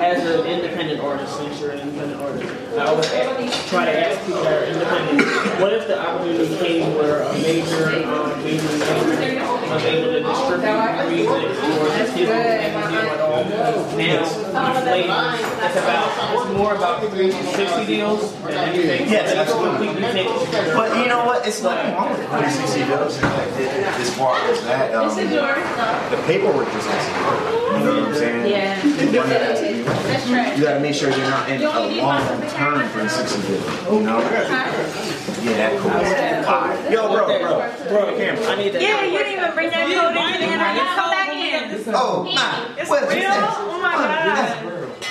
as 0.00 0.24
an 0.24 0.46
independent 0.46 1.00
artist, 1.00 1.36
since 1.36 1.60
you're 1.60 1.72
an 1.72 1.80
independent 1.80 2.18
artist, 2.18 2.50
I 2.78 2.86
always 2.86 3.12
ask, 3.12 3.68
try 3.68 3.84
to 3.84 4.08
ask 4.08 4.24
people 4.24 4.42
that 4.44 4.62
are 4.62 4.66
independent, 4.72 5.60
what 5.60 5.74
if 5.74 5.86
the 5.86 6.00
opportunity 6.00 6.56
came 6.56 6.94
where 6.94 7.24
a 7.24 7.32
major, 7.34 8.06
um, 8.06 8.42
major 8.42 8.68
label 8.68 9.60
was 9.68 9.84
able 9.84 10.12
to 10.12 10.20
distribute 10.22 11.08
music 11.12 11.28
or 11.76 11.88
just 11.98 12.16
give 12.16 12.28
you 12.28 12.34
any 12.34 13.25
deal 13.44 13.60
at 13.60 13.74
all? 13.74 13.96
Because 13.96 14.52
now, 14.52 14.72
these 14.72 14.84
ladies, 14.84 15.10
it's 15.10 15.76
about, 15.76 16.08
it's 16.46 16.52
more 16.56 16.74
about 16.74 17.00
360 17.00 17.86
deals 17.86 18.32
than 18.42 18.54
anything. 18.54 19.08
Yes, 19.10 19.34
absolutely. 19.34 19.88
But 20.74 20.96
you 20.98 21.06
know 21.08 21.24
what? 21.24 21.46
It's 21.46 21.62
nothing 21.62 21.94
wrong 21.94 22.10
with 22.10 22.26
360 22.28 22.84
deals. 22.84 23.16
It- 23.18 23.24
As 23.96 24.14
far 24.16 24.38
as 24.50 24.62
that, 24.64 24.94
um, 24.94 25.08
the 25.16 26.16
paperwork 26.26 26.70
just 26.72 26.88
has 26.88 27.04
to 27.06 27.12
work. 27.24 27.40
You 27.76 27.84
know 27.84 28.00
what 28.00 28.08
I'm 28.08 28.14
saying? 28.14 28.46
Yeah. 28.46 28.80
The 28.80 29.18
money 29.20 29.34
has 29.34 29.60
to 29.60 29.66
be 29.66 29.82
right. 30.34 30.56
You 30.56 30.64
gotta 30.64 30.80
make 30.80 30.94
sure 30.94 31.10
you're 31.10 31.30
not 31.30 31.48
in 31.48 31.60
a 31.62 31.68
long-term 31.68 32.88
360 32.88 33.42
deal. 33.42 33.94
You 33.94 34.06
know? 34.06 34.20
Yeah, 35.46 35.70
that 35.70 35.78
cool. 35.78 36.92
Yo, 36.92 37.08
bro, 37.12 37.26
bro, 37.26 37.38
bro, 37.88 38.16
camera. 38.16 38.46
I 38.46 38.56
need 38.56 38.72
that. 38.72 38.82
Yeah, 38.82 39.04
you 39.04 39.18
didn't 39.18 39.32
even 39.34 39.52
bring 39.54 39.70
that 39.70 39.86
code 39.86 40.16
into 40.16 40.38
the 40.38 40.44
internet. 40.44 40.96
Come 40.96 41.10
back 41.10 41.30
in. 41.30 41.94
Oh, 41.94 42.26
nah. 42.34 42.74
It's 42.80 42.90
What 42.90 43.04
is 43.04 43.14
real? 43.14 43.25
This? 43.26 43.54
Oh 43.58 43.78
my 43.82 43.94
god. 43.94 44.62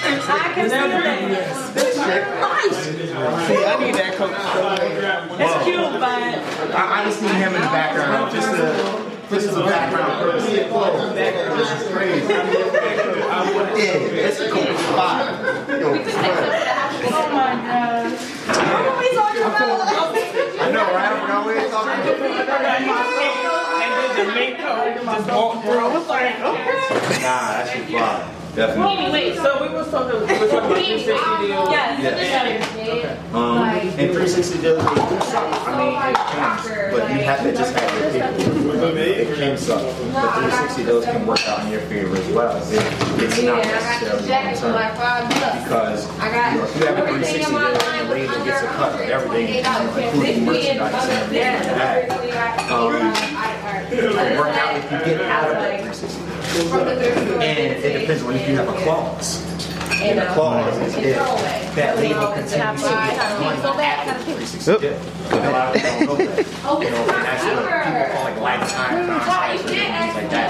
I 0.05 0.07
can 0.53 0.69
feel 0.69 1.35
it. 1.35 1.45
See, 3.45 3.61
I 3.65 3.67
need 3.79 3.95
that 3.95 4.13
coach. 4.15 4.35
It's 5.39 5.55
cute, 5.63 5.99
but 5.99 6.21
I, 6.75 6.77
I 7.01 7.03
just 7.05 7.21
need 7.21 7.31
him 7.31 7.53
in 7.55 7.61
the 7.61 7.67
background, 7.67 8.31
just 8.31 8.49
to, 8.51 8.57
just 9.29 9.47
as 9.49 9.57
a 9.57 9.63
background 9.63 10.13
purpose. 10.21 10.45
This 10.45 11.71
is 11.81 11.87
crazy. 11.91 12.27
Yeah, 12.27 14.27
it's 14.29 14.39
a 14.39 14.49
cool 14.49 14.77
spot. 14.77 15.25
Yo, 15.69 15.75
oh 15.87 15.89
my 17.33 17.53
god. 17.65 18.11
What 18.45 18.85
are 18.85 18.97
we 18.99 19.07
talking 19.15 19.41
about? 19.41 19.57
I 20.61 20.63
know, 20.71 20.85
right? 20.93 21.13
What 21.45 21.55
you're 21.55 21.69
talking 21.69 21.99
about. 22.89 23.54
The 24.15 24.23
main 24.33 24.55
coach 24.55 25.03
just 25.03 25.29
walked 25.29 25.65
through. 25.65 25.79
I 25.79 25.97
was 25.97 26.07
like, 26.07 26.39
okay. 26.39 27.21
Nah, 27.21 27.63
that 27.63 27.67
shit. 27.73 28.34
Definitely. 28.55 29.11
Wait, 29.11 29.35
so 29.35 29.61
we 29.61 29.67
was 29.75 29.91
talking, 29.91 30.15
we 30.15 30.39
were 30.39 30.47
talking 30.47 30.71
about 30.71 30.79
360 30.79 31.47
deals. 31.47 31.69
Yes. 31.69 33.35
Um, 33.35 33.57
and 33.59 34.07
360 34.15 34.61
deals, 34.61 34.79
they 34.79 34.95
do 34.95 35.19
suck. 35.27 35.67
I 35.67 35.75
mean, 35.75 35.91
it 35.99 36.15
can, 36.15 36.91
but 36.95 37.03
you 37.11 37.19
have 37.27 37.43
to 37.43 37.51
just 37.51 37.75
have 37.75 37.91
your 37.99 38.11
paperwork. 38.15 38.95
It 38.95 39.35
can 39.35 39.57
suck, 39.57 39.83
but 39.83 40.31
360 40.39 40.83
deals 40.85 41.03
can 41.03 41.27
work 41.27 41.45
out 41.49 41.65
in 41.65 41.71
your 41.73 41.81
favor 41.81 42.15
as 42.15 42.27
well. 42.31 42.55
It, 42.71 42.79
it's 43.23 43.43
not 43.43 43.57
necessarily 43.59 44.23
long 44.31 44.95
term 44.95 45.27
because 45.27 46.07
you 46.07 46.31
know, 46.55 46.63
if 46.63 46.79
you 46.79 46.85
have 46.87 46.97
a 46.97 47.11
360 47.11 47.43
deal 47.43 47.59
and 47.59 47.75
the 47.75 48.15
label 48.15 48.45
gets 48.45 48.63
a 48.63 48.67
cut 48.67 48.95
of 48.95 49.01
everything, 49.01 49.59
including 49.59 50.45
merchandise 50.45 51.09
and 51.11 51.35
everything 51.35 52.15
like 52.15 52.31
that, 52.31 52.71
um, 52.71 53.03
work 54.39 54.55
out 54.55 54.77
if 54.79 54.83
you 54.91 54.97
get 55.11 55.21
out 55.27 55.43
of 55.43 55.59
that 55.59 55.91
360 55.91 56.23
deal. 56.23 56.34
And 56.55 57.59
it 57.59 57.99
depends 57.99 58.23
on 58.23 58.33
if 58.35 58.47
you 58.47 58.55
have 58.55 58.69
a 58.69 58.73
clause. 58.83 59.43
And 60.01 60.19
the 60.19 60.25
clause 60.33 60.77
is 60.87 60.95
if 60.97 61.15
that 61.75 61.97
label 61.97 62.27
continues 62.31 62.81
to 62.81 62.89
get 62.89 63.39
money 63.39 63.83
after 63.83 64.13
the 64.13 64.23
360 64.25 64.79
deal. 64.79 64.95
A 65.31 65.51
lot 65.51 65.75
of 65.75 65.81
people 65.81 66.15
don't 66.15 66.25
know 66.25 66.35
that. 66.35 66.83
You 66.83 66.91
know, 66.91 67.03
and 67.05 67.25
that's 67.25 67.43
what 67.43 67.65
people 67.83 68.07
call 68.13 68.23
like 68.23 68.39
lifetime 68.39 69.07
contracts 69.07 69.63
or 69.63 69.67
things 69.67 70.15
like 70.15 70.29
that. 70.29 70.47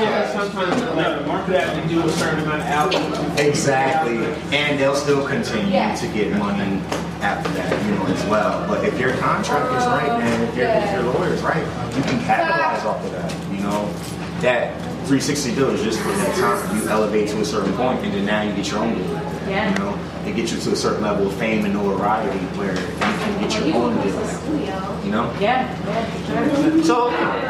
Yeah, 0.00 0.32
sometimes 0.32 0.80
the 0.80 1.26
market 1.26 1.60
have 1.60 1.82
to 1.82 1.88
do 1.88 2.02
a 2.02 2.12
certain 2.12 2.40
amount 2.44 2.62
of 2.62 2.68
albums. 2.68 3.40
Exactly, 3.40 4.18
and 4.56 4.78
they'll 4.78 4.94
still 4.94 5.26
continue 5.26 5.64
to 5.70 6.06
get 6.12 6.36
money 6.36 6.80
after 7.20 7.50
that, 7.52 7.84
you 7.84 7.92
know, 7.94 8.06
as 8.06 8.24
well. 8.26 8.66
But 8.68 8.84
if 8.84 8.98
your 8.98 9.12
contract 9.16 9.72
is 9.74 9.86
right 9.86 10.22
and 10.22 10.42
if 10.44 10.56
your, 10.56 10.68
if 10.68 10.92
your 10.92 11.02
lawyer 11.12 11.32
is 11.32 11.42
right, 11.42 11.64
you 11.96 12.02
can 12.02 12.20
capitalize 12.24 12.84
off 12.84 13.04
of 13.04 13.10
that. 13.12 13.32
You 13.50 13.62
know, 13.62 13.92
that 14.40 14.87
360 15.08 15.54
deal 15.54 15.70
is 15.70 15.82
just 15.82 15.98
for 16.00 16.08
that 16.08 16.36
time. 16.36 16.76
You 16.76 16.86
elevate 16.90 17.28
to 17.30 17.40
a 17.40 17.44
certain 17.44 17.72
point, 17.72 18.04
and 18.04 18.12
then 18.12 18.26
now 18.26 18.42
you 18.42 18.54
get 18.54 18.70
your 18.70 18.80
own 18.80 18.94
deal. 18.94 19.06
Yeah. 19.48 19.72
You 19.72 19.78
know, 19.78 19.98
it 20.26 20.36
gets 20.36 20.52
you 20.52 20.60
to 20.60 20.72
a 20.72 20.76
certain 20.76 21.02
level 21.02 21.28
of 21.28 21.34
fame 21.36 21.64
and 21.64 21.72
notoriety 21.72 22.38
where 22.58 22.74
you 22.74 22.86
can 22.98 23.40
get 23.40 23.54
your 23.54 23.74
own 23.76 23.96
deal. 24.02 24.14
now, 24.20 25.02
You 25.02 25.10
know. 25.10 25.32
Yeah. 25.40 25.64
yeah. 25.88 26.82
So 26.82 27.08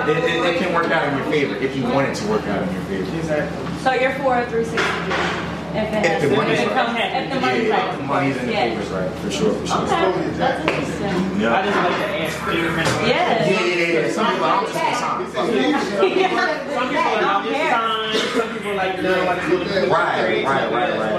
it, 0.09 0.19
it, 0.19 0.55
it 0.55 0.59
can 0.59 0.73
work 0.73 0.87
out 0.93 1.09
in 1.09 1.19
your 1.19 1.27
favor 1.27 1.57
if 1.57 1.77
you 1.77 1.83
want 1.83 2.09
it 2.09 2.15
to 2.15 2.29
work 2.29 2.45
out 2.45 2.63
in 2.63 2.73
your 2.75 2.85
favor. 2.85 3.51
So 3.83 3.93
you're 3.93 4.15
for 4.15 4.39
a 4.39 4.49
360 4.49 5.58
if 5.75 5.93
it 5.93 6.05
If 6.05 6.07
has 6.09 6.23
the 6.23 6.37
money's 6.37 6.59
if 6.59 6.65
it 6.65 6.69
right. 6.69 6.87
comes- 6.87 6.99
if 6.99 7.29
the 7.29 7.35
Yeah, 7.35 7.41
money's 7.41 7.69
yeah, 7.69 7.77
right. 7.77 7.89
if 7.93 7.97
the 7.99 8.05
money's 8.05 8.37
in 8.37 8.47
the 8.47 8.53
Yeah. 8.53 8.65
papers 8.69 8.89
right, 8.89 9.11
for 9.21 9.31
sure, 9.31 9.53
for 9.55 9.67
sure. 9.67 9.77
Okay, 9.85 10.29
that's 10.39 10.61
interesting. 10.61 11.45
I 11.45 11.63
just 11.63 11.77
like 11.77 11.97
to 11.99 12.09
ask 12.19 12.37
different. 12.51 12.89
Yeah, 12.89 13.09
Yeah. 13.09 13.49
yeah, 13.49 13.65
yeah, 13.65 14.01
yeah. 14.01 14.13
Some 14.13 14.27
people, 14.33 14.47
I'm 14.47 14.65
just 14.65 14.75
gonna 14.75 14.97
sign. 14.97 15.27
Fuck 15.27 15.49
it. 15.49 15.75
Some 15.99 16.09
people 16.09 16.39
are 16.39 16.47
like 16.49 17.45
this 17.49 17.69
time, 17.69 18.15
some 18.39 18.49
people 18.55 18.75
like 18.75 19.03
no, 19.03 19.13
like 19.25 19.41
to 19.43 19.49
go 19.51 19.59
to 19.59 19.65
the 19.69 19.87
Right, 19.89 20.45
right, 20.45 20.45
right, 20.45 20.73
right, 20.73 20.93
right, 20.99 21.15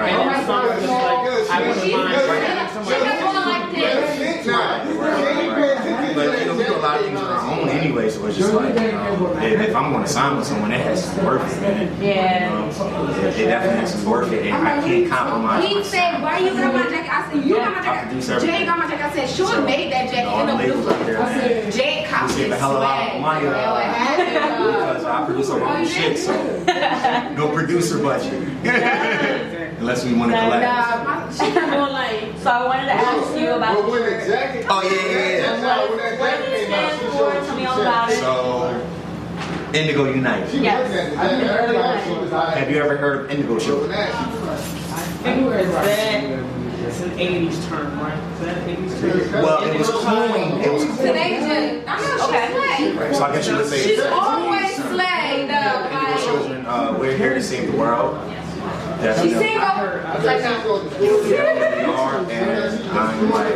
right. 0.00 0.12
And 0.12 0.30
then 0.30 0.46
some 0.46 0.64
are 0.64 0.74
just 0.74 0.88
like, 0.88 1.50
I 1.50 1.68
wouldn't 1.68 1.92
mind 1.92 2.44
having 2.46 2.72
somebody 2.74 3.00
Right, 3.00 4.86
right, 4.96 5.20
right, 5.20 5.76
right. 5.86 6.14
But 6.14 6.38
you 6.40 6.46
know, 6.46 6.54
we 6.56 6.64
do 6.64 6.74
a 6.74 6.78
lot 6.78 6.98
of 7.00 7.04
things 7.06 7.20
on 7.20 7.26
our 7.26 7.40
own 7.50 7.68
anyway, 7.90 8.08
so 8.10 8.24
it's 8.26 8.36
just 8.38 8.54
like, 8.54 8.74
you 8.74 8.92
know, 8.92 9.36
if, 9.42 9.68
if 9.68 9.74
I'm 9.76 9.92
gonna 9.92 10.06
sign 10.06 10.36
with 10.36 10.46
someone, 10.46 10.70
it 10.72 10.80
has 10.80 11.08
to 11.12 11.20
be 11.20 11.26
worth 11.26 11.56
it, 11.56 11.60
man. 11.60 12.02
Yeah. 12.02 12.52
Um, 12.52 13.10
it, 13.10 13.24
it 13.40 13.46
definitely 13.46 13.80
has 13.80 13.92
to 13.94 13.98
be 14.00 14.06
worth 14.06 14.32
it, 14.32 14.46
and 14.46 14.68
I 14.68 14.80
can't 14.80 15.08
compromise. 15.10 15.64
He 15.66 15.74
myself. 15.74 15.86
said, 15.86 16.22
why 16.22 16.38
you 16.38 16.50
got 16.50 16.74
my 16.74 16.82
jacket? 16.88 17.10
I 17.12 17.32
said, 17.32 17.44
you 17.44 17.56
got 17.56 17.72
my 17.72 17.78
I 17.90 18.04
produce 18.04 18.26
jacket. 18.26 18.36
everything. 18.36 18.58
Jay 18.60 18.64
got 18.66 18.78
my 18.78 18.86
jacket. 18.88 19.04
I 19.04 19.26
said, 19.26 19.36
Sean 19.36 19.46
So, 19.48 19.64
made 19.64 19.92
that 19.92 20.10
jacket 20.10 20.28
all 20.28 20.40
in 20.40 20.46
the 20.46 20.52
the 20.52 20.58
labels 20.58 20.84
blue. 20.84 20.94
out 20.94 21.06
there, 21.06 21.22
I 21.22 21.34
said, 21.34 21.72
Jay 21.72 22.00
We 22.02 22.08
copied 22.08 22.34
save 22.34 22.52
a 22.52 22.56
hell 22.56 22.70
of 22.70 22.76
a 22.76 22.80
lot 22.80 23.14
of 23.14 23.20
money 23.20 23.46
uh, 23.46 24.16
because 24.16 25.04
I 25.04 25.26
produce 25.26 25.50
our 25.50 25.60
own 25.62 25.86
shit, 25.86 26.18
so 26.18 26.32
no 27.34 27.48
producer 27.52 27.98
budget. 28.02 28.32
Unless 29.80 30.04
we 30.04 30.12
want 30.14 30.30
to 30.30 30.38
collect. 30.38 30.62
Nah, 30.62 31.04
my, 31.04 31.32
she 31.32 31.50
doing 31.54 31.70
like, 31.70 32.36
So 32.38 32.50
I 32.50 32.66
wanted 32.66 32.84
to 32.84 32.92
ask 32.92 33.38
you 33.38 33.48
about 33.54 33.76
But 33.76 33.90
when 33.90 34.02
the 34.02 34.10
your, 34.10 34.26
jacket, 34.26 34.66
Oh 34.68 34.82
yeah, 34.82 34.90
yeah, 34.90 35.28
yeah. 35.40 35.56
That's 35.56 35.88
when 35.88 35.98
that 35.98 36.20
what 36.20 36.28
jacket 36.28 36.44
do 36.44 36.50
you 36.52 36.66
came 36.66 36.74
out, 36.74 36.92
stand 36.92 36.99
she 37.20 37.24
for? 37.24 37.32
showed- 37.32 37.46
Tell 37.46 37.56
me 37.56 37.66
all 37.66 37.80
about 37.80 38.10
it. 38.10 38.18
So, 38.18 38.86
Indigo 39.72 40.04
Unite. 40.12 40.48
She 40.50 40.58
Yes. 40.58 40.82
looking 40.82 40.98
at 40.98 41.10
the 41.10 41.16
jacket, 41.16 41.60
everybody, 41.62 42.00
she 42.04 42.18
was 42.20 42.30
like, 42.32 42.56
Have 42.56 42.70
you 42.70 42.76
ever 42.82 42.96
heard 42.96 43.24
of 43.24 43.30
Indigo 43.30 43.58
so 43.58 43.66
Children? 43.66 43.90
that, 43.90 44.08
Is 45.24 45.72
that, 45.72 46.24
it's 46.86 47.00
an 47.02 47.10
80s 47.18 47.68
term, 47.68 48.00
right? 48.00 48.18
Is 48.34 48.40
that 48.40 48.56
an 48.58 48.64
80s 48.68 49.00
term? 49.30 49.42
Well, 49.42 49.62
it 49.62 49.78
was 49.78 49.90
coined. 49.90 50.60
It 50.64 50.72
was 50.72 50.84
coined. 50.84 50.98
Tunisia. 50.98 51.82
I 51.86 52.00
know 52.00 52.16
she's 52.16 52.22
Okay. 52.22 52.48
slay. 52.50 52.92
Right, 52.96 53.14
so 53.14 53.24
I 53.24 53.32
guess 53.34 53.46
you 53.48 53.56
would 53.56 53.66
say 53.68 53.78
She's 53.82 53.98
it's 53.98 54.06
always 54.10 54.74
slayed 54.76 55.50
though. 55.50 55.88
Indigo 55.92 56.18
Children. 56.24 56.66
Uh, 56.66 56.96
we're 56.98 57.16
here 57.16 57.34
to 57.34 57.42
save 57.42 57.70
the 57.70 57.78
world. 57.78 58.18
She 58.60 59.02
Definitely. 59.02 59.32
single. 59.32 59.62
I 59.62 60.14
It's 60.16 60.24
like, 60.26 60.40
think 60.40 60.64
no. 60.64 60.90
she 60.90 61.08
was- 61.08 61.28
We 61.30 61.36
are, 61.38 62.30
and 62.30 62.90
I'm 62.90 63.30
like, 63.30 63.54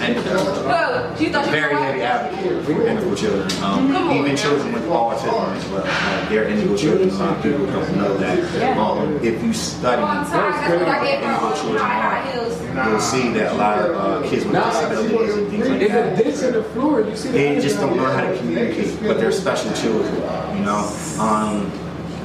and 0.00 0.16
Look, 0.16 1.18
she 1.18 1.26
thought 1.32 1.44
she 1.44 1.50
very 1.50 1.74
heavy 1.74 2.02
advocate 2.02 2.64
for 2.64 2.86
indigo 2.86 3.14
children. 3.14 3.62
Um, 3.64 4.14
even 4.14 4.36
children 4.36 4.72
with 4.72 4.84
autism 4.84 5.56
as 5.56 5.66
well. 5.68 5.82
Uh, 5.86 6.28
they're 6.28 6.44
indigo 6.48 6.76
children. 6.76 7.10
A 7.10 7.14
lot 7.14 7.36
of 7.36 7.42
people 7.42 7.66
don't 7.66 7.96
know 7.96 8.16
that. 8.18 8.76
Um, 8.78 9.18
if 9.24 9.42
you 9.42 9.52
study 9.52 10.02
I'm 10.02 10.24
sorry. 10.26 10.52
That's 10.52 10.80
what 10.80 10.88
I 10.88 11.04
gave 11.04 11.20
her. 11.20 11.32
indigo 11.32 11.38
Oh, 11.42 11.54
children 11.60 11.82
high 11.82 12.18
are, 12.18 12.32
heels. 12.32 12.60
you'll 12.90 13.00
see 13.00 13.32
that 13.32 13.52
a 13.52 13.54
lot 13.56 13.78
of 13.78 13.96
uh, 13.96 14.28
kids 14.28 14.44
with 14.44 14.54
disabilities 14.54 15.34
and 15.36 15.50
things 15.50 15.68
like 15.68 15.80
It's 15.82 15.90
a 15.90 15.94
that. 15.96 16.16
ditch 16.24 16.42
in 16.42 16.52
the 16.52 16.62
floor. 16.70 17.00
You 17.00 17.16
see 17.16 17.28
the 17.30 17.34
They 17.38 17.60
just 17.60 17.80
don't 17.80 17.96
learn 17.96 18.14
how 18.18 18.30
to 18.30 18.36
communicate, 18.38 19.02
but 19.02 19.18
they're 19.18 19.32
special 19.32 19.72
children, 19.72 20.14
you 20.56 20.64
know. 20.64 20.86
Um, 21.18 21.72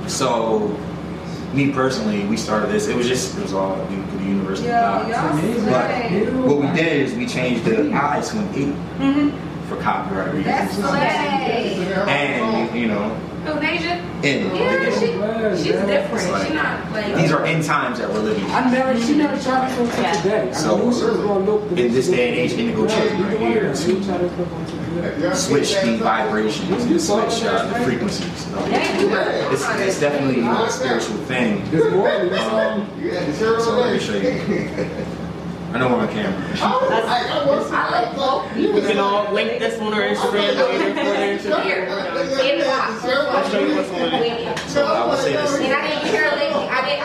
so, 0.07 0.75
me 1.53 1.71
personally, 1.71 2.25
we 2.25 2.37
started 2.37 2.69
this. 2.69 2.87
It 2.87 2.95
was 2.95 3.07
just 3.07 3.37
it 3.37 3.43
was 3.43 3.53
all 3.53 3.75
due 3.87 4.01
to 4.03 4.17
the 4.17 4.23
University. 4.23 4.67
Yeah, 4.67 5.01
of 5.01 5.65
But 5.65 6.33
what 6.45 6.57
we 6.59 6.67
did 6.67 7.01
is 7.01 7.13
we 7.13 7.25
changed 7.25 7.65
the 7.65 7.91
I 7.93 8.21
to 8.21 8.37
an 8.37 8.55
E 8.55 9.31
for 9.67 9.81
copyright. 9.81 10.33
Reasons, 10.33 10.71
slay. 10.73 11.85
and 12.07 12.77
you 12.77 12.87
know, 12.87 13.15
Tunisia? 13.45 14.01
in 14.23 14.55
Yeah, 14.55 14.85
she, 14.91 15.07
she's 15.63 15.73
It's 15.75 15.85
different. 15.87 16.31
like- 16.31 16.47
She 16.47 16.53
not 16.53 16.91
like. 16.91 17.15
these 17.15 17.31
are 17.31 17.43
end 17.45 17.63
times 17.63 17.97
that 17.99 18.09
we're 18.09 18.19
living. 18.19 18.45
in. 18.45 18.51
I 18.51 18.69
never, 18.71 18.99
she 19.01 19.15
never 19.15 19.41
tried 19.41 19.69
to 19.69 19.75
come 19.75 19.87
Yeah. 20.03 20.11
today. 20.21 20.49
I 20.49 20.53
So, 20.53 20.77
knew 20.77 20.93
she 20.93 21.03
was 21.05 21.17
gonna 21.17 21.39
look 21.45 21.71
in 21.71 21.91
this 21.93 22.07
day 22.07 22.29
and 22.29 22.37
age, 22.37 22.51
indigo 22.53 22.85
children 22.87 23.23
are 23.23 23.37
here 23.37 23.75
She 23.75 23.95
to 23.95 24.05
tried 24.05 24.19
to 24.19 24.29
come 24.29 24.53
on 24.53 24.65
today. 24.65 25.33
switch 25.33 25.73
the 25.81 25.97
vibrations 25.97 26.69
and 26.85 27.01
switch 27.01 27.43
uh, 27.43 27.65
the 27.67 27.79
frequencies. 27.85 28.47
It's, 29.51 29.65
it's 29.79 29.99
definitely 29.99 30.35
you 30.37 30.43
know, 30.43 30.65
a 30.65 30.69
spiritual 30.69 31.17
thing. 31.25 31.69
This 31.71 31.91
morning, 31.91 32.33
Um, 32.33 32.87
You 33.01 33.11
had 33.11 33.25
the 33.27 33.37
shirt 33.37 33.61
so 33.61 33.71
on 33.71 33.79
let 33.79 33.93
me 33.93 33.99
show 33.99 34.13
you. 34.13 35.17
I 35.73 35.77
know 35.79 35.87
I'm 35.87 35.93
on 35.93 36.07
camera. 36.09 36.55
Oh, 36.61 36.89
I 36.91 36.99
was 36.99 37.05
like, 37.07 37.31
I 37.31 37.45
was- 37.45 37.71
I 37.71 37.89
like 37.89 38.15
both. 38.15 38.55
We 38.55 38.81
can 38.81 38.97
all 38.99 39.31
link 39.33 39.59
this 39.59 39.79
on 39.79 39.93
our 39.93 40.01
Instagram 40.01 40.33
later 40.33 40.89
for 40.89 40.93
their 40.93 41.39
I'll 43.29 43.49
show 43.49 43.59
you 43.59 43.75
what's 43.75 43.89
on 43.89 44.13
it. 44.13 44.59
So 44.69 44.85
I 44.85 45.07
would 45.07 45.19
say 45.19 45.33
this. 45.33 45.55
And 45.55 45.73
I 45.73 45.87
didn't 45.87 46.11
care 46.11 46.29
lately. 46.35 46.67
I 46.67 46.85
didn't. 46.85 47.01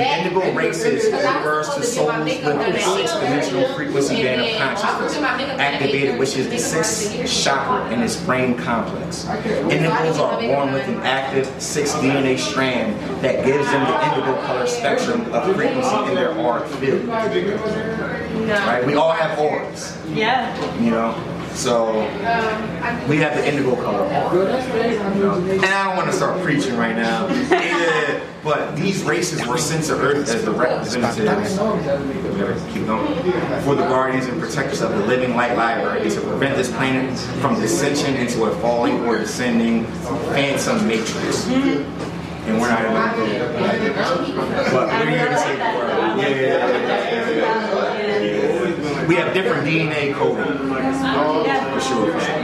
I 0.00 0.22
didn't 0.22 0.34
The 0.34 0.40
indigo 0.46 0.56
races 0.58 1.04
Because 1.06 1.24
I 1.24 1.36
was 1.36 1.44
refers 1.44 1.66
to 1.68 1.82
supposed 1.82 2.26
get 2.26 2.42
souls 2.44 2.46
with 2.46 2.58
done 2.58 2.72
the 2.72 2.78
at 2.78 2.84
sixth 2.96 3.16
eight. 3.16 3.20
dimensional 3.20 3.74
frequency 3.74 4.22
band 4.22 4.40
of 4.42 4.58
consciousness 4.58 4.98
putting 5.08 5.22
my 5.22 5.36
makeup 5.36 5.48
done 5.56 5.60
at 5.60 5.74
activated, 5.74 6.18
which 6.18 6.36
is 6.36 6.46
the 6.48 6.58
thirty. 6.58 6.84
sixth 6.84 7.44
chakra 7.44 7.90
in 7.92 8.02
its 8.02 8.16
brain 8.16 8.54
complex. 8.56 9.24
Indigos 9.24 10.18
are 10.18 10.40
born 10.40 10.72
with 10.72 10.86
an 10.88 11.00
active 11.02 11.46
six 11.60 11.92
DNA 11.94 12.38
strand 12.38 12.94
that 13.22 13.44
gives 13.44 13.66
them 13.70 13.84
the 13.84 14.04
indigo 14.06 14.34
color 14.46 14.66
spectrum 14.66 15.32
of 15.32 15.54
frequency 15.56 15.96
in 16.08 16.14
their 16.14 16.32
auric 16.32 16.66
field. 16.74 17.06
Right? 17.08 18.84
We 18.86 18.94
all 18.94 19.12
have 19.12 19.38
auras, 19.38 19.96
Yeah. 20.08 20.54
you 20.80 20.90
know. 20.90 21.14
So 21.58 21.92
we 23.08 23.16
have 23.16 23.34
the 23.36 23.44
indigo 23.44 23.74
color? 23.74 24.06
And 24.06 25.64
I 25.64 25.84
don't 25.84 25.96
want 25.96 26.08
to 26.08 26.16
start 26.16 26.40
preaching 26.40 26.76
right 26.76 26.94
now. 26.94 27.26
But 28.44 28.76
these 28.76 29.02
races 29.02 29.44
were 29.44 29.58
sent 29.58 29.84
to 29.86 29.94
Earth 29.94 30.28
as 30.28 30.44
the 30.44 30.52
representatives 30.52 31.56
keep 32.72 32.86
going. 32.86 33.12
For 33.62 33.74
the 33.74 33.82
guardians 33.88 34.26
and 34.26 34.40
protectors 34.40 34.82
of 34.82 34.92
the 34.92 35.04
living 35.06 35.34
light 35.34 35.56
library 35.56 36.08
to 36.08 36.20
prevent 36.20 36.54
this 36.56 36.70
planet 36.70 37.18
from 37.40 37.60
dissension 37.60 38.14
into 38.14 38.44
a 38.44 38.54
falling 38.60 39.04
or 39.04 39.18
descending 39.18 39.84
phantom 40.30 40.86
matrix. 40.86 41.44
And 41.48 42.60
we're 42.60 42.68
not 42.68 43.14
group. 43.16 43.28
But 44.72 44.88
we're 44.88 45.10
here 45.10 45.28
to 45.28 45.36
save 45.36 45.58
the 45.58 45.64
world. 45.76 46.18
Yeah, 46.18 46.28
yeah, 46.28 47.30
yeah. 47.30 47.77
We 49.08 49.14
have 49.16 49.32
different 49.32 49.64
DNA 49.66 50.12
coding. 50.14 50.44
For 50.44 51.80
sure, 51.80 52.12
for 52.12 52.20
sure. 52.20 52.34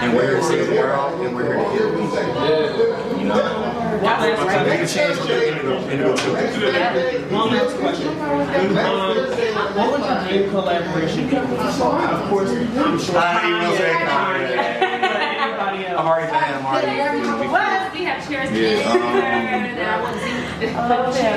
And 0.00 0.16
we're 0.16 0.26
here 0.28 0.36
to 0.38 0.42
save 0.42 0.66
the 0.68 0.74
world 0.76 1.20
and 1.26 1.36
we're 1.36 1.44
here 1.44 1.56
to 1.56 1.68
heal 1.70 1.90
people. 1.92 2.16
You 3.20 3.26
know? 3.26 3.42
So 4.46 4.64
make 4.64 4.80
a 4.80 4.86
change 4.86 5.18
with 5.18 5.28
the 5.28 5.48
indigo, 5.52 5.74
indigo 5.90 6.16
children. 6.16 7.30
One 7.32 7.50
last 7.52 7.76
question. 7.76 8.08
Um, 8.08 8.16
what 9.76 9.88
was 9.92 10.00
your 10.08 10.18
dream 10.40 10.48
collaboration? 10.50 11.24
Of 11.36 12.28
course, 12.30 12.50
I'm 12.50 12.98
sure. 12.98 13.18
I 13.18 13.20
ain't 13.44 13.60
gonna 13.62 13.76
say 13.76 13.92
Kanye, 13.92 14.06
Kanye. 14.06 14.56
but 15.00 15.20
everybody 15.20 15.78
I'm 15.86 15.92
else. 15.92 16.06
already 16.06 16.28
fan, 16.32 16.54
I'm 16.54 16.64
already. 16.66 16.86
you 17.18 17.24
know, 17.26 17.36
we- 17.40 17.48
What? 17.48 17.92
We 17.92 18.00
have 18.04 18.20
chairs. 18.28 18.50
Yeah, 18.52 18.90
um, 18.90 18.96
And 18.96 19.80
I 19.80 19.82
want 20.02 20.14
to 20.16 20.20
see. 20.24 20.34
I 20.68 20.70
love 20.88 21.16
him. 21.16 21.36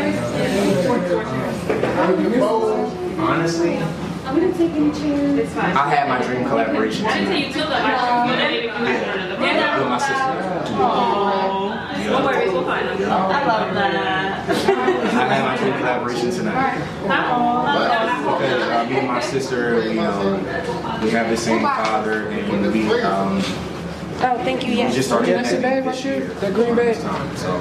Honestly, 3.20 3.76
I'm 4.30 4.40
gonna 4.40 4.54
take 4.54 4.72
any 4.74 4.92
chairs. 4.92 5.40
It's 5.40 5.54
fine. 5.56 5.76
I 5.76 5.90
had 5.90 6.08
my 6.08 6.22
dream 6.24 6.48
collaboration 6.48 7.08
I 7.08 7.18
didn't 7.18 7.30
tell 7.30 7.40
you 7.40 7.48
too, 7.52 7.60
though. 7.62 7.74
I 7.74 8.26
Yeah, 9.42 9.80
with 9.80 9.88
my 9.88 9.98
sister. 9.98 10.70
No 12.12 12.26
worries, 12.26 12.52
we'll 12.54 12.64
find 12.64 12.88
them. 13.00 13.12
I 13.12 13.46
love 13.48 13.74
that. 13.74 14.48
I 14.48 15.34
had 15.34 15.46
my 15.46 15.58
dream 15.58 15.74
collaboration 15.80 16.30
tonight. 16.30 16.78
Because 17.02 18.62
uh, 18.70 18.86
me 18.88 18.98
and 19.00 19.08
my 19.08 19.20
sister, 19.20 19.76
we, 19.82 19.98
um, 19.98 20.44
we 21.02 21.10
have 21.10 21.30
the 21.32 21.38
same 21.38 21.62
father, 21.62 22.28
and 22.28 22.72
we, 22.72 23.02
um, 23.02 23.42
Oh, 24.22 24.38
thank 24.44 24.64
you. 24.66 24.72
We 24.72 24.78
Yes. 24.80 24.96
just 24.96 25.08
started 25.08 25.30
Yeah, 25.30 25.38
that's 25.38 25.52
the 25.54 25.62
bag 25.62 25.86
right 25.86 25.94
this 25.96 26.04
there. 26.04 26.18
year. 26.20 26.28
That 26.42 26.54
green 26.54 26.76
bag. 26.76 26.96
So 27.38 27.60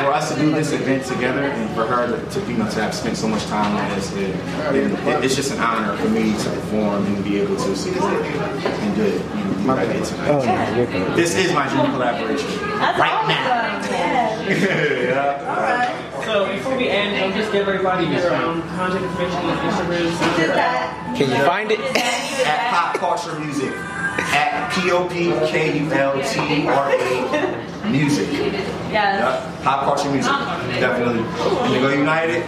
for 0.00 0.12
us 0.12 0.32
to 0.34 0.40
do 0.40 0.50
this 0.52 0.72
event 0.72 1.04
together 1.04 1.42
and 1.42 1.70
for 1.76 1.86
her 1.86 2.06
to, 2.16 2.30
to 2.40 2.50
you 2.50 2.56
know 2.58 2.68
to 2.70 2.80
have 2.80 2.94
spent 2.94 3.16
so 3.16 3.28
much 3.28 3.44
time 3.46 3.76
on 3.76 3.88
this, 3.94 4.12
it, 4.14 4.34
it, 4.74 5.24
it's 5.24 5.36
just 5.36 5.52
an 5.52 5.60
honor 5.60 5.96
for 5.96 6.08
me 6.08 6.32
to 6.36 6.50
perform 6.50 7.06
and 7.06 7.22
be 7.24 7.38
able 7.40 7.56
to 7.56 7.76
support 7.76 8.14
and 8.14 8.96
do 8.96 9.02
it. 9.02 9.14
You 9.14 9.44
know, 9.44 9.66
what 9.68 9.78
I 9.78 9.84
tonight. 9.86 10.28
Oh, 10.28 10.98
no. 10.98 11.16
This 11.16 11.36
is 11.36 11.52
my 11.52 11.68
dream 11.68 11.86
collaboration. 11.92 12.48
That's 12.78 12.98
right 12.98 13.28
now. 13.28 13.78
awesome. 13.78 13.90
Yeah. 14.50 14.82
yeah. 14.82 15.54
All 15.54 15.62
right. 15.62 16.09
So 16.30 16.46
before 16.46 16.76
we 16.76 16.88
end, 16.88 17.20
um, 17.24 17.36
just 17.36 17.50
give 17.50 17.66
everybody 17.66 18.06
your 18.06 18.32
um, 18.32 18.62
contact 18.78 19.02
information 19.02 19.38
on 19.38 19.56
Instagram. 19.66 20.36
Did 20.36 20.50
that. 20.50 21.16
Can 21.18 21.28
you 21.28 21.44
find 21.44 21.72
it? 21.72 21.80
At 22.46 22.70
Pop 22.70 23.18
Kultra 23.18 23.36
Music. 23.44 23.72
At 23.74 24.70
P 24.72 24.92
O 24.92 25.08
P 25.08 25.32
K 25.50 25.76
U 25.80 25.92
L 25.92 26.22
T 26.22 26.68
R 26.68 26.90
A 26.92 27.90
Music. 27.90 28.28
Yes. 28.30 28.92
Yep. 28.92 29.64
Pop 29.64 29.98
Kultra 29.98 30.12
Music. 30.12 30.30
Definitely. 30.78 31.24
Indigo 31.66 31.98
United. 31.98 32.44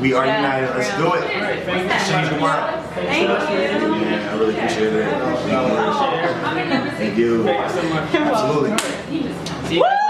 We 0.00 0.12
are 0.14 0.24
Yeah, 0.24 0.36
united. 0.38 0.76
Let's 0.76 0.90
for 0.92 0.98
do 0.98 1.14
it. 1.14 1.22
Let's 1.66 2.08
change 2.08 2.28
the 2.30 2.38
world. 2.40 2.84
Thank 2.94 3.20
you. 3.20 3.34
Yeah, 3.34 4.30
I 4.30 4.38
really 4.38 4.54
appreciate 4.54 4.92
it. 4.92 5.10
Thank 6.98 7.18
you. 7.18 7.42
Thank 7.42 7.66
you. 7.66 7.68
So 7.68 7.82
much. 7.88 8.14
Absolutely. 8.14 8.78
See 9.66 9.74
you 9.74 9.82
guys 9.82 10.01